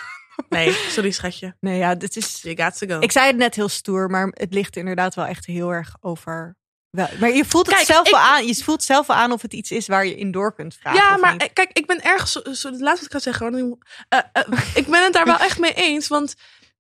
[0.50, 1.56] nee, sorry schatje.
[1.60, 2.42] Nee, ja, dit is.
[2.42, 3.00] You got to go.
[3.00, 6.58] Ik zei het net heel stoer, maar het ligt inderdaad wel echt heel erg over.
[6.90, 8.48] Wel, maar je voelt het Kijk, zelf wel aan.
[8.48, 11.00] Je voelt zelf wel aan of het iets is waar je in door kunt vragen.
[11.00, 11.42] ja, maar niet.
[11.42, 13.80] eh, kijk, ik ben ergens, zo, zo, het laatste wat ik ga zeggen,
[14.10, 14.44] eh, eh,
[14.82, 16.36] ik ben het daar wel echt mee eens, want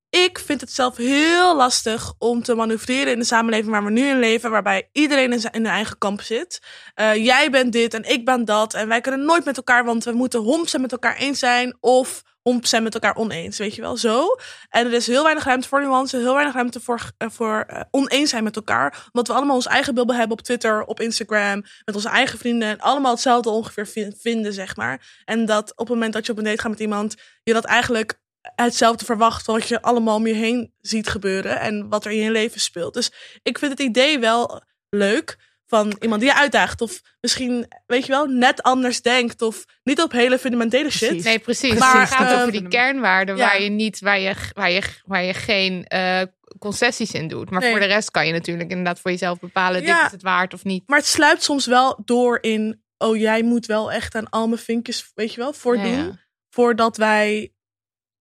[0.09, 4.07] ik vind het zelf heel lastig om te manoeuvreren in de samenleving waar we nu
[4.07, 6.61] in leven, waarbij iedereen in zijn eigen kamp zit.
[6.93, 10.03] Eh, jij bent dit en ik ben dat en wij kunnen nooit met elkaar, want
[10.03, 13.75] we moeten homps en met elkaar eens zijn of homps en met elkaar oneens, weet
[13.75, 14.35] je wel, zo.
[14.69, 17.81] En er is heel weinig ruimte voor nuance, heel weinig ruimte voor, eh, voor eh,
[17.91, 21.63] oneens zijn met elkaar, omdat we allemaal ons eigen bubbel hebben op Twitter, op Instagram,
[21.85, 25.21] met onze eigen vrienden en allemaal hetzelfde ongeveer vin- vinden, zeg maar.
[25.25, 27.65] En dat op het moment dat je op een date gaat met iemand, je dat
[27.65, 28.19] eigenlijk
[28.55, 32.31] hetzelfde verwacht wat je allemaal om je heen ziet gebeuren en wat er in je
[32.31, 32.93] leven speelt.
[32.93, 33.11] Dus
[33.43, 35.37] ik vind het idee wel leuk
[35.69, 40.01] van iemand die je uitdaagt of misschien, weet je wel, net anders denkt of niet
[40.01, 41.07] op hele fundamentele shit.
[41.07, 41.23] Precies.
[41.25, 41.79] Nee, precies.
[41.79, 43.45] Maar het gaat over die kernwaarden Ja.
[43.45, 46.21] waar je niet, waar je, waar je, waar je geen eh,
[46.59, 47.49] concessies in doet.
[47.49, 47.71] Maar Nee.
[47.71, 49.95] voor de rest kan je natuurlijk inderdaad voor jezelf bepalen, Ja.
[49.97, 50.87] dit is het waard of niet.
[50.87, 54.61] Maar het sluipt soms wel door in, oh jij moet wel echt aan al mijn
[54.61, 55.87] vinkjes, weet je wel, voordoen.
[55.97, 56.19] Ja, ja.
[56.49, 57.53] Voordat wij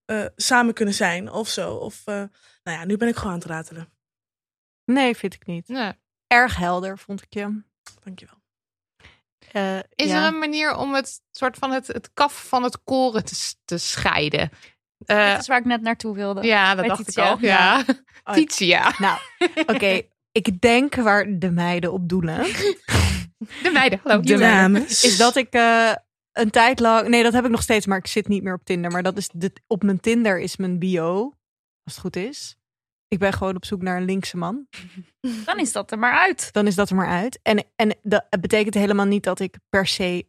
[0.04, 1.74] eh, samen kunnen zijn of zo.
[1.74, 2.14] Of, eh,
[2.62, 3.92] nou ja, nu ben ik gewoon aan het ratelen.
[4.84, 5.68] Nee, vind ik niet.
[5.68, 5.96] Ja.
[6.28, 7.62] Erg helder, vond ik je.
[8.04, 8.36] Dankjewel.
[9.52, 10.22] Eh, Is ja.
[10.22, 13.78] er een manier om het soort van het, het kaf van het koren te, te
[13.78, 14.50] scheiden?
[15.06, 16.42] Eh, Dat is waar ik net naartoe wilde.
[16.42, 17.26] ja, dat dacht Titia.
[17.26, 17.40] ik ook.
[17.40, 17.84] Ja.
[18.24, 18.94] Oh, Titia.
[18.98, 19.18] Nou,
[19.66, 20.02] oké.
[20.32, 22.36] ik denk waar de meiden op doelen.
[23.62, 24.20] De meiden, hallo.
[24.20, 25.04] De dames.
[25.04, 25.92] Is dat ik eh,
[26.32, 27.08] een tijd lang...
[27.08, 28.90] Nee, dat heb ik nog steeds, maar ik zit niet meer op Tinder.
[28.90, 31.22] Maar dat is de, op mijn Tinder is mijn bio,
[31.84, 32.56] als het goed is.
[33.08, 34.66] Ik ben gewoon op zoek naar een linkse man.
[35.44, 36.52] Dan is dat er maar uit.
[36.52, 37.38] Dan is dat er maar uit.
[37.42, 40.26] En, en dat het betekent helemaal niet dat ik per se...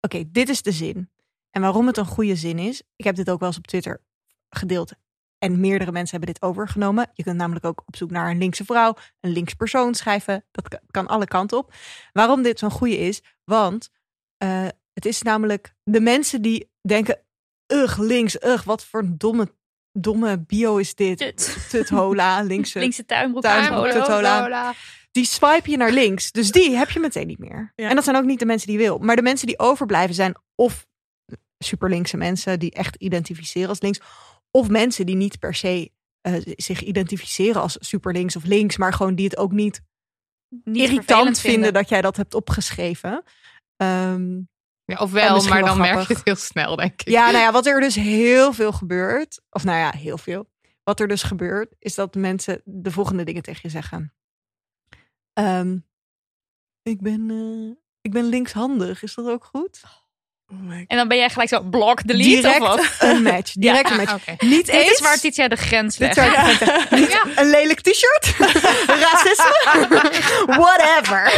[0.00, 1.10] Oké, dit is de zin.
[1.50, 2.82] En waarom het een goede zin is...
[2.96, 4.02] Ik heb dit ook wel eens op Twitter
[4.48, 4.92] gedeeld.
[5.38, 7.10] En meerdere mensen hebben dit overgenomen.
[7.12, 10.44] Je kunt namelijk ook op zoek naar een linkse vrouw, een links persoon schrijven.
[10.50, 11.74] Dat kan- kan alle kanten op.
[12.12, 13.22] Waarom dit zo'n goede is?
[13.44, 13.90] Want
[14.36, 17.20] eh, het is namelijk de mensen die denken...
[17.72, 19.54] Ugh, links, ugh, wat voor een domme,
[19.96, 21.18] domme bio is dit?
[21.18, 21.66] Tut.
[21.70, 22.78] Tuthola, linkse.
[22.78, 23.42] Linkse tuinbroek.
[23.42, 24.74] Tuinbroek.
[25.12, 26.32] Die swipe je naar links.
[26.32, 27.72] Dus die heb je meteen niet meer.
[27.74, 27.88] Ja.
[27.88, 28.98] En dat zijn ook niet de mensen die je wil.
[28.98, 30.86] Maar de mensen die overblijven zijn of
[31.58, 34.00] superlinkse mensen die echt identificeren als links.
[34.50, 35.90] Of mensen die niet per se
[36.20, 38.76] eh, zich identificeren als superlinks of links.
[38.76, 39.80] Maar gewoon die het ook niet,
[40.64, 43.22] Niet irritant vinden dat jij dat hebt opgeschreven.
[43.76, 44.40] Ehm,
[44.86, 47.08] Ja, ofwel, maar wel dan merk je het heel snel, denk ik.
[47.08, 49.40] ja, nou ja, wat er dus heel veel gebeurt.
[49.50, 50.50] Of nou ja, heel veel.
[50.82, 54.14] Wat er dus gebeurt, is dat mensen de volgende dingen tegen je zeggen.
[55.32, 55.78] Ehm,
[56.82, 59.02] ik, ben, eh, ik ben linkshandig.
[59.02, 59.82] Is dat ook goed?
[60.52, 62.86] Oh En dan ben jij gelijk zo blok delete Direct of wat?
[62.98, 63.52] een match.
[63.66, 64.40] Direct een Ah, match.
[64.40, 64.90] Niet Dit eens.
[64.90, 66.60] is waar Titia de grens Dit legt.
[66.90, 68.34] Niet Een lelijk t-shirt?
[69.02, 69.52] Racisme?
[70.46, 71.32] Whatever.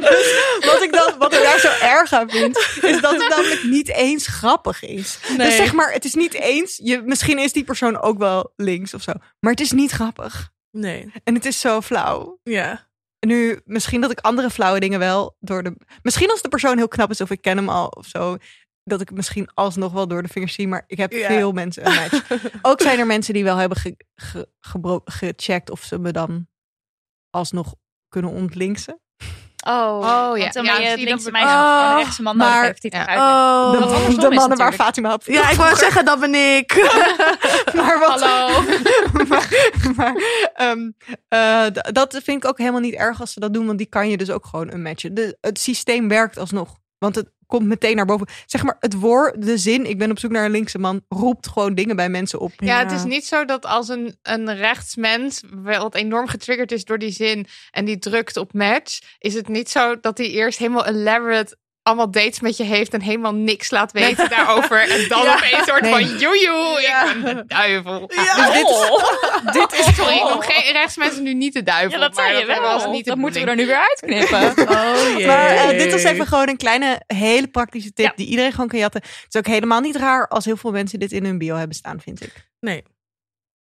[0.00, 0.34] dus
[0.66, 3.88] wat ik dan, wat ik daar zo erg aan vind, is dat het namelijk niet
[3.88, 5.18] eens grappig is.
[5.28, 5.46] Nee.
[5.46, 8.94] Dus zeg maar, het is niet eens, je, misschien is die persoon ook wel links
[8.94, 10.48] of zo, maar het is niet grappig.
[10.70, 12.38] Nee, En het is zo flauw.
[12.42, 12.85] ja.
[13.26, 15.76] Nu, misschien dat ik andere flauwe dingen wel door de.
[16.02, 18.36] Misschien als de persoon heel knap is of ik ken hem al of zo.
[18.84, 21.26] dat ik het misschien alsnog wel door de vingers zie, maar ik heb Ja.
[21.28, 22.30] veel mensen een match.
[22.62, 24.48] Ook zijn er mensen die wel hebben ge,
[25.04, 26.48] gecheckt of ze me dan
[27.30, 27.74] alsnog
[28.08, 29.00] kunnen ontlinksen.
[29.68, 30.50] Oh, Oh, ja.
[30.50, 33.16] Dan Ja, je het linkse meisje Oh, de rechtse man maar- heeft die het Ja.
[33.16, 33.72] Oh.
[34.08, 34.72] De, de mannen waar.
[34.72, 35.22] Fatima op.
[35.24, 36.74] Ja, ik wou zeggen, dat ben ik.
[37.76, 38.62] maar wat, Hallo.
[39.28, 39.48] maar
[39.96, 40.14] maar,
[40.54, 40.90] ehm,
[41.28, 44.08] eh, dat vind ik ook helemaal niet erg als ze dat doen, want die kan
[44.08, 45.14] je dus ook gewoon unmatchen.
[45.14, 48.26] De, het systeem werkt alsnog, want het komt meteen naar boven.
[48.46, 51.48] Zeg maar, het woord, de zin, ik ben op zoek naar een linkse man, roept
[51.48, 52.52] gewoon dingen bij mensen op.
[52.56, 56.84] Ja, het is niet zo dat als een, een rechtsmens wel wat enorm getriggerd is
[56.84, 60.58] door die zin en die drukt op match, is het niet zo dat hij eerst
[60.58, 61.56] helemaal elaborate
[61.86, 64.80] allemaal dates met je heeft en helemaal niks laat weten daarover.
[64.90, 65.34] En dan Ja.
[65.34, 65.90] opeens soort Nee.
[65.90, 67.10] van joejoe, Ja.
[67.14, 68.10] ik ben de duivel.
[68.14, 68.34] Ja.
[68.34, 71.90] Dus dit is, dit is Sorry, ik noem geen rechtsmensen nu niet de duivel.
[71.90, 72.92] Ja, dat maar zei je was wel.
[72.92, 74.54] niet dat moeten we er nu weer uitknippen.
[74.76, 75.26] Oh jee.
[75.26, 78.12] Maar eh, dit was even gewoon een kleine, hele praktische tip Ja.
[78.16, 79.00] die iedereen gewoon kan jatten.
[79.02, 81.76] Het is ook helemaal niet raar als heel veel mensen dit in hun bio hebben
[81.76, 82.32] staan, vind ik.
[82.60, 82.82] Nee.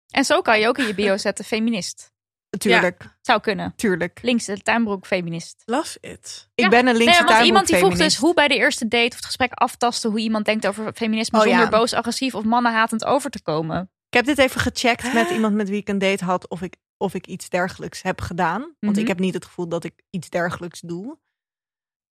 [0.10, 2.12] En zo kan je ook in je bio zetten feminist.
[2.58, 3.74] Tuurlijk, Zou kunnen.
[3.76, 4.20] tuurlijk.
[4.22, 5.62] Linkse tuinbroek feminist.
[5.66, 6.50] Love it.
[6.56, 6.70] Ik Ja.
[6.70, 9.16] ben een linkse Nee, want iemand die vroeg dus hoe bij de eerste date of
[9.16, 11.70] het gesprek aftasten hoe iemand denkt over feminisme Oh, zonder ja.
[11.70, 13.82] boos, agressief of mannenhatend over te komen.
[14.10, 16.76] Ik heb dit even gecheckt met iemand met wie ik een date had of ik,
[16.98, 18.62] of ik iets dergelijks heb gedaan.
[18.80, 19.00] Want Mhm.
[19.02, 21.18] ik heb niet het gevoel dat ik iets dergelijks doe.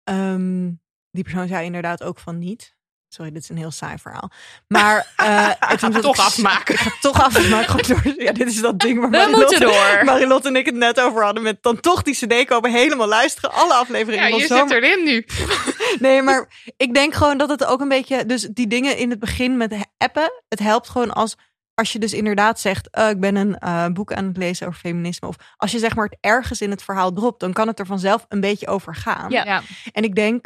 [0.03, 0.71] Ehm,
[1.11, 2.75] die persoon zei inderdaad ook van niet.
[3.09, 4.31] Sorry, dit is een heel saai verhaal.
[4.67, 6.73] Maar eh toen zat toch ik- afmaken.
[6.75, 7.79] Ik ga het toch afmaken.
[7.85, 10.01] Gewoon door- Ja, dit is dat ding waar We Marilotte- moeten door.
[10.05, 11.43] Marilotte en ik het net over hadden.
[11.43, 13.51] Met dan toch die cd komen, helemaal luisteren.
[13.53, 15.25] Alle afleveringen Ja, je zit erin nu.
[15.99, 16.47] Nee, maar
[16.77, 18.25] ik denk gewoon dat het ook een beetje.
[18.25, 20.31] Dus die dingen in het begin met appen.
[20.47, 21.35] Het helpt gewoon als.
[21.73, 22.89] Als je dus inderdaad zegt.
[22.89, 25.27] eh, ik ben een eh, boek aan het lezen over feminisme.
[25.27, 27.39] Of als je zeg maar het ergens in het verhaal dropt.
[27.39, 29.29] Dan kan het er vanzelf een beetje over gaan.
[29.31, 29.43] Ja.
[29.45, 29.61] Ja.
[29.91, 30.45] En ik denk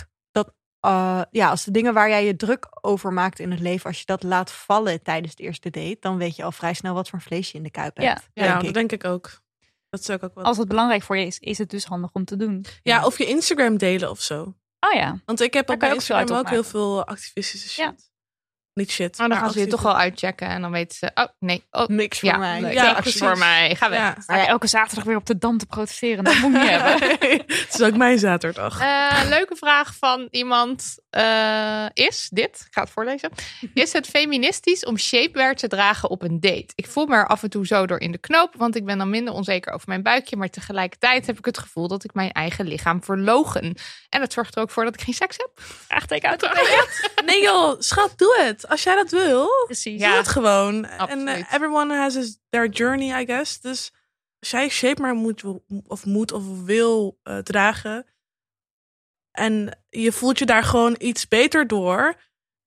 [0.81, 3.85] eh, ja, als de dingen waar jij je druk over maakt in het leven.
[3.85, 5.97] Als je dat laat vallen tijdens de eerste date.
[5.99, 8.29] Dan weet je al vrij snel wat voor vlees je in de kuip hebt.
[8.33, 8.73] Ja, denk dat ik.
[8.73, 9.41] denk ik ook.
[9.89, 10.43] Dat zou ik ook wel.
[10.43, 12.65] Als het belangrijk voor je is, is het dus handig om te doen.
[12.83, 14.55] Ja, of je Instagram delen of zo.
[14.79, 15.21] Oh ja.
[15.25, 17.85] Want ik heb Daar op mijn ook Instagram ook heel veel activistische shit.
[17.85, 17.95] Ja.
[18.73, 19.17] Niet shit.
[19.17, 21.87] Maar dan gaan ze je toch wel uitchecken en dan weten ze, oh nee, oh
[21.87, 22.59] Niks voor ja, mij.
[22.59, 24.15] nee, Ja, niks voor mij, ga weg.
[24.27, 24.47] Ja.
[24.47, 26.23] Elke zaterdag weer op de Dam te protesteren.
[26.23, 27.17] Dat moet niet hebben.
[27.47, 28.79] Het is ook mijn zaterdag.
[28.79, 33.29] Eh, leuke vraag van iemand eh, is dit, ik ga het voorlezen.
[33.73, 36.73] Is het feministisch om shapewear te dragen op een date?
[36.75, 38.97] Ik voel me er af en toe zo door in de knoop, want ik ben
[38.97, 42.31] dan minder onzeker over mijn buikje, maar tegelijkertijd heb ik het gevoel dat ik mijn
[42.31, 43.75] eigen lichaam verlogen.
[44.09, 45.51] En het zorgt er ook voor dat ik geen seks heb.
[45.55, 46.49] Vraagteken uit.
[47.25, 48.60] Nee joh, schat, doe het.
[48.67, 50.01] Als jij dat wil, Precies.
[50.01, 50.85] doe het gewoon.
[50.85, 53.59] En eh, everyone has his, their journey, I guess.
[53.61, 53.93] Dus
[54.39, 55.43] als jij shape maar moet
[55.87, 58.05] of moet of wil eh, dragen
[59.31, 62.15] en je voelt je daar gewoon iets beter door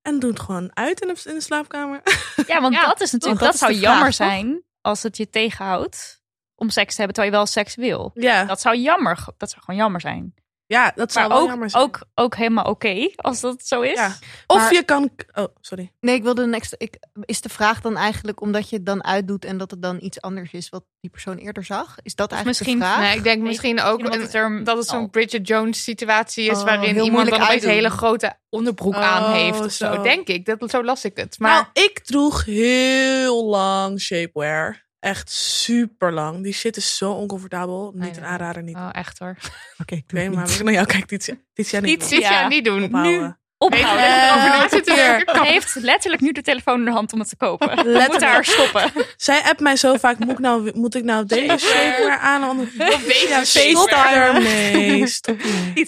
[0.02, 2.02] en doe het gewoon uit in de, in de slaapkamer.
[2.46, 4.36] Ja, want Ja, dat is natuurlijk, dat, Dat is zou jammer vraag, toch?
[4.38, 6.22] zijn als het je tegenhoudt
[6.54, 8.10] om seks te hebben terwijl je wel seks wil.
[8.14, 10.34] ja, Dat zou jammer, dat zou gewoon jammer zijn.
[10.66, 11.82] Ja, dat zou Maar ook, jammer zijn.
[11.82, 13.94] ook, ook helemaal oké als dat zo is.
[13.98, 14.14] Ja.
[14.46, 15.10] Of Maar- je kan.
[15.32, 15.92] Oh, sorry.
[16.00, 16.76] Nee, ik wilde een extra.
[16.80, 19.98] Ik, is de vraag dan eigenlijk omdat je het dan uitdoet en dat het dan
[20.00, 21.96] iets anders is wat die persoon eerder zag?
[22.02, 23.00] Is dat eigenlijk misschien- de vraag?
[23.00, 25.10] Nee, ik denk misschien ook Misschien omdat het er- dat het zo'n oh.
[25.10, 29.60] Bridget Jones situatie is Oh, waarin iemand dan een hele grote onderbroek Oh, aan heeft
[29.60, 29.94] of zo.
[29.94, 30.02] zo.
[30.02, 31.38] Denk ik, dat, zo las ik het.
[31.38, 34.82] Maar Nou, ik droeg heel lang shapewear.
[35.04, 36.42] Echt super lang.
[36.42, 37.92] Die shit is zo oncomfortabel.
[37.94, 38.76] Niet een aanrader, niet.
[38.76, 39.36] oh, echt hoor.
[39.82, 42.10] Oké, ik Oké, doe het maar ik naar jou kijk, dit, dit jij niet.
[42.10, 42.48] Niet doen.
[42.48, 42.82] niet doen.
[42.84, 43.20] Ophouden.
[43.20, 43.32] Nu.
[43.58, 44.70] Ophouden.
[44.70, 44.86] Weet.
[45.40, 47.76] Hij heeft letterlijk nu de telefoon in de hand om het te kopen.
[48.08, 48.92] Moeten haar stoppen.
[49.16, 52.60] Zij appt mij zo vaak, moet ik nou, moet ik nou deze shapewear aan?
[52.60, 52.68] Of
[53.06, 55.06] deze ja, stop ermee.
[55.06, 55.86] Stop ermee.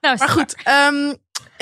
[0.00, 0.54] Nou, Maar goed,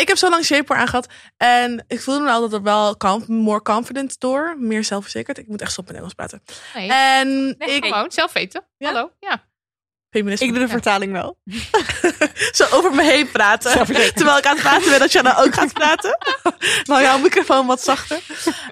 [0.00, 1.06] ik heb zo lang shapewear aangehad.
[1.36, 4.56] En ik voelde me altijd wel com- more confident door.
[4.58, 5.38] Meer zelfverzekerd.
[5.38, 6.42] Ik moet echt stoppen met Engels praten.
[6.74, 7.84] Nee, En nee, ik...
[7.84, 8.64] gewoon zelf weten.
[8.76, 8.92] Ja?
[8.92, 9.46] Hallo, ja.
[10.10, 10.46] Feminisme.
[10.46, 11.38] Ik doe de vertaling wel.
[12.58, 13.86] zo over me heen praten.
[13.86, 16.18] Terwijl ik aan het praten ben, dat Jana ook gaat praten.
[16.84, 18.20] nou, jouw microfoon wat zachter.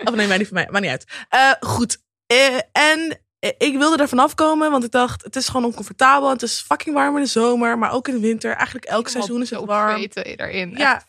[0.04, 0.68] Of nee, maar niet van mij.
[0.70, 1.04] Maar niet uit.
[1.28, 1.98] Eh, goed.
[2.26, 6.30] Eh, en ik wilde er vanaf komen, want ik dacht, het is gewoon oncomfortabel.
[6.30, 8.54] Het is fucking warm in de zomer, maar ook in de winter.
[8.54, 9.94] Eigenlijk elk seizoen is het warm.
[10.00, 10.74] Weten erin.
[10.76, 11.02] Ja.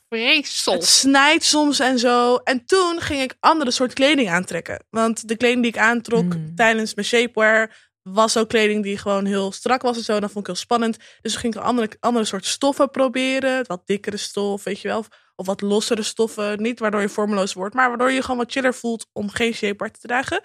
[0.73, 2.35] Het snijdt soms en zo.
[2.35, 4.83] En toen ging ik andere soort kleding aantrekken.
[4.89, 6.55] Want de kleding die ik aantrok Hmm.
[6.55, 10.19] tijdens mijn shapewear was ook kleding die gewoon heel strak was en zo.
[10.19, 10.97] Dat vond ik heel spannend.
[11.21, 13.63] Dus toen ging ik andere, andere soort stoffen proberen.
[13.67, 14.97] Wat dikkere stof, weet je wel.
[14.97, 16.61] Of, of wat lossere stoffen.
[16.61, 19.53] Niet waardoor je vormeloos wordt, maar waardoor je je gewoon wat chiller voelt om geen
[19.53, 20.41] shapewear te dragen.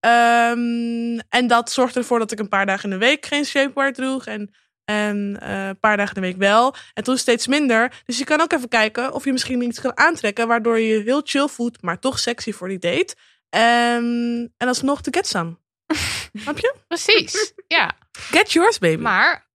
[0.00, 3.92] Ehm, en dat zorgde ervoor dat ik een paar dagen in de week geen shapewear
[3.92, 4.26] droeg.
[4.26, 4.50] En
[4.84, 6.74] En eh, een paar dagen in de week wel.
[6.94, 8.02] En toen steeds minder.
[8.04, 10.48] Dus je kan ook even kijken of je misschien iets kan aantrekken.
[10.48, 13.14] Waardoor je heel chill voelt, maar toch sexy voor die date.
[13.50, 15.56] En, en alsnog to get some.
[16.42, 16.74] Snap je?
[16.88, 17.52] Precies.
[17.68, 17.92] Ja.
[18.12, 19.02] Get yours, baby.
[19.02, 19.45] Maar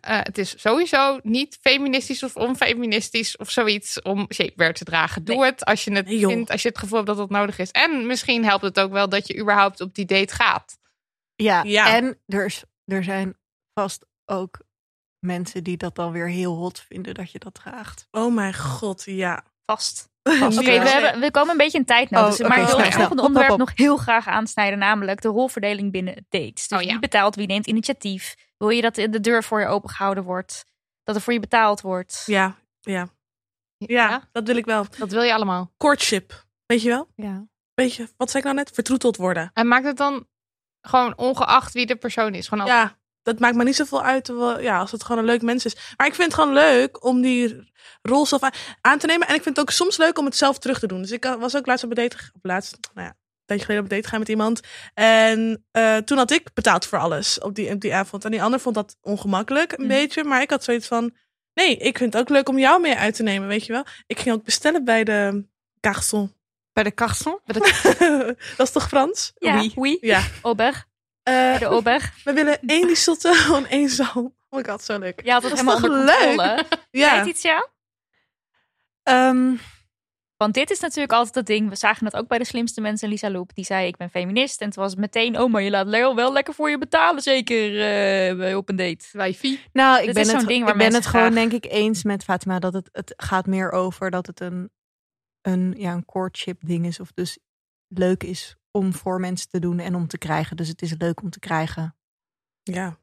[0.00, 5.24] eh, het is sowieso niet feministisch of onfeministisch of zoiets om shapewear te dragen.
[5.24, 7.58] Doe het als je het Nee, vindt, als je het gevoel hebt dat het nodig
[7.58, 7.70] is.
[7.70, 10.78] En misschien helpt het ook wel dat je überhaupt op die date gaat.
[11.34, 11.94] Ja, Ja.
[11.96, 13.36] en er, is, er zijn
[13.74, 14.58] vast ook
[15.18, 18.08] mensen die dat dan weer heel hot vinden dat je dat draagt.
[18.10, 19.44] Oh mijn god, ja.
[19.66, 20.08] Vast.
[20.22, 22.22] Oké, we, we komen een beetje in tijdnood.
[22.22, 22.98] Oh, dus, maar ik wil snel, het snel.
[22.98, 24.78] volgende onderwerp nog heel graag aansnijden.
[24.78, 26.68] Namelijk de rolverdeling binnen dates.
[26.68, 26.90] Dus Oh, ja.
[26.90, 28.34] wie betaalt, wie neemt initiatief?
[28.58, 30.64] Wil je dat de deur voor je opengehouden wordt?
[31.04, 32.22] Dat er voor je betaald wordt?
[32.26, 33.08] Ja, ja.
[33.76, 34.86] Ja, dat wil ik wel.
[34.98, 35.72] Dat wil je allemaal.
[35.76, 37.08] Courtship, weet je wel?
[37.14, 37.46] Ja.
[37.74, 38.70] Weet je, wat zei ik nou net?
[38.74, 39.50] Vertroeteld worden.
[39.54, 40.26] En maakt het dan
[40.80, 42.48] gewoon ongeacht wie de persoon is.
[42.48, 44.26] Gewoon altijd- Ja, dat maakt me niet zoveel uit
[44.60, 45.74] ja, als het gewoon een leuk mens is.
[45.96, 47.72] Maar ik vind het gewoon leuk om die
[48.02, 48.42] rol zelf
[48.80, 49.26] aan, te nemen.
[49.28, 51.00] En ik vind het ook soms leuk om het zelf terug te doen.
[51.00, 53.14] Dus ik eh, was ook laatst op een date, laatst, nou ja,
[53.48, 54.60] tijdje geleden op date gegaan met iemand.
[54.94, 58.24] En eh, toen had ik betaald voor alles op die, op die avond.
[58.24, 59.88] En die ander vond dat ongemakkelijk een Mhm.
[59.88, 60.24] beetje.
[60.24, 61.14] Maar ik had zoiets van,
[61.54, 63.84] nee, ik vind het ook leuk om jou mee uit te nemen, weet je wel.
[64.06, 65.44] Ik ging ook bestellen bij de
[65.80, 66.36] garçon.
[66.72, 67.38] Bij de garçon?
[68.56, 69.32] dat is toch Frans?
[69.38, 69.72] Ja, Oui.
[69.74, 69.98] oui.
[70.00, 70.22] Ja.
[70.42, 70.84] Ober.
[71.22, 72.12] Eh, De ober.
[72.24, 74.36] we willen één risotto en één zalm.
[74.50, 75.20] Oh my god, zo leuk.
[75.24, 76.64] Ja, dat is helemaal toch leuk?
[76.90, 77.16] Ja.
[77.16, 77.68] Weet iets, ja?
[79.02, 79.54] Ehm,
[80.38, 81.68] Want dit is natuurlijk altijd het ding.
[81.68, 83.54] We zagen het ook bij de slimste mensen, Lisa Loep.
[83.54, 84.60] Die zei, ik ben feminist.
[84.60, 87.22] En toen was het meteen, oh, maar je laat Leo wel lekker voor je betalen.
[87.22, 87.80] Zeker
[88.48, 89.04] eh, op een date.
[89.12, 89.60] Wifi.
[89.72, 91.64] nou, ik Dit ben, is zo'n het, ding waar ik ben het gewoon denk ik
[91.64, 94.70] eens met Fatima dat het, het gaat meer over dat het een,
[95.40, 97.00] een, ja, een courtship ding is.
[97.00, 97.38] Of dus
[97.88, 100.56] leuk is om voor mensen te doen en om te krijgen.
[100.56, 101.96] Dus het is leuk om te krijgen.
[102.62, 102.98] Ja.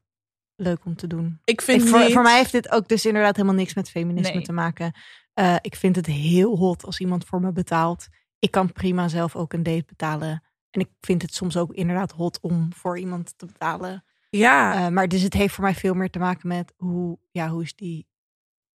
[0.54, 1.40] Leuk om te doen.
[1.44, 3.90] Ik vind Ik, voor, niet- voor mij heeft dit ook dus inderdaad helemaal niks met
[3.90, 4.44] feminisme Nee.
[4.44, 4.92] te maken.
[5.36, 8.06] Eh, ik vind het heel hot als iemand voor me betaalt.
[8.38, 10.42] Ik kan prima zelf ook een date betalen.
[10.70, 14.04] En ik vind het soms ook inderdaad hot om voor iemand te betalen.
[14.30, 17.48] Ja, Eh, maar dus het heeft voor mij veel meer te maken met hoe, ja,
[17.48, 18.06] hoe is die,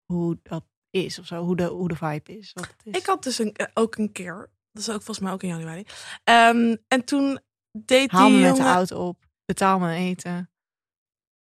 [0.05, 2.53] hoe dat is of zo, hoe de, hoe de vibe is.
[2.53, 3.01] Wat het is.
[3.01, 5.49] ik had dus een, eh, ook een keer, dat is ook volgens mij ook in
[5.49, 5.85] januari.
[6.25, 7.41] Ehm, en toen
[7.73, 10.51] deed Haal die me met de auto op, betaal me eten.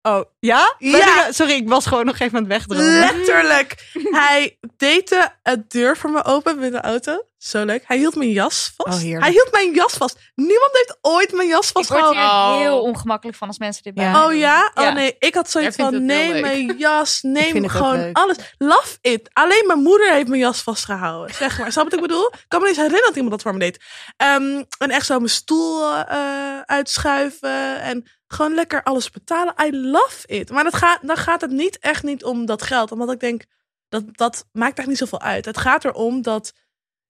[0.02, 0.74] Oh, ja?
[0.78, 1.32] Ja.
[1.32, 2.98] Sorry, ik was gewoon nog even aan het wegdromen.
[2.98, 3.90] Letterlijk.
[4.10, 7.24] Hij deed de het deur voor me open met de auto.
[7.38, 7.82] Zo leuk.
[7.86, 9.04] Hij hield mijn jas vast.
[9.04, 9.20] Oh.
[9.20, 10.18] Hij hield mijn jas vast.
[10.34, 12.22] Niemand heeft ooit mijn jas Ik word vastgehouden.
[12.22, 12.58] hier Oh.
[12.58, 14.10] heel ongemakkelijk van als mensen dit bij Ja.
[14.12, 14.70] mij Oh ja?
[14.74, 14.92] Oh Ja.
[14.92, 18.36] nee, ik had zoiets Jij van, neem mijn jas, neem gewoon alles.
[18.58, 19.30] Love it.
[19.32, 21.72] Alleen mijn moeder heeft mijn jas vastgehouden, zeg maar.
[21.72, 22.26] Snap je wat ik bedoel?
[22.32, 23.84] Ik kan me niet eens herinneren dat iemand dat voor me deed.
[24.16, 29.54] Ehm, en echt zo mijn stoel eh, uitschuiven en gewoon lekker alles betalen.
[29.64, 30.50] I love it.
[30.50, 32.92] Maar dat gaat, dan gaat het niet echt niet om dat geld.
[32.92, 33.44] Omdat ik denk,
[33.88, 35.44] dat, dat maakt echt niet zoveel uit.
[35.44, 36.52] Het gaat erom dat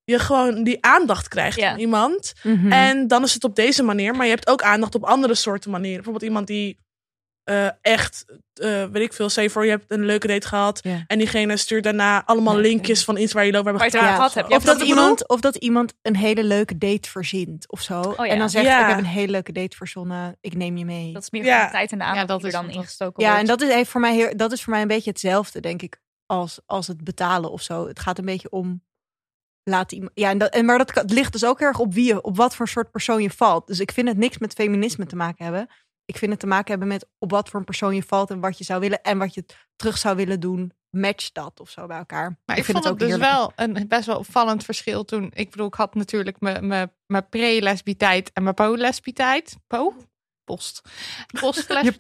[0.05, 1.71] je gewoon die aandacht krijgt Ja.
[1.71, 2.33] van iemand.
[2.43, 2.73] Mhm.
[2.73, 4.15] En dan is het op deze manier.
[4.15, 5.97] Maar je hebt ook aandacht op andere soorten manieren.
[5.97, 6.79] Bijvoorbeeld iemand die
[7.45, 8.25] eh, echt,
[8.55, 10.81] eh, weet ik veel, je voor je hebt een leuke date gehad.
[10.83, 11.05] Ja.
[11.07, 13.85] En diegene stuurt daarna allemaal Ja, linkjes van iets waar je het gepraat.
[13.95, 14.47] over gehad hebt.
[14.53, 18.15] Of Ja, dat, iemand, of dat iemand een hele leuke date verzint of zo.
[18.17, 18.27] ja.
[18.27, 18.81] En dan zegt, Ja.
[18.83, 21.13] ik heb een hele leuke date verzonnen, ik neem je mee.
[21.13, 21.57] Dat is meer Ja.
[21.59, 23.41] van de tijd en de aandacht Ja, dat die er dan ingestoken ja, wordt.
[23.51, 25.83] en dat is, heeft voor mij heel, dat is voor mij een beetje hetzelfde, denk
[25.83, 27.87] ik, als, als het betalen of zo.
[27.87, 28.83] Het gaat een beetje om...
[29.65, 32.23] Laat iemand, ja, en dat, en, maar dat ligt dus ook erg op wie je,
[32.23, 33.67] op wat voor soort persoon je valt.
[33.67, 35.69] Dus ik vind het niks met feminisme te maken hebben.
[36.05, 38.41] Ik vind het te maken hebben met op wat voor een persoon je valt en
[38.41, 39.45] wat je zou willen en wat je
[39.77, 40.73] terug zou willen doen.
[40.91, 42.39] Match dat of zo bij elkaar.
[42.45, 43.31] Maar ik, vind vond het, dus heerlijk.
[43.33, 45.31] wel een best wel opvallend verschil toen.
[45.35, 49.57] Ik bedoel, ik had natuurlijk mijn- mijn mijn pre-lesbietijd en mijn po-lesbietijd.
[49.67, 49.95] Po?
[50.45, 50.81] Post.
[51.41, 51.95] Post Je.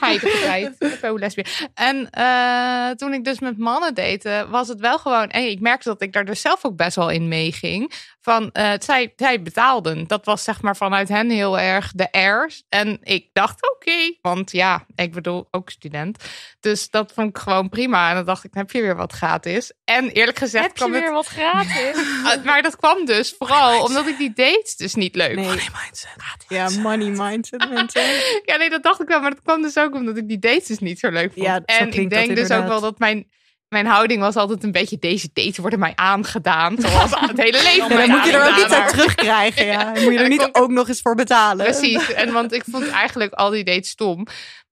[0.00, 0.76] Mijn.
[0.78, 1.46] Mijn po-lesbie.
[1.74, 5.28] En eh, toen ik dus met mannen date, was het wel gewoon...
[5.28, 7.92] En ik merkte dat ik daar dus zelf ook best wel in meeging.
[8.22, 10.06] Van, eh, zij, zij betaalden.
[10.06, 12.62] Dat was zeg maar vanuit hen heel erg de airs.
[12.68, 14.14] En ik dacht, oké.
[14.22, 16.24] want ja, ik bedoel, ook student.
[16.60, 18.08] Dus dat vond ik gewoon prima.
[18.08, 19.72] En dan dacht ik, heb je weer wat gratis.
[19.84, 20.92] En eerlijk gezegd Heb je het...
[20.92, 21.98] weer wat gratis?
[22.44, 25.44] Maar dat kwam dus vooral omdat ik die dates dus niet leuk Nee.
[25.44, 26.44] Money mindset.
[26.48, 28.02] Ja, money mindset mensen.
[28.44, 29.20] Ja, nee, dat dacht ik wel.
[29.20, 31.46] Maar dat kwam dus ook omdat ik die dates dus niet zo leuk vond.
[31.46, 33.30] Ja, en ik denk dus ook wel dat mijn,
[33.70, 34.96] mijn houding was altijd een beetje...
[35.00, 36.76] Deze dates worden mij aangedaan.
[36.78, 38.90] Zoals het hele leven Ja, dan moet je er ook iets uit wordt.
[38.92, 39.66] terugkrijgen.
[39.66, 39.84] Ja.
[39.84, 41.64] Dan moet je Ja, er niet ook nog eens voor betalen.
[41.64, 42.12] Precies.
[42.12, 44.26] En want ik vond eigenlijk al die dates stom.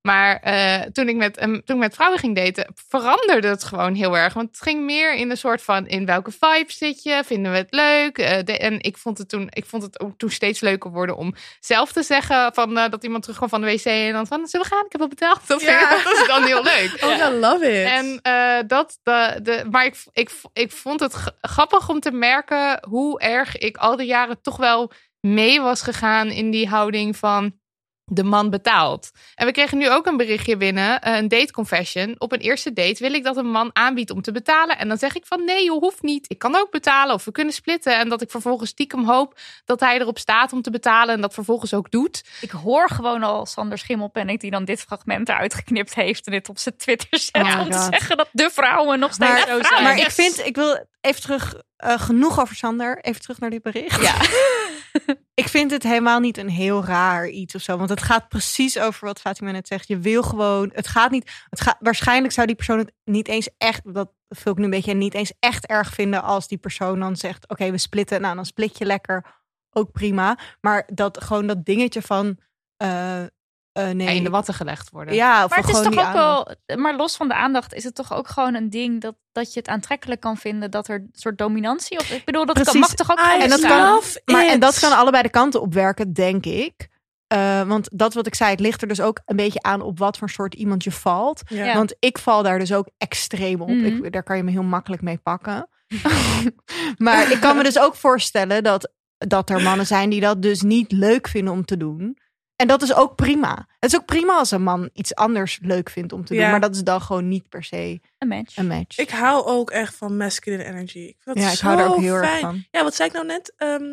[0.09, 4.16] Maar eh, toen, ik met, toen ik met vrouwen ging daten, veranderde het gewoon heel
[4.16, 4.35] erg.
[4.35, 7.22] Want het ging meer in de soort van in welke vibe zit je?
[7.24, 8.18] Vinden we het leuk?
[8.18, 11.16] Eh, de- en ik vond het toen, ik vond het ook toen steeds leuker worden
[11.16, 14.47] om zelf te zeggen van eh, dat iemand terugkwam van de wc en dan van
[14.47, 14.85] zullen we gaan?
[14.86, 15.40] Ik heb al betaald.
[15.47, 15.90] Dat, Ja.
[16.02, 16.97] dat is dan heel leuk.
[17.05, 17.86] Oh, I love it.
[17.86, 18.20] En
[18.66, 23.56] dat, de, de, maar ik, ik, ik vond het grappig om te merken hoe erg
[23.56, 24.90] ik al die jaren toch wel
[25.20, 27.52] mee was gegaan in die houding van
[28.09, 29.10] de man betaalt.
[29.35, 32.14] En we kregen nu ook een berichtje binnen, eh, een date confession.
[32.18, 34.78] Op een eerste date wil ik dat een man aanbiedt om te betalen.
[34.78, 36.30] En dan zeg ik van nee, je hoeft niet.
[36.30, 37.98] Ik kan ook betalen of we kunnen splitten.
[37.98, 41.35] En dat ik vervolgens stiekem hoop dat hij erop staat om te betalen en dat
[41.35, 42.24] vervolgens ook doet.
[42.40, 46.48] Ik hoor gewoon al Sander Schimmelpenninck die dan dit fragment eruit geknipt heeft en dit
[46.48, 49.62] op zijn Twitter zet Oh om te zeggen dat de vrouwen nog steeds Maar, zo
[49.62, 49.82] zijn.
[49.82, 52.98] maar ik vind, ik wil even terug, eh, genoeg over Sander.
[53.01, 54.02] Even terug naar dit bericht.
[54.02, 54.14] Ja.
[55.43, 57.77] ik vind het helemaal niet een heel raar iets of zo.
[57.77, 59.89] Want het gaat precies over wat Fatima net zegt.
[59.89, 63.49] Je wil gewoon, het gaat niet, het gaat, waarschijnlijk zou die persoon het niet eens
[63.59, 67.01] echt, dat vul ik nu een beetje, niet eens echt erg vinden als die persoon
[67.01, 68.20] dan zegt, oké, we splitten.
[68.20, 70.39] Nou, dan split je lekker, ook prima.
[70.61, 72.39] Maar dat gewoon dat dingetje van,
[72.77, 73.25] eh,
[73.73, 74.16] eh, nee.
[74.16, 75.15] in de watten gelegd worden.
[75.15, 76.57] Ja, of Maar het is toch ook aandacht.
[76.66, 79.53] wel, maar los van de aandacht is het toch ook gewoon een ding dat, dat
[79.53, 82.65] je het aantrekkelijk kan vinden dat er een soort dominantie of ik bedoel dat kan,
[82.65, 82.81] Precies.
[82.81, 86.47] mag toch ook En dat kan- Maar, en dat kan allebei de kanten opwerken, denk
[86.47, 86.89] ik.
[87.27, 89.99] Eh, want dat wat ik zei, het ligt er dus ook een beetje aan op
[89.99, 91.43] wat voor soort iemand je valt.
[91.47, 91.74] Ja.
[91.74, 93.69] Want ik val daar dus ook extreem op.
[93.69, 94.05] Mhm.
[94.05, 95.69] ik, daar kan je me heel makkelijk mee pakken.
[96.99, 100.62] maar ik kan me dus ook voorstellen dat, dat er mannen zijn die dat dus
[100.62, 102.19] niet leuk vinden om te doen.
[102.60, 103.66] En dat is ook prima.
[103.78, 106.43] Het is ook prima als een man iets anders leuk vindt om te doen.
[106.43, 106.51] Ja.
[106.51, 108.56] Maar dat is dan gewoon niet per se Een match.
[108.56, 108.98] een match.
[108.98, 110.98] Ik hou ook echt van masculine energy.
[110.98, 112.30] Ik vind dat ja, ik hou daar ook heel fijn.
[112.32, 112.64] erg van.
[112.70, 113.52] Ja, wat zei ik nou net?
[113.56, 113.93] Ehm,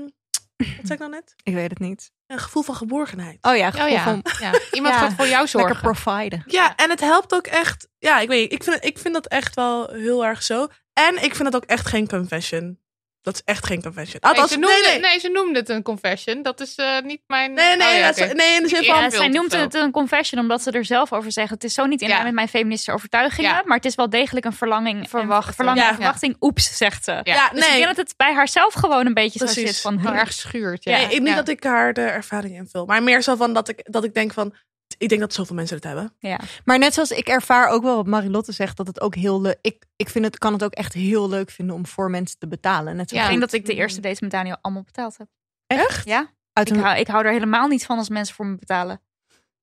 [0.58, 1.34] wat zei ik nou net?
[1.44, 2.12] Ik weet het niet.
[2.28, 3.38] Een gevoel van geborgenheid.
[3.42, 4.04] Oh ja, Oh gevoel ja.
[4.04, 4.52] van ja.
[4.72, 5.72] Iemand Ja, gaat voor jou zorgen.
[5.72, 6.44] lekker providen.
[6.46, 7.88] Ja, en het helpt ook echt.
[8.00, 8.52] Ja, ik weet niet.
[8.52, 10.68] Ik vind, ik vind dat echt wel heel erg zo.
[10.94, 12.80] En ik vind dat ook echt geen confession.
[13.26, 14.20] Dat is echt geen confession.
[14.22, 15.00] Nee, Althans, ze nee, noemde, nee.
[15.00, 16.42] nee, ze noemde het een confession.
[16.42, 17.54] Dat is eh, niet mijn...
[17.54, 19.02] Nee, nee, Oh, ja, nee, in de zin van...
[19.02, 21.54] Ja, zij noemt het een confession omdat ze er zelf over zeggen.
[21.54, 22.14] Het is zo niet in Ja.
[22.14, 23.50] lijn met mijn feministische overtuigingen.
[23.50, 23.62] Ja.
[23.66, 25.10] Maar het is wel degelijk een verlanging.
[25.10, 25.48] Verwachten.
[25.50, 25.90] Een verlangen Ja.
[25.90, 26.36] en verwachting.
[26.40, 27.12] Oeps, zegt ze.
[27.12, 27.22] Ja.
[27.24, 27.76] Ja, Dus ik nee.
[27.76, 30.00] denk dat het bij haarzelf gewoon een beetje zo zit van...
[30.00, 30.84] Heel erg schuurt.
[30.84, 30.98] Ja.
[30.98, 31.36] Nee, niet Ja.
[31.36, 32.86] dat ik haar de ervaring invul.
[32.86, 34.54] Maar meer zo van dat ik, dat ik denk van...
[34.98, 36.14] Ik denk dat zoveel mensen het hebben.
[36.20, 36.40] Ja.
[36.66, 39.58] Maar net zoals ik ervaar ook wel wat Marilotte zegt, dat het ook heel leuk.
[39.62, 42.48] Ik, ik vind het, kan het ook echt heel leuk vinden om voor mensen te
[42.48, 42.96] betalen.
[42.96, 45.28] Net zo Ik denk dat ik de eerste dates met Daniel allemaal betaald heb.
[45.68, 46.06] Echt?
[46.06, 46.32] Ja.
[46.54, 49.02] uit Ik een, hou, ik hou er helemaal niet van als mensen voor me betalen.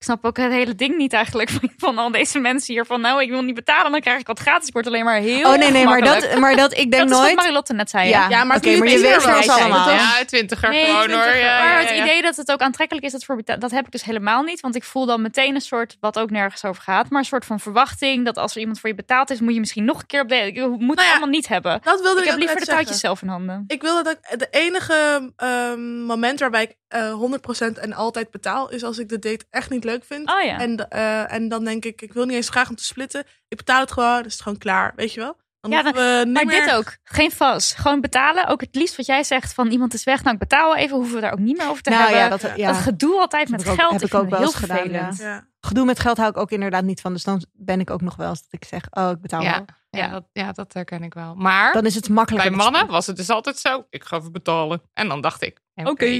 [0.02, 2.86] Ik snap ook het hele ding niet eigenlijk van, van al deze mensen hier.
[2.86, 4.68] Van nou, ik wil niet betalen, dan krijg ik wat gratis.
[4.68, 7.02] Ik word alleen maar heel Oh nee, nee, maar dat, maar dat ik denk dat
[7.02, 7.34] is wat nooit.
[7.34, 8.08] Marilotte net zei.
[8.08, 8.28] Ja?
[8.28, 9.90] Ja, maar je maar je weet was, allemaal.
[9.90, 11.36] je Ja, twintiger Nee, gewoon hoor.
[11.36, 12.02] Ja, maar het ja.
[12.02, 14.60] idee dat het ook aantrekkelijk is dat voor dat heb ik dus helemaal niet.
[14.60, 17.44] Want ik voel dan meteen een soort, wat ook nergens over gaat, maar een soort
[17.44, 20.06] van verwachting dat als er iemand voor je betaald is, moet je misschien nog een
[20.06, 20.36] keer op de.
[20.36, 21.80] Ik moet het ja, allemaal niet hebben.
[21.82, 23.64] Dat wilde Ik ik, heb liever de touwtjes zelf in handen.
[23.66, 27.14] Ik wilde dat ik, de enige ehm, moment waarbij ik eh
[27.74, 28.70] 100% en altijd betaal...
[28.70, 30.31] is als ik de date echt niet leuk vind.
[30.31, 30.59] Oh ja.
[30.59, 33.24] En, eh, en dan denk ik, ik wil niet eens vragen om te splitten.
[33.48, 34.93] Ik betaal het gewoon, dan is het gewoon klaar.
[34.97, 35.40] Weet je wel?
[35.60, 36.64] Dan Ja, we Maar meer...
[36.64, 36.97] dit ook.
[37.05, 37.74] Geen vast.
[37.77, 38.47] Gewoon betalen.
[38.47, 40.23] Ook het liefst wat jij zegt van iemand is weg.
[40.23, 40.97] Nou, ik betaal wel even.
[40.97, 42.19] Hoeven we daar ook niet meer over te nou hebben.
[42.20, 42.73] ja, dat, ja.
[42.73, 43.93] Dat gedoe altijd met ook- geld.
[43.93, 45.12] heb ik ook wel eens heel gedaan.
[45.16, 45.47] Ja.
[45.60, 47.12] Gedoe met geld hou ik ook inderdaad niet van.
[47.12, 49.52] Dus dan ben ik ook nog wel eens dat ik zeg, oh, ik betaal Ja,
[49.52, 49.64] wel.
[50.02, 51.35] ja, dat, ja, dat herken ik wel.
[51.35, 52.51] Maar Dan is het makkelijker.
[52.51, 53.86] bij mannen was het dus altijd zo.
[53.90, 54.82] Ik ga even betalen.
[54.94, 56.05] En dan dacht ik, oké.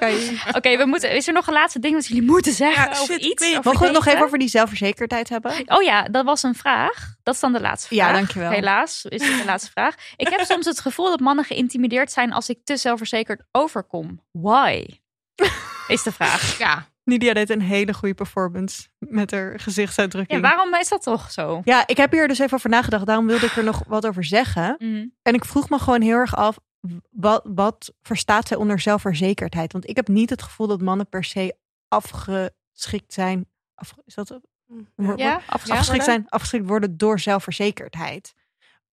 [0.56, 0.76] Oké.
[0.76, 1.10] We moeten.
[1.14, 2.82] Is er nog een laatste ding wat jullie moeten zeggen?
[2.84, 3.52] Ja, over shit, ik iets?
[3.54, 5.52] Mogen we het nog even over die zelfverzekerdheid hebben?
[5.66, 7.14] Oh ja, dat was een vraag.
[7.22, 8.16] Dat is dan de laatste Ja, vraag.
[8.16, 8.50] dankjewel.
[8.50, 9.94] Helaas is het de laatste vraag.
[10.16, 14.20] Ik heb soms het gevoel dat mannen geïntimideerd zijn als ik te zelfverzekerd overkom.
[14.30, 14.84] Why?
[15.88, 16.58] Is de vraag.
[16.58, 20.40] Ja, Nidia deed een hele goede performance met haar Ja, gezichtsuitdrukking.
[20.42, 21.60] waarom is dat toch zo?
[21.64, 23.06] Ja, ik heb hier dus even over nagedacht.
[23.06, 24.74] Daarom wilde ik er nog wat over zeggen.
[24.78, 25.06] Mhm.
[25.22, 26.56] En ik vroeg me gewoon heel erg af,
[27.10, 29.72] wat, wat verstaat zij onder zelfverzekerdheid?
[29.72, 31.56] Want ik heb niet het gevoel dat mannen per se
[31.88, 33.46] afgeschikt zijn.
[33.74, 34.42] Af, is dat een
[34.94, 35.18] woord?
[35.18, 36.04] Ja, afgeschikt worden?
[36.04, 38.34] zijn, afgeschikt worden door zelfverzekerdheid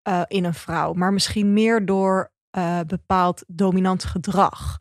[0.03, 4.79] eh, in een vrouw, maar misschien meer door eh, bepaald dominant gedrag.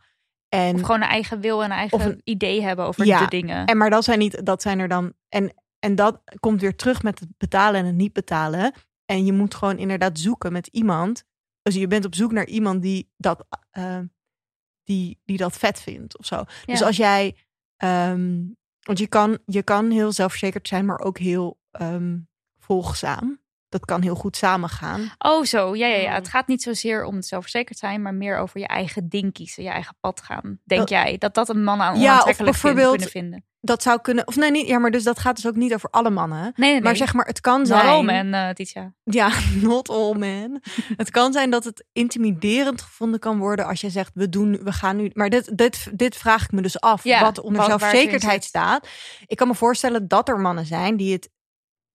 [0.50, 3.28] En, Of gewoon een eigen wil en een eigen een- idee hebben over Ja, de
[3.28, 3.66] dingen.
[3.66, 5.14] en maar dat zijn niet, dat zijn er dan.
[5.30, 8.74] En, en dat komt weer terug met het betalen en het niet betalen.
[9.06, 11.24] En je moet gewoon inderdaad zoeken met iemand.
[11.62, 14.00] Dus je bent op zoek naar iemand die dat, eh,
[14.84, 16.44] die, die dat vet vindt of zo.
[16.66, 17.36] Dus als jij,
[17.78, 18.44] ehm,
[18.82, 22.20] want je kan, je kan heel zelfverzekerd zijn, maar ook heel ehm,
[22.58, 23.41] volgzaam.
[23.72, 25.12] Dat kan heel goed samengaan.
[25.18, 25.76] Oh, zo.
[25.76, 26.14] Ja, ja, ja.
[26.14, 29.64] Het gaat niet zozeer om het zelfverzekerd zijn, maar meer over je eigen ding kiezen,
[29.64, 30.60] je eigen pad gaan.
[30.64, 33.46] Denk Dat- jij dat dat een man aan Ja, of bijvoorbeeld- kunnen vinden?
[33.64, 35.90] Dat zou kunnen, of nee, niet, ja, maar dus dat gaat dus ook niet over
[35.90, 36.52] alle mannen.
[36.56, 36.82] Nee, nee.
[36.82, 37.88] Maar zeg maar, het kan Not zijn.
[37.88, 38.94] all men, Titia.
[39.04, 39.30] Ja,
[39.62, 40.62] not all men.
[40.98, 44.72] het kan zijn dat het intimiderend gevonden kan worden als je zegt, we doen, we
[44.72, 45.10] gaan nu.
[45.14, 47.04] Maar dit, dit, dit vraag ik me dus af.
[47.04, 48.88] Ja, wat onder wat- zelfverzekerdheid staat.
[49.28, 51.30] Ik kan me voorstellen dat er mannen zijn die het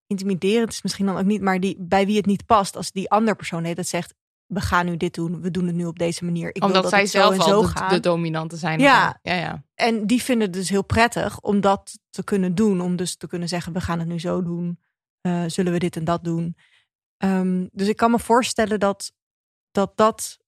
[0.06, 3.10] intimiderend is misschien dan ook niet, maar die bij wie het niet past als die
[3.10, 4.14] andere persoon heet dat zegt,
[4.46, 6.48] we gaan nu dit doen, we doen het nu op deze manier.
[6.48, 7.90] Ik wil Omdat dat zij het zo zelf en al zo de, gaat.
[7.90, 8.78] de dominante zijn.
[8.80, 9.18] Ja.
[9.22, 9.64] ja, ja.
[9.74, 12.80] En die vinden het dus heel prettig om dat te kunnen doen.
[12.80, 14.80] Om dus te kunnen zeggen, we gaan het nu zo doen.
[15.20, 16.56] Eh, zullen we dit en dat doen?
[17.16, 19.12] Ehm, dus ik kan me voorstellen dat,
[19.70, 20.38] dat dat...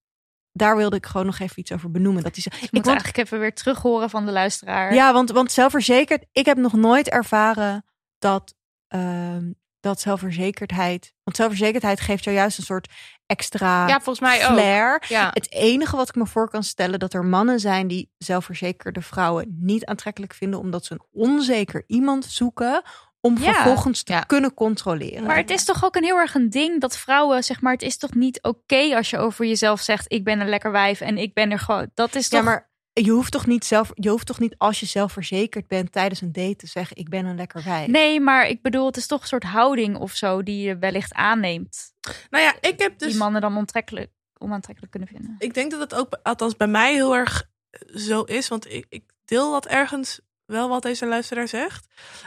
[0.53, 2.23] Daar wilde ik gewoon nog even iets over benoemen.
[2.23, 4.95] Dat die, Ik ik moet want- eigenlijk even weer terug horen van de luisteraar.
[4.95, 6.25] ja, want, want zelfverzekerd...
[6.33, 7.85] Ik heb nog nooit ervaren
[8.19, 8.55] dat,
[8.89, 11.13] ehm, dat zelfverzekerdheid...
[11.25, 12.89] Want zelfverzekerdheid geeft jou juist een soort
[13.27, 14.53] extra ja, volgens mij ook.
[14.53, 15.05] flair.
[15.09, 15.31] Ja.
[15.33, 19.57] Het enige wat ik me voor kan stellen, dat er mannen zijn die zelfverzekerde vrouwen
[19.61, 22.83] niet aantrekkelijk vinden, omdat ze een onzeker iemand zoeken
[23.21, 23.53] om Ja.
[23.53, 24.21] vervolgens te Ja.
[24.21, 25.23] kunnen controleren.
[25.25, 27.83] Maar het is toch ook een heel erg een ding dat vrouwen, zeg maar, het
[27.83, 31.19] is toch niet oké als je over jezelf zegt: ik ben een lekker wijf en
[31.19, 31.91] ik ben er gewoon.
[31.95, 32.39] Dat is toch.
[32.41, 32.68] ja, maar
[33.05, 36.33] je hoeft toch niet zelf, je hoeft toch niet als je zelfverzekerd bent tijdens een
[36.33, 37.87] date te zeggen: ik ben een lekker wijf.
[37.87, 41.13] Nee, maar ik bedoel, het is toch een soort houding of zo die je wellicht
[41.13, 41.93] aanneemt.
[42.31, 43.09] Nou ja, ik heb dus...
[43.09, 45.35] Die mannen dan onaantrekkelijk, onaantrekkelijk kunnen vinden.
[45.39, 47.49] Ik denk dat het ook, althans bij mij, heel erg
[47.95, 48.49] zo is.
[48.49, 51.87] Want ik, ik deel dat ergens wel wat deze luisteraar zegt.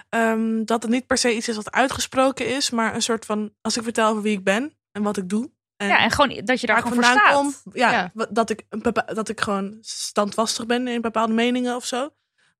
[0.09, 2.69] Ehm, dat het niet per se iets is wat uitgesproken is.
[2.69, 5.51] Maar een soort van, als ik vertel over wie ik ben en wat ik doe.
[5.81, 7.33] En Ja, en gewoon dat je daar gewoon voor staat.
[7.33, 7.53] kom.
[7.73, 8.63] Ja, Dat, ik,
[9.05, 12.09] dat ik gewoon standvastig ben in bepaalde meningen of zo.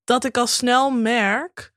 [0.03, 1.73] Dat ik al snel merk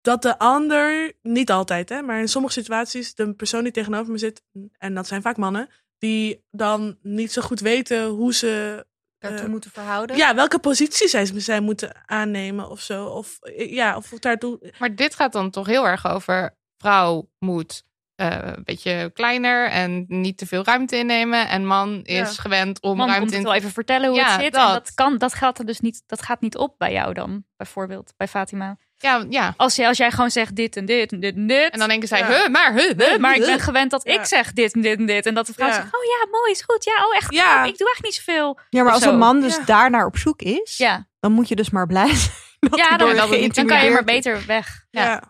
[0.00, 4.18] dat de ander, niet altijd hè, maar in sommige situaties, de persoon die tegenover me
[4.18, 4.42] zit,
[4.78, 5.68] en dat zijn vaak mannen,
[5.98, 8.86] die dan niet zo goed weten hoe ze
[9.18, 10.16] Daartoe eh, moeten verhouden.
[10.16, 13.06] ja, welke positie zij, zij moeten aannemen of zo.
[13.06, 14.72] Of ja, of daartoe.
[14.78, 17.84] Maar dit gaat dan toch heel erg over vrouw moet
[18.18, 21.48] eh, een beetje kleiner en niet te veel ruimte innemen.
[21.48, 22.24] En man is Ja.
[22.24, 24.52] gewend om Man ruimte het in wel even vertellen hoe Ja, het zit.
[24.52, 24.66] dat.
[24.68, 27.44] En dat, kan, dat, gaat er dus niet, dat gaat niet op bij jou dan,
[27.56, 28.76] bijvoorbeeld, bij Fatima.
[28.96, 29.54] Ja, ja.
[29.56, 31.70] Als, je, als jij gewoon zegt dit en dit en dit en dit.
[31.72, 32.26] En dan denken zij, Ja.
[32.26, 35.06] huh, maar, huh, huh, maar ik ben gewend dat ik zeg dit en dit en
[35.06, 35.26] dit.
[35.26, 35.74] En dat de vrouw Ja.
[35.74, 36.84] zegt, oh ja, mooi, is goed.
[36.84, 37.64] Ja, oh echt, Ja.
[37.64, 38.58] ik doe echt niet zoveel.
[38.70, 39.10] Ja, maar als zo.
[39.10, 39.64] een man dus Ja.
[39.64, 42.32] daar naar op zoek is, Ja, dan moet je dus maar blij zijn.
[42.60, 44.86] Dat ja dan, niet- dan kan je maar beter weggaan.
[44.90, 45.22] Ja.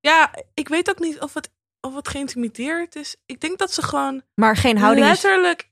[0.00, 1.50] ja, ik weet ook niet of het,
[1.84, 3.16] of het geïntimideerd is.
[3.26, 5.70] Ik denk dat ze gewoon Maar geen houding is letterlijk.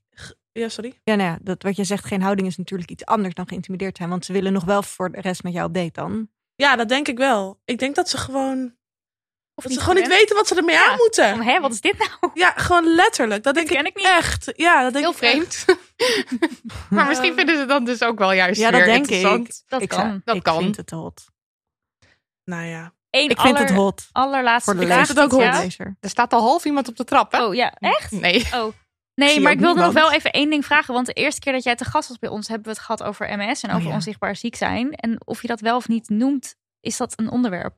[0.51, 0.99] Ja, sorry.
[1.03, 3.97] Ja, nou ja, dat wat je zegt, geen houding is natuurlijk iets anders dan geïntimideerd
[3.97, 4.09] zijn.
[4.09, 6.29] Want ze willen nog wel voor de rest met jou op date dan.
[6.55, 7.59] Ja, dat denk ik wel.
[7.65, 8.75] Ik denk dat ze gewoon.
[9.55, 10.89] Of Dat ze gewoon niet weten wat ze ermee Ja.
[10.91, 11.41] aan moeten.
[11.41, 12.31] Hé, wat is dit nou?
[12.33, 13.43] Ja, gewoon letterlijk.
[13.43, 14.05] Dat denk ken ik, ik niet.
[14.05, 14.51] echt.
[14.55, 15.55] Ja, dat denk Heel ik echt.
[15.65, 15.79] vreemd.
[16.89, 19.47] maar misschien vinden ze dat dus ook wel juist Ja, dat weer denk interessant.
[19.47, 19.61] ik.
[19.69, 19.99] Dat ik kan.
[19.99, 20.61] zou- Dat ik kan.
[20.61, 21.23] vind het hot.
[22.43, 22.93] Nou ja.
[23.21, 24.07] Ik vind het hot.
[24.11, 24.99] allerlaatste Voor de vraag.
[24.99, 25.15] lezer.
[25.15, 25.61] het ook hot.
[25.63, 25.97] lezer.
[25.99, 27.45] Er staat al half iemand op de trap, hè?
[27.45, 28.11] Oh ja, echt?
[28.11, 28.45] Nee.
[28.53, 28.73] Oh.
[29.15, 30.93] Nee, maar ik wilde nog wel even één ding vragen.
[30.93, 33.03] Want de eerste keer dat jij te gast was bij ons, hebben we het gehad
[33.03, 33.93] over MS en Oh, over ja.
[33.93, 34.91] onzichtbaar ziek zijn.
[34.93, 37.75] En of je dat wel of niet noemt, is dat een onderwerp?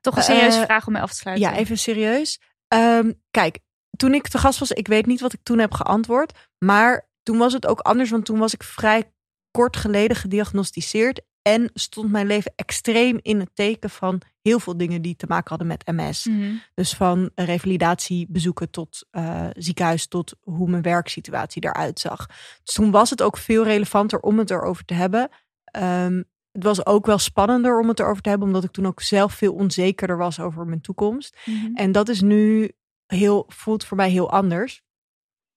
[0.00, 1.48] Toch een serieuze Eh, vraag om mee af te sluiten.
[1.50, 2.40] Ja, even serieus.
[2.68, 3.58] Ehm, kijk,
[3.96, 6.32] toen ik te gast was, ik weet niet wat ik toen heb geantwoord.
[6.58, 9.12] Maar toen was het ook anders, want toen was ik vrij
[9.50, 11.20] kort geleden gediagnosticeerd.
[11.42, 15.48] En stond mijn leven extreem in het teken van heel veel dingen die te maken
[15.48, 16.26] hadden met MS.
[16.26, 16.54] Mhm.
[16.74, 22.26] Dus van revalidatiebezoeken tot eh, ziekenhuis, tot hoe mijn werksituatie eruit zag.
[22.62, 25.28] Dus toen was het ook veel relevanter om het erover te hebben.
[25.64, 29.00] Ehm, het was ook wel spannender om het erover te hebben, omdat ik toen ook
[29.00, 31.36] zelf veel onzekerder was over mijn toekomst.
[31.44, 31.74] Mhm.
[31.74, 32.72] En dat is nu
[33.06, 34.82] heel, voelt voor mij heel anders.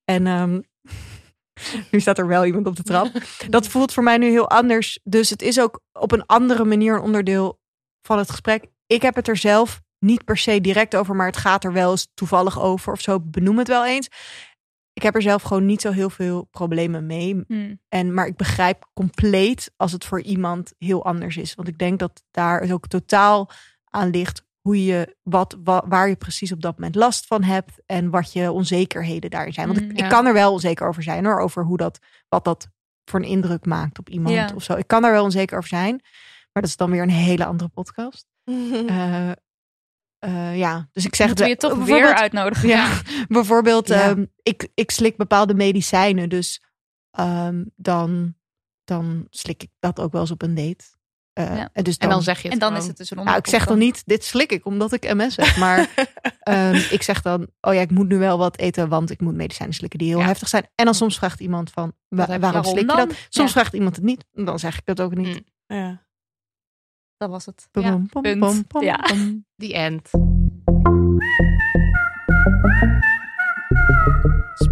[0.04, 0.62] En ehm,
[1.92, 3.12] nu staat er wel iemand op de trap.
[3.50, 5.00] Dat voelt voor mij nu heel anders.
[5.04, 7.60] Dus het is ook op een andere manier een onderdeel
[8.02, 8.66] van het gesprek.
[8.88, 11.92] Ik heb het er zelf niet per se direct over, maar het gaat er wel
[11.92, 13.20] eens toevallig over of zo.
[13.20, 14.08] Benoem het wel eens.
[14.94, 17.44] Ik heb er zelf gewoon niet zo heel veel problemen mee.
[17.48, 17.76] Mhm.
[17.90, 21.56] En, maar ik begrijp compleet als het voor iemand heel anders is.
[21.56, 23.50] Want ik denk dat daar ook totaal
[23.90, 27.72] aan ligt hoe je, wat, wa- waar je precies op dat moment last van hebt.
[27.86, 29.68] En wat je onzekerheden daarin zijn.
[29.68, 31.40] Want ik, Mm, ik kan er wel onzeker over zijn hoor.
[31.40, 32.68] Over hoe dat, wat dat
[33.06, 34.52] voor een indruk maakt op iemand Ja.
[34.56, 34.74] of zo.
[34.74, 36.00] Ik kan daar wel onzeker over zijn.
[36.54, 38.26] Maar dat is dan weer een hele andere podcast.
[40.20, 42.68] Eh, ja, dus ik zeg we je het toch weer uitnodigen?
[42.70, 46.64] ja, bijvoorbeeld, ehm, ik, ik slik bepaalde medicijnen, dus
[47.12, 48.36] ehm, dan,
[48.84, 50.86] dan slik ik dat ook wel eens op een date.
[51.36, 51.70] Eh, Ja.
[51.74, 52.84] en, dus En dan zeg je het En dan gewoon.
[52.84, 55.36] is het dus een nou, ik zeg dan niet, dit slik ik omdat ik MS
[55.36, 55.56] heb.
[55.56, 55.90] Maar
[56.40, 59.36] ehm, ik zeg dan, oh ja, ik moet nu wel wat eten, want ik moet
[59.36, 60.26] medicijnen slikken die heel Ja.
[60.26, 60.68] heftig zijn.
[60.76, 63.08] En dan soms vraagt iemand van, wa- je- waarom Waarom slik je dan?
[63.08, 63.18] dat?
[63.30, 63.60] Soms Ja.
[63.60, 65.44] vraagt iemand het niet, dan zeg ik dat ook niet.
[65.68, 65.78] Mm.
[65.78, 66.04] Ja.
[67.18, 67.68] Dat was het.
[67.72, 68.02] Ja.
[68.10, 68.84] punt.
[68.84, 69.00] Ja.
[69.58, 70.10] The end.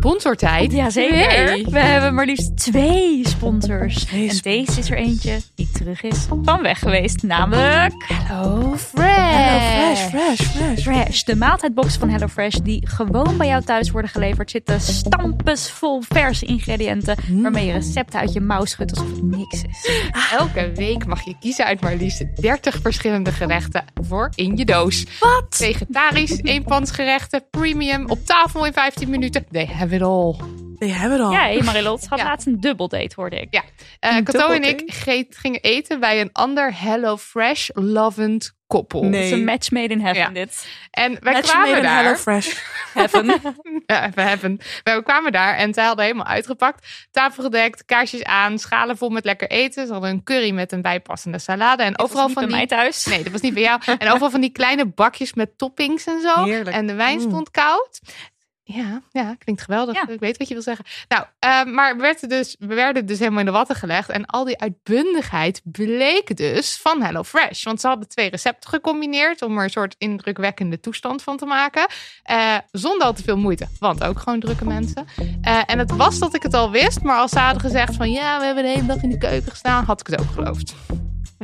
[0.04, 0.72] Sponsortijd.
[0.72, 1.72] Jazeker.
[1.72, 4.04] We hebben maar liefst twee sponsors.
[4.04, 7.24] Twee en deze is er eentje die terug is van weg geweest.
[7.24, 10.08] Namelijk Hello Fresh.
[10.10, 10.82] Fresh, fresh.
[10.82, 11.24] Fresh.
[11.24, 14.52] De maaltijdbox van HelloFresh die gewoon bij jou thuis worden geleverd.
[14.52, 17.18] Zitten stampes vol verse ingrediënten.
[17.42, 20.12] Waarmee je recepten uit je mouw schudt alsof het niks is.
[20.32, 25.06] Elke week mag je kiezen uit maar liefst 30 verschillende gerechten voor in je doos.
[25.20, 25.46] Wat?
[25.50, 29.46] Vegetarisch, eenpansgerechten, premium, op tafel in 15 minuten.
[29.52, 30.36] They have it all.
[30.80, 31.34] Die hebben het al.
[31.34, 32.26] Jij, Marilot, had Ja.
[32.26, 33.48] laatst een dubbeldate, hoorde ik.
[33.50, 33.64] Ja.
[34.00, 34.94] Eh Een Cato en ik
[35.30, 39.04] gingen eten bij een ander Hello Fresh lovend koppel.
[39.04, 39.24] Nee.
[39.24, 40.30] Het is een match made in heaven, Ja.
[40.30, 40.68] dit.
[40.92, 42.04] En wij Match kwamen made in daar.
[42.04, 42.48] Hello Fresh.
[42.94, 43.26] Heaven.
[43.86, 44.60] Ja, we hebben.
[44.84, 47.08] We kwamen daar en zij hadden helemaal uitgepakt.
[47.12, 49.86] Tafel gedekt, kaarsjes aan, schalen vol met lekker eten.
[49.88, 51.84] Ze hadden een curry met een bijpassende salade.
[51.84, 52.68] En overal Niet van bij die...
[52.68, 53.06] mij thuis.
[53.06, 53.82] Nee, dat was niet bij jou.
[53.98, 56.44] En overal van die kleine bakjes met toppings en zo.
[56.44, 56.76] Heerlijk.
[56.76, 57.30] En de wijn Mm.
[57.30, 58.00] stond koud.
[58.66, 59.96] Ja, ja, klinkt geweldig.
[59.96, 60.08] Ja.
[60.08, 60.86] Ik weet wat je wil zeggen.
[61.08, 64.10] Nou, eh, maar werd er dus, we werden dus helemaal in de watten gelegd.
[64.10, 67.64] En al die uitbundigheid bleek dus van HelloFresh.
[67.64, 71.86] Want ze hadden twee recepten gecombineerd om er een soort indrukwekkende toestand van te maken.
[72.24, 75.06] Eh, zonder al te veel moeite, want ook gewoon drukke mensen.
[75.42, 78.12] Eh, en het was dat ik het al wist, maar als ze hadden gezegd van
[78.12, 80.74] ja, we hebben de hele dag in de keuken gestaan, had ik het ook geloofd.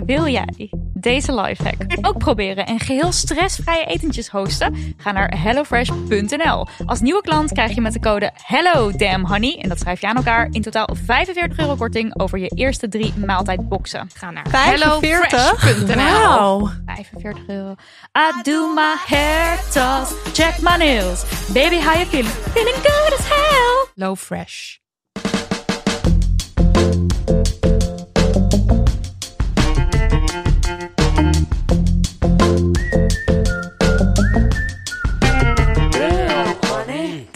[0.05, 4.93] Wil jij deze lifehack ook proberen en geheel stressvrije etentjes hosten?
[4.97, 6.67] Ga naar hellofresh.nl.
[6.85, 10.07] Als nieuwe klant krijg je met de code Hello Damn Honey, en dat schrijf je
[10.07, 14.09] aan elkaar, in totaal 45 euro korting over je eerste drie maaltijdboxen.
[14.13, 15.61] Ga naar 45?
[15.61, 15.95] hellofresh.nl.
[15.95, 16.69] Wauw.
[16.85, 17.76] 45 euro.
[18.17, 21.23] I do my hair toss, check my nails.
[21.53, 22.31] Baby, how you feeling?
[22.31, 23.88] Feeling good as hell.
[23.95, 24.80] Low Fresh.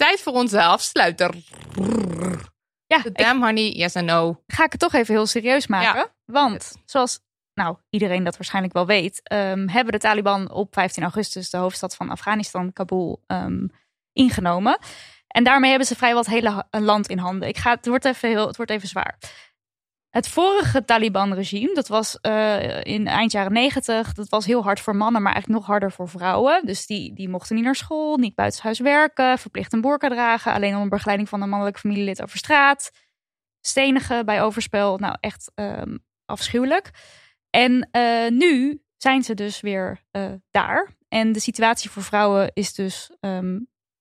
[0.04, 1.34] Tijd voor onze afsluiter.
[2.88, 4.44] Ja, ik- damn honey, yes and no.
[4.48, 6.00] ga ik het toch even heel serieus maken.
[6.00, 6.14] Ja.
[6.26, 7.20] Want zoals
[7.54, 11.96] nou, iedereen dat waarschijnlijk wel weet, ehm, hebben de Taliban op 15 augustus de hoofdstad
[11.96, 13.68] van Afghanistan, Kabul, ehm,
[14.14, 14.78] ingenomen.
[15.28, 17.48] En daarmee hebben ze vrijwel het hele land in handen.
[17.48, 19.18] Ik ga, het, wordt even heel, het wordt even zwaar.
[20.14, 24.96] Het vorige Taliban-regime, dat was eh, in eind jaren negentig, dat was heel hard voor
[24.96, 26.66] mannen, maar eigenlijk nog harder voor vrouwen.
[26.66, 30.74] Dus die, die mochten niet naar school, niet buitenshuis werken, verplicht een boerka dragen, alleen
[30.74, 32.92] onder begeleiding van een mannelijk familielid over straat.
[33.62, 36.90] Stenigen bij overspel, nou echt ehm, afschuwelijk.
[37.50, 40.96] En eh, nu zijn ze dus weer eh, daar.
[41.08, 43.60] En de situatie voor vrouwen is dus, ehm,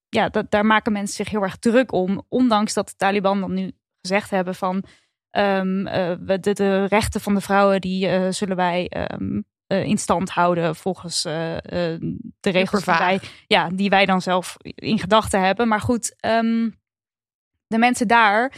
[0.08, 2.24] ja, dat, daar maken mensen zich heel erg druk om.
[2.28, 4.84] Ondanks dat de Taliban dan nu gezegd hebben van
[5.32, 9.98] ehm, eh, de, de rechten van de vrouwen, die eh, zullen wij ehm, eh, in
[9.98, 15.68] stand houden volgens de regels die wij, ja, die wij dan zelf in gedachten hebben.
[15.68, 16.70] Maar goed, ehm,
[17.66, 18.52] de mensen daar,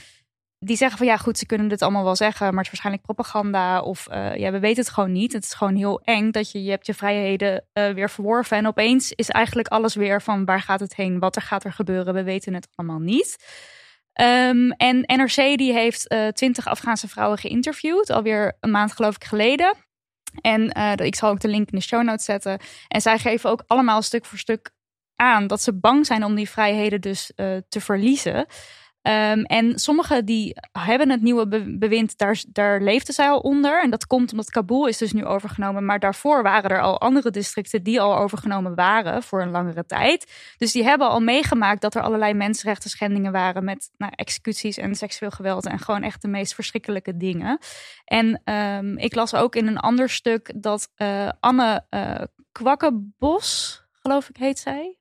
[0.58, 3.04] die zeggen van ja, goed, ze kunnen dit allemaal wel zeggen, maar het is waarschijnlijk
[3.04, 5.32] propaganda of ja, we weten het gewoon niet.
[5.32, 9.12] Het is gewoon heel eng dat je, je hebt je vrijheden weer verworven en opeens
[9.12, 12.22] is eigenlijk alles weer van waar gaat het heen, wat er gaat er gebeuren, we
[12.22, 13.36] weten het allemaal niet.
[14.14, 19.24] Ehm, en NRC die heeft eh, twintig Afghaanse vrouwen geïnterviewd, alweer een maand geloof ik
[19.24, 19.74] geleden.
[20.40, 22.58] En eh, ik zal ook de link in de show notes zetten.
[22.88, 24.70] En zij geven ook allemaal stuk voor stuk
[25.16, 28.46] aan dat ze bang zijn om die vrijheden dus eh, te verliezen.
[29.04, 33.82] Ehm, en sommigen die hebben het nieuwe be- bewind, daar, daar leefden zij al onder.
[33.82, 35.84] En dat komt omdat Kabul is dus nu overgenomen.
[35.84, 40.32] Maar daarvoor waren er al andere districten die al overgenomen waren voor een langere tijd.
[40.56, 44.94] Dus die hebben al meegemaakt dat er allerlei mensenrechten schendingen waren met nou, executies en
[44.94, 45.66] seksueel geweld.
[45.66, 47.58] En gewoon echt de meest verschrikkelijke dingen.
[48.04, 52.22] En ehm, ik las ook in een ander stuk dat eh, Anne eh
[52.52, 54.98] Kwakkenbos, geloof ik heet zij.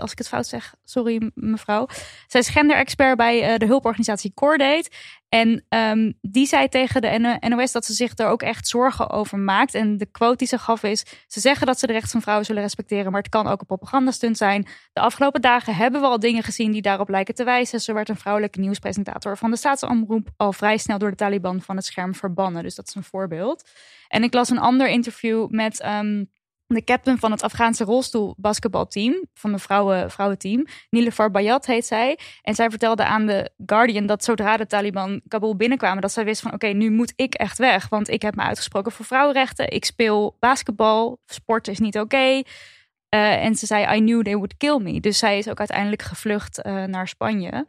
[0.00, 1.86] Als ik het fout zeg, sorry mevrouw.
[2.26, 4.90] Zij is genderexpert bij eh, de hulporganisatie Cordate.
[5.28, 9.38] En ehm, die zei tegen de NOS dat ze zich er ook echt zorgen over
[9.38, 9.74] maakt.
[9.74, 12.46] En de quote die ze gaf is: Ze zeggen dat ze de rechten van vrouwen
[12.46, 14.66] zullen respecteren, maar het kan ook een propagandastunt zijn.
[14.92, 17.80] De afgelopen dagen hebben we al dingen gezien die daarop lijken te wijzen.
[17.80, 21.76] Zo werd een vrouwelijke nieuwspresentator van de staatsomroep al vrij snel door de Taliban van
[21.76, 22.62] het scherm verbannen.
[22.62, 23.68] Dus dat is een voorbeeld.
[24.08, 25.80] En ik las een ander interview met.
[25.80, 26.24] ehm,
[26.74, 30.66] de captain van het Afghaanse rolstoel basketbalteam, van de vrouwen, vrouwenteam.
[30.90, 32.18] Nilüfer Bayat heet zij.
[32.42, 36.42] En zij vertelde aan de Guardian dat zodra de Taliban Kabul binnenkwamen, dat zij wist
[36.42, 37.88] van oké, nu moet ik echt weg.
[37.88, 39.70] Want ik heb me uitgesproken voor vrouwenrechten.
[39.70, 41.20] Ik speel basketbal.
[41.26, 42.42] Sport is niet oké.
[43.14, 45.00] Uh, en ze zei, I knew they would kill me.
[45.00, 47.66] Dus zij is ook uiteindelijk gevlucht uh, naar Spanje.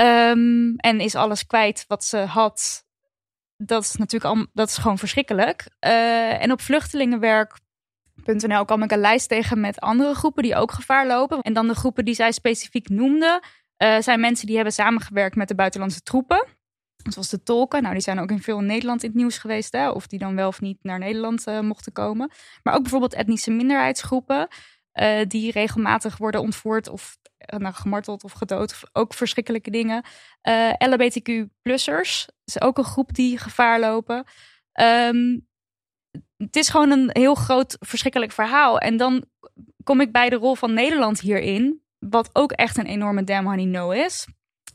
[0.00, 2.86] Um, en is alles kwijt wat ze had.
[3.56, 5.70] Dat is natuurlijk al, dat is gewoon verschrikkelijk.
[5.86, 6.60] Uh, en op
[8.28, 11.40] vluchtelingenwerk.nl kwam ik een lijst tegen met andere groepen die ook gevaar lopen.
[11.40, 13.42] En dan de groepen die zij specifiek noemde,
[13.98, 16.46] zijn mensen die hebben samengewerkt met de buitenlandse troepen.
[17.10, 17.82] Zoals de tolken.
[17.82, 19.72] Nou, die zijn ook in veel Nederland in het nieuws geweest.
[19.72, 19.90] Hè?
[19.90, 22.30] Of die dan wel of niet naar Nederland uh, mochten komen.
[22.62, 24.48] Maar ook bijvoorbeeld etnische minderheidsgroepen.
[24.94, 27.18] Uh, die regelmatig worden ontvoerd of
[27.52, 28.70] uh, nou, gemarteld of gedood.
[28.70, 30.04] Of ook verschrikkelijke dingen.
[30.78, 34.24] LHBTQ-plussers is ook een groep die gevaar lopen.
[34.80, 35.47] Um,
[36.36, 38.78] het is gewoon een heel groot verschrikkelijk verhaal.
[38.78, 39.24] En dan
[39.84, 41.82] kom ik bij de rol van Nederland hierin.
[41.98, 44.26] Wat ook echt een enorme damn honey no is.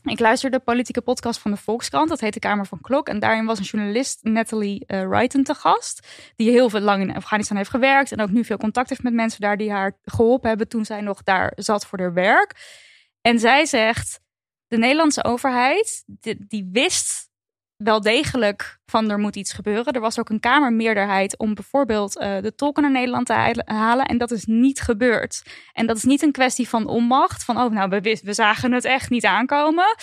[0.04, 2.08] Ik luisterde de politieke podcast van de Volkskrant.
[2.08, 3.08] Dat heet de Kamer van Klok.
[3.08, 6.06] En daarin was een journalist, Natalie uh, Wrighton, te gast.
[6.36, 8.12] Die heel veel lang in Afghanistan heeft gewerkt.
[8.12, 11.00] En ook nu veel contact heeft met mensen daar die haar geholpen hebben toen zij
[11.00, 12.54] nog daar zat voor haar werk.
[13.20, 14.20] En zij zegt,
[14.66, 16.04] de Nederlandse overheid,
[16.48, 17.23] die wist
[17.76, 19.92] wel degelijk van er moet iets gebeuren.
[19.92, 24.06] Er was ook een Kamermeerderheid om bijvoorbeeld uh, de tolken naar Nederland te halen.
[24.06, 25.42] En dat is niet gebeurd.
[25.72, 27.44] En dat is niet een kwestie van onmacht.
[27.44, 29.96] Van, oh, nou, we, we zagen het echt niet aankomen.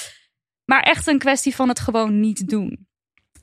[0.66, 2.88] Maar echt een kwestie van het gewoon niet doen.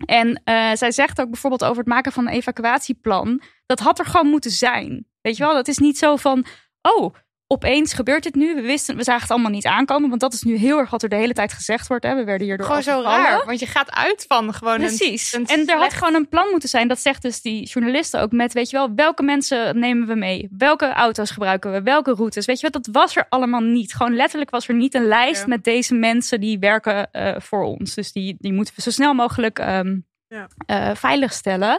[0.04, 3.42] En uh, zij zegt ook bijvoorbeeld over het maken van een evacuatieplan.
[3.66, 5.06] Dat had er gewoon moeten zijn.
[5.20, 6.46] Weet je wel, dat is niet zo van,
[6.82, 7.14] oh,
[7.50, 8.54] opeens gebeurt dit nu.
[8.54, 10.08] We wisten, we zagen het allemaal niet aankomen.
[10.08, 12.04] Want dat is nu heel erg wat er de hele tijd gezegd wordt.
[12.04, 12.14] Hè.
[12.14, 13.46] We werden hierdoor Gewoon zo raar.
[13.46, 15.32] Want je gaat uit van gewoon Precies.
[15.32, 16.88] Een, een en er had gewoon een plan moeten zijn.
[16.88, 20.48] Dat zegt dus die journalisten ook met, weet je wel, welke mensen nemen we mee?
[20.56, 21.82] Welke auto's gebruiken we?
[21.82, 22.46] Welke routes?
[22.46, 23.94] Weet je wat, dat was er allemaal niet.
[23.94, 25.46] Gewoon letterlijk was er niet een lijst Ja.
[25.46, 27.94] met deze mensen die werken uh, voor ons.
[27.94, 30.48] Dus die, die moeten we zo snel mogelijk um, Ja.
[30.66, 31.78] uh, veiligstellen.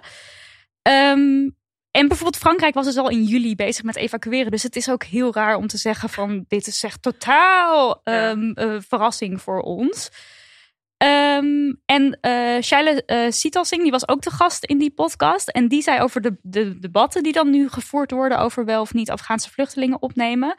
[0.90, 1.58] Um,
[2.00, 4.52] en bijvoorbeeld Frankrijk was dus al in juli bezig met evacueren.
[4.52, 8.52] Dus het is ook heel raar om te zeggen van dit is echt totaal um,
[8.56, 10.10] uh, verrassing voor ons.
[11.04, 15.50] Um, en uh, Shaila uh, die was ook de gast in die podcast.
[15.50, 18.94] En die zei over de, de debatten die dan nu gevoerd worden over wel of
[18.94, 20.56] niet Afghaanse vluchtelingen opnemen.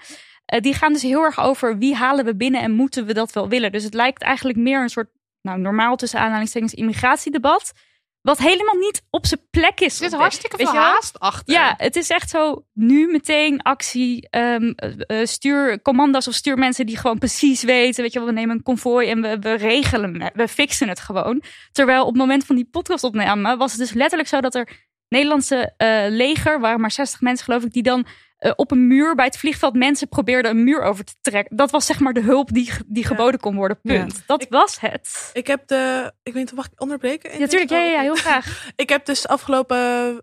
[0.54, 3.32] Uh, die gaan dus heel erg over wie halen we binnen en moeten we dat
[3.32, 3.72] wel willen.
[3.72, 5.10] Dus het lijkt eigenlijk meer een soort,
[5.42, 7.72] nou normaal tussen aanhalingstekens, immigratiedebat.
[8.22, 9.94] Wat helemaal niet op zijn plek is.
[9.94, 11.54] Er zit op hartstikke veel haast achter.
[11.54, 14.28] Ja, het is echt zo nu meteen actie.
[14.30, 14.74] Um,
[15.06, 18.02] uh, stuur commando's of stuur mensen die gewoon precies weten.
[18.02, 20.32] Weet je wel, we nemen een konvooi en we, we regelen het.
[20.34, 21.42] We fixen het gewoon.
[21.72, 24.88] Terwijl op het moment van die podcast opname was het dus letterlijk zo dat er
[25.08, 28.06] Nederlandse uh, leger, waren maar 60 mensen geloof ik, die dan
[28.40, 31.56] uh, op een muur bij het vliegveld mensen probeerden een muur over te trekken.
[31.56, 33.80] Dat was zeg maar de hulp die, die geboden kon worden.
[33.82, 34.12] Punt.
[34.16, 34.22] Ja.
[34.26, 35.30] Dat Ik- was het.
[35.32, 36.12] Ik heb de.
[36.22, 37.32] Ik weet niet, mag ik onderbreken?
[37.32, 37.70] Ja, natuurlijk.
[37.70, 38.66] Ja, ja, ja, heel graag.
[38.76, 39.78] Ik heb dus de afgelopen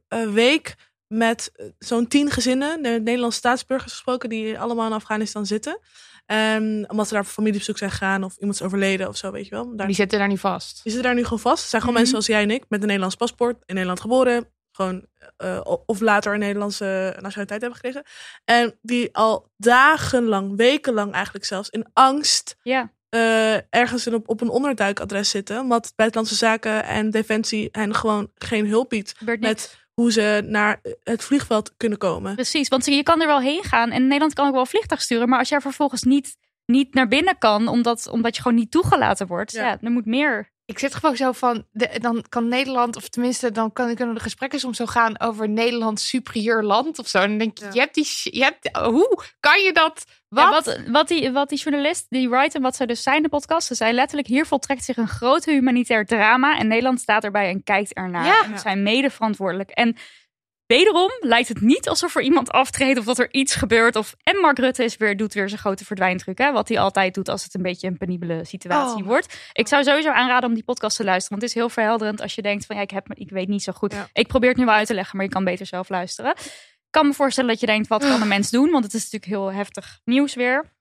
[0.08, 0.76] eh, week
[1.08, 5.80] met eh, zo'n tien gezinnen, de Nederlandse staatsburgers gesproken, die allemaal in Afghanistan zitten.
[6.26, 9.44] En omdat ze daar op familiebezoek zijn gegaan of iemand is overleden of zo, weet
[9.48, 9.76] je wel.
[9.76, 10.74] Daar, Die zitten daar niet vast.
[10.84, 11.62] die zitten daar nu gewoon vast.
[11.62, 12.04] Het zijn gewoon Mhm.
[12.10, 14.48] mensen zoals jij en ik, met een Nederlands paspoort, in Nederland geboren.
[14.78, 15.06] Gewoon,
[15.38, 18.04] eh, of later een Nederlandse nationaliteit hebben gekregen.
[18.46, 22.92] En die al dagenlang, wekenlang eigenlijk zelfs, in angst Ja.
[23.10, 25.60] eh, ergens in op, op een onderduikadres zitten.
[25.60, 29.16] Omdat Buitenlandse Zaken en Defensie hen gewoon geen hulp biedt.
[29.40, 32.36] Met hoe ze naar het vliegveld kunnen komen.
[32.36, 33.92] Precies, want je kan er wel heen gaan.
[33.92, 35.30] En Nederland kan ook wel een vliegtuig sturen.
[35.30, 39.28] Maar als jij vervolgens niet, niet naar binnen kan, omdat, omdat je gewoon niet toegelaten
[39.28, 39.52] wordt.
[39.52, 39.78] Ja, Ja.
[39.82, 40.52] er moet meer.
[40.68, 44.22] Ik zit gewoon zo van, de, dan kan Nederland, of tenminste, dan kan, kunnen de
[44.22, 47.18] gesprekken soms zo gaan over Nederland superieur land of zo.
[47.18, 47.72] En dan denk je, Ja.
[47.74, 50.06] je hebt die, je hebt, hoe kan je dat?
[50.28, 50.44] Wat?
[50.44, 53.24] Ja, wat, wat, die, wat die journalist, die Wright en wat zij dus zijn in
[53.24, 56.58] de podcast, ze zei letterlijk, hier voltrekt zich een groot humanitair drama.
[56.58, 58.26] En Nederland staat erbij en kijkt ernaar.
[58.26, 58.44] Ja.
[58.44, 59.70] En we zijn mede verantwoordelijk.
[59.70, 59.96] En
[60.68, 63.96] wederom lijkt het niet alsof er iemand aftreedt of dat er iets gebeurt.
[63.96, 66.38] Of, en Mark Rutte is weer, doet weer zijn grote verdwijntruc.
[66.38, 69.08] Hè, wat hij altijd doet als het een beetje een penibele situatie Oh.
[69.08, 69.38] wordt.
[69.54, 71.30] Ik zou sowieso aanraden om die podcast te luisteren.
[71.40, 73.64] Want het is heel verhelderend als je denkt van ja, ik, heb, ik weet niet
[73.64, 73.92] zo goed.
[73.94, 74.08] Ja.
[74.14, 76.32] Ik probeer het nu wel uit te leggen, maar je kan beter zelf luisteren.
[76.32, 78.72] Ik kan me voorstellen dat je denkt, wat kan een mens doen?
[78.72, 80.76] Want het is natuurlijk heel heftig nieuws weer.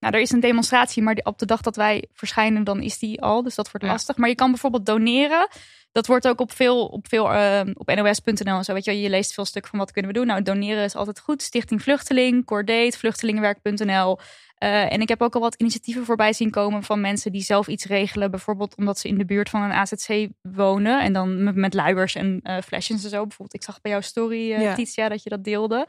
[0.00, 3.22] Nou, er is een demonstratie, maar op de dag dat wij verschijnen, dan is die
[3.22, 3.42] al.
[3.42, 3.92] Dus dat wordt Ja.
[3.92, 4.16] lastig.
[4.16, 5.48] Maar je kan bijvoorbeeld doneren.
[5.92, 8.72] Dat wordt ook op veel, op veel eh, op nos.nl en zo.
[8.72, 10.26] Weet je, je leest veel stuk van wat kunnen we doen.
[10.26, 11.42] Nou, doneren is altijd goed.
[11.42, 14.18] Stichting Vluchteling, Cordate, vluchtelingenwerk.nl.
[14.54, 17.66] Eh, en ik heb ook al wat initiatieven voorbij zien komen van mensen die zelf
[17.68, 18.30] iets regelen.
[18.30, 21.00] Bijvoorbeeld omdat ze in de buurt van een AZC wonen.
[21.02, 23.20] En dan met, met luiers en eh flesjes en zo.
[23.20, 24.74] Bijvoorbeeld, ik zag bij jouw story, Ja.
[24.74, 25.86] Titia, dat je dat deelde.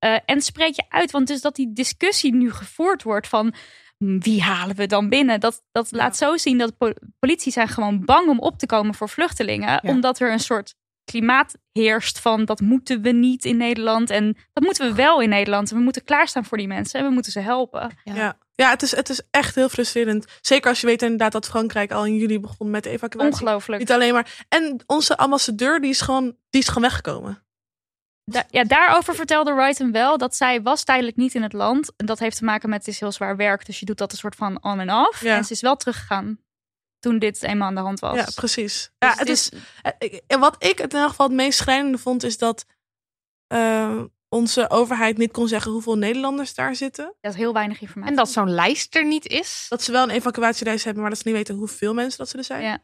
[0.00, 3.54] Eh, en spreek je uit, want dus dat die discussie nu gevoerd wordt van
[3.98, 5.40] hm, wie halen we dan binnen?
[5.40, 8.94] Dat, dat laat zo zien dat po- politie zijn gewoon bang om op te komen
[8.94, 10.74] voor vluchtelingen, omdat er een soort
[11.04, 15.28] klimaat heerst van dat moeten we niet in Nederland en dat moeten we wel in
[15.28, 15.70] Nederland.
[15.70, 17.90] En we moeten klaarstaan voor die mensen en we moeten ze helpen.
[18.04, 18.70] Ja, ja.
[18.70, 20.26] het, is, het is echt heel frustrerend.
[20.40, 23.32] Zeker als je weet inderdaad dat Frankrijk al in juli begon met de evacuatie.
[23.32, 23.80] Ongelooflijk.
[23.80, 24.44] Niet alleen maar.
[24.48, 27.44] En onze ambassadeur die is gewoon, die is gewoon weggekomen.
[28.32, 31.92] Da- ja, daarover vertelde Wrighton wel dat zij was tijdelijk niet in het land.
[31.96, 33.66] En dat heeft te maken met het is heel zwaar werk.
[33.66, 35.20] Dus je doet dat een soort van on en off.
[35.22, 35.36] Ja.
[35.36, 36.38] En ze is wel teruggegaan
[36.98, 38.16] toen dit eenmaal aan de hand was.
[38.16, 38.90] Ja, precies.
[38.98, 39.50] Dus ja, het is,
[40.26, 42.66] en wat ik het in elk geval het meest schrijnende vond, is dat
[43.46, 47.14] eh, onze overheid niet kon zeggen hoeveel Nederlanders daar zitten.
[47.20, 48.10] Dat is heel weinig informatie.
[48.16, 49.66] En dat zo'n lijst er niet is.
[49.68, 52.38] Dat ze wel een evacuatiereis hebben, maar dat ze niet weten hoeveel mensen dat ze
[52.38, 52.62] er zijn.
[52.62, 52.78] Ja.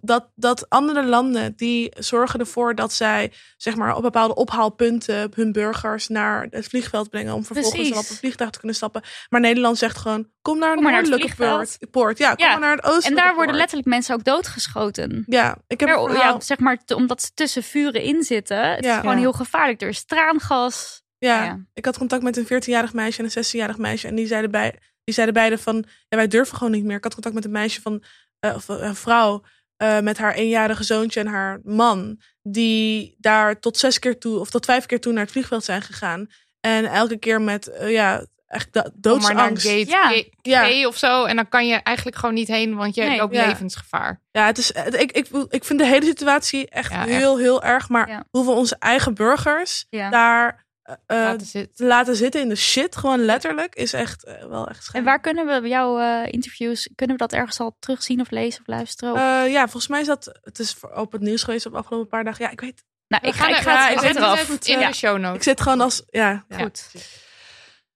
[0.00, 5.52] Dat, dat andere landen die zorgen ervoor dat zij zeg maar, op bepaalde ophaalpunten hun
[5.52, 7.34] burgers naar het vliegveld brengen.
[7.34, 7.94] Om vervolgens Precies.
[7.94, 9.02] dan op een vliegtuig te kunnen stappen.
[9.28, 12.18] Maar Nederland zegt gewoon: kom naar een noordelijke poort, poort.
[12.18, 13.56] Ja, kom Ja, maar naar het oostelijke En daar worden poort.
[13.58, 15.24] letterlijk mensen ook doodgeschoten.
[15.26, 18.70] Ja, ik heb Er- ja, zeg maar, omdat ze tussen vuren in zitten.
[18.74, 18.94] Het Ja.
[18.94, 19.82] is gewoon heel gevaarlijk.
[19.82, 21.02] Er is traangas.
[21.18, 21.64] Ja, Ja.
[21.74, 24.08] ik had contact met een 14-jarig meisje en een 16-jarig meisje.
[24.08, 26.96] En die zeiden, bij, die zeiden beide van, ja, wij durven gewoon niet meer.
[26.96, 28.02] Ik had contact met een meisje van,
[28.40, 29.42] eh, of een vrouw
[29.76, 32.20] eh, met haar eenjarige zoontje en haar man.
[32.42, 35.82] Die daar tot zes keer toe, of tot vijf keer toe naar het vliegveld zijn
[35.82, 36.26] gegaan.
[36.60, 39.66] En elke keer met, eh, ja, echt doodsangst.
[39.66, 40.86] gate Ja.
[40.88, 41.24] Of zo.
[41.24, 43.18] En dan kan je eigenlijk gewoon niet heen, want je Nee.
[43.18, 43.46] loopt Ja.
[43.46, 44.20] levensgevaar.
[44.30, 47.62] Ja, het is, het- ik, ik, ik vind de hele situatie echt Ja, heel, heel
[47.62, 47.88] erg.
[47.88, 48.24] Maar Ja.
[48.30, 50.10] hoeveel onze eigen burgers Ja.
[50.10, 50.63] daar
[51.06, 51.76] Laten zitten.
[51.76, 55.04] te laten zitten in de shit, gewoon letterlijk, is echt eh, wel echt En schijn.
[55.04, 58.66] waar kunnen we jouw eh, interviews, kunnen we dat ergens al terugzien of lezen of
[58.66, 59.12] luisteren?
[59.14, 60.38] Of- Eh, ja, volgens mij is dat.
[60.42, 62.44] Het is voor- op het nieuws geweest op de afgelopen paar dagen.
[62.44, 62.84] Ja, ik weet.
[63.08, 64.40] nou, ik ga, ik er- ga ja, het zet het eraf.
[64.40, 64.88] even in Ja.
[64.88, 65.36] de show notes.
[65.36, 66.02] Ik zit gewoon als.
[66.06, 66.58] Ja, ja.
[66.58, 66.90] Goed.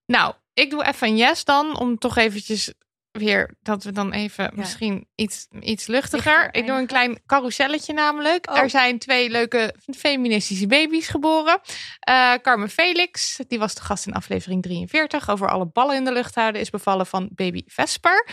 [0.07, 2.73] Nou, ik doe even een yes dan, om toch eventjes
[3.13, 6.49] weer, dat we dan even misschien iets, iets luchtiger.
[6.55, 8.51] Ik doe een klein carouselletje namelijk.
[8.51, 8.59] Oh.
[8.59, 11.61] Er zijn twee leuke feministische baby's geboren.
[12.01, 16.13] Eh, Carmen Felix, die was de gast in aflevering 43, over alle ballen in de
[16.13, 18.27] lucht houden, is bevallen van baby Vesper.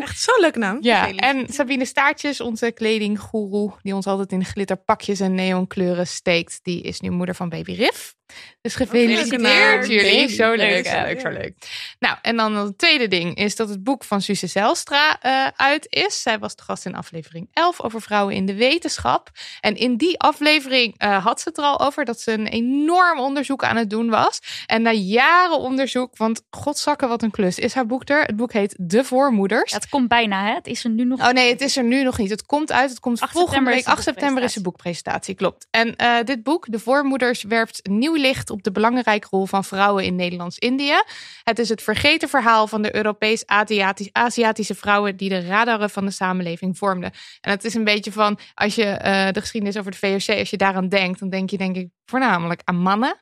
[0.00, 0.78] Echt zo'n leuke naam.
[0.80, 6.82] Ja, en Sabine Staartjes, onze kledinggoeroe, die ons altijd in glitterpakjes en neonkleuren steekt, die
[6.82, 8.14] is nu moeder van baby Riff.
[8.60, 8.88] Dus naam.
[8.88, 10.28] gefeliciteerd jullie.
[10.28, 11.02] Zo leuk, ja.
[11.02, 11.54] leuk, zo leuk.
[11.98, 15.86] Nou, en dan het tweede ding is dat het boek van Suze Zelstra eh, uit
[15.88, 16.22] is.
[16.22, 19.30] Zij was de gast in aflevering 11 over vrouwen in de wetenschap.
[19.60, 23.18] En in die aflevering eh, had ze het er al over dat ze een enorm
[23.18, 24.40] onderzoek aan het doen was.
[24.66, 28.22] En na jaren onderzoek, want godzakken wat een klus, is haar boek er.
[28.22, 29.70] Het boek heet De Voormoeders.
[29.70, 30.54] Ja, het komt bijna, hè?
[30.54, 31.20] Het is er nu nog.
[31.20, 32.30] Oh nee, het is er nu nog niet.
[32.30, 32.90] Het komt uit.
[32.90, 33.78] Het komt 8 volgende week.
[33.78, 35.66] is de 8 september is de boekpresentatie, klopt.
[35.70, 40.04] En eh, dit boek, De Voormoeders, werpt nieuw licht op de belangrijke rol van vrouwen
[40.04, 41.02] in Nederlands-Indië.
[41.42, 46.78] Het is het vergeten verhaal van de Europees-Aziatische vrouwen die de radaren van de samenleving
[46.78, 47.12] vormden.
[47.40, 50.50] En het is een beetje van, als je eh, de geschiedenis over de VOC, als
[50.50, 53.20] je daaraan denkt, dan denk je denk ik voornamelijk aan mannen.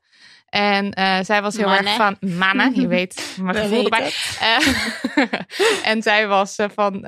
[0.54, 4.12] En eh, zij was heel erg van mannen, je weet mijn gevoel erbij.
[4.40, 5.28] Eh,
[5.90, 7.00] en zij was eh, van,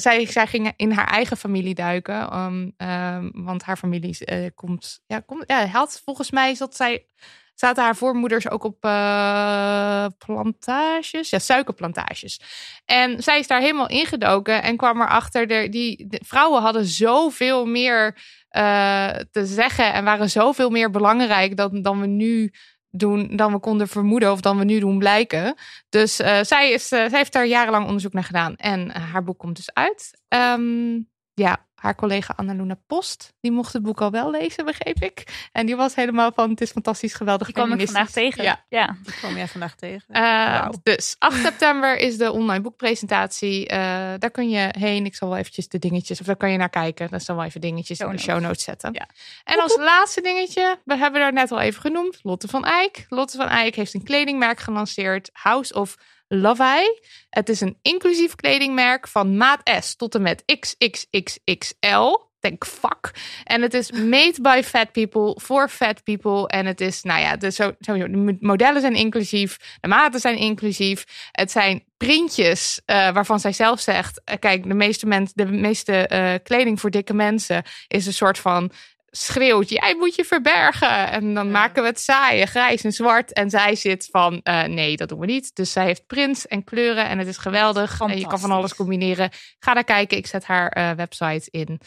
[0.00, 4.18] zij, zij ging in haar eigen familie duiken, um, um, want haar familie
[4.54, 7.06] komt, ja, komt, ja, had volgens mij zat zij,
[7.54, 12.40] zaten haar voormoeders ook op uh, plantages, ja, suikerplantages.
[12.84, 17.66] En zij is daar helemaal ingedoken en kwam erachter, de, die de vrouwen hadden zoveel
[17.66, 18.18] meer
[18.56, 22.52] uh, te zeggen en waren zoveel meer belangrijk dan, dan we nu
[22.90, 25.54] doen dan we konden vermoeden of dan we nu doen blijken.
[25.88, 29.24] Dus uh, zij, is, uh, zij heeft daar jarenlang onderzoek naar gedaan en uh, haar
[29.24, 30.20] boek komt dus uit.
[30.28, 35.48] Um, ja, haar collega Annaluna Post, die mocht het boek al wel lezen, begreep ik.
[35.52, 37.46] En die was helemaal van, het is fantastisch, geweldig.
[37.46, 38.44] Die kwam ik vandaag tegen.
[38.44, 38.64] Ja.
[38.68, 38.96] ja.
[39.02, 40.04] Die kwam jij vandaag tegen.
[40.08, 40.74] Wow.
[40.82, 43.62] Dus 8 september is de online boekpresentatie.
[43.62, 43.76] Uh,
[44.18, 45.04] daar kun je heen.
[45.04, 47.10] Ik zal wel eventjes de dingetjes, of daar kan je naar kijken.
[47.10, 48.92] Dan zal wel even dingetjes show in de show notes zetten.
[48.92, 49.08] Ja.
[49.44, 53.06] En als laatste dingetje, we hebben er net al even genoemd, Lotte van Eyck.
[53.08, 55.96] Lotte van Eyck heeft een kledingmerk gelanceerd, House of
[56.28, 57.00] Love
[57.30, 62.24] Het is een inclusief kledingmerk van maat S tot en met XXXXL.
[62.40, 63.10] denkvak.
[63.44, 66.48] En het is made by fat people, for fat people.
[66.48, 71.04] En het is, nou ja, de, de modellen zijn inclusief, de maten zijn inclusief.
[71.32, 76.34] Het zijn printjes uh, waarvan zij zelf zegt: uh, kijk, de meeste, de meeste uh,
[76.42, 78.70] kleding voor dikke mensen is een soort van
[79.16, 81.10] schreeuwt: jij moet je verbergen.
[81.10, 83.32] En dan maken we het saai, grijs en zwart.
[83.32, 85.54] En zij zit van: nee, dat doen we niet.
[85.54, 88.00] Dus zij heeft prints en kleuren en het is geweldig.
[88.00, 89.30] En je kan van alles combineren.
[89.58, 90.16] Ga daar kijken.
[90.16, 91.80] Ik zet haar website in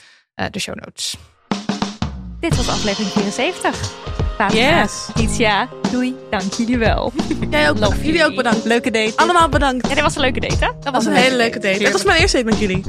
[0.52, 1.16] de show notes.
[2.40, 3.92] Dit was aflevering 74.
[4.36, 5.08] Fatima, yes.
[5.16, 6.16] Titia, doei.
[6.30, 7.12] Dank jullie wel.
[7.50, 7.80] Jij ook.
[7.80, 8.66] Love jullie ook bedankt.
[8.66, 9.14] Leuke date.
[9.16, 9.88] Allemaal bedankt.
[9.88, 10.72] Ja, dit was een leuke date, hè?
[10.72, 11.84] Dat, dat was een, hele leuke date.
[11.84, 12.84] Dat was mijn eerste date met jullie.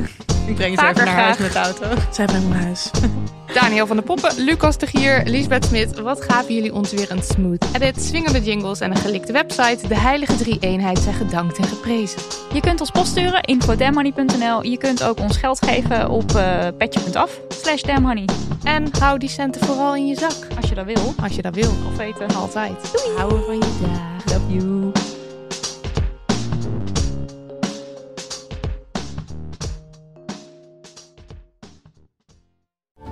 [0.51, 1.86] Ik breng ze even naar huis met de auto.
[2.10, 2.90] Zij brengt me naar huis.
[3.60, 6.01] Daniel van de Poppen, Lucas de Gier, Lisbeth Smit.
[6.01, 9.89] Wat gaven jullie ons weer een smooth edit, swingende jingles en een gelikte website.
[9.89, 12.20] De heilige drie-eenheid zijn gedankt en geprezen.
[12.52, 14.64] Je kunt ons post sturen, infodemmoney.nl.
[14.64, 18.28] Je kunt ook ons geld geven op uh, petje.af slash damhoney.
[18.64, 20.56] En hou die centen vooral in je zak.
[20.56, 21.14] Als je dat wil.
[21.22, 21.70] Als je dat wil.
[21.86, 22.35] Of weten.
[22.35, 22.93] Altijd.
[22.93, 23.16] Doei.
[23.16, 24.35] Houden van je dag.
[24.35, 24.99] Love you.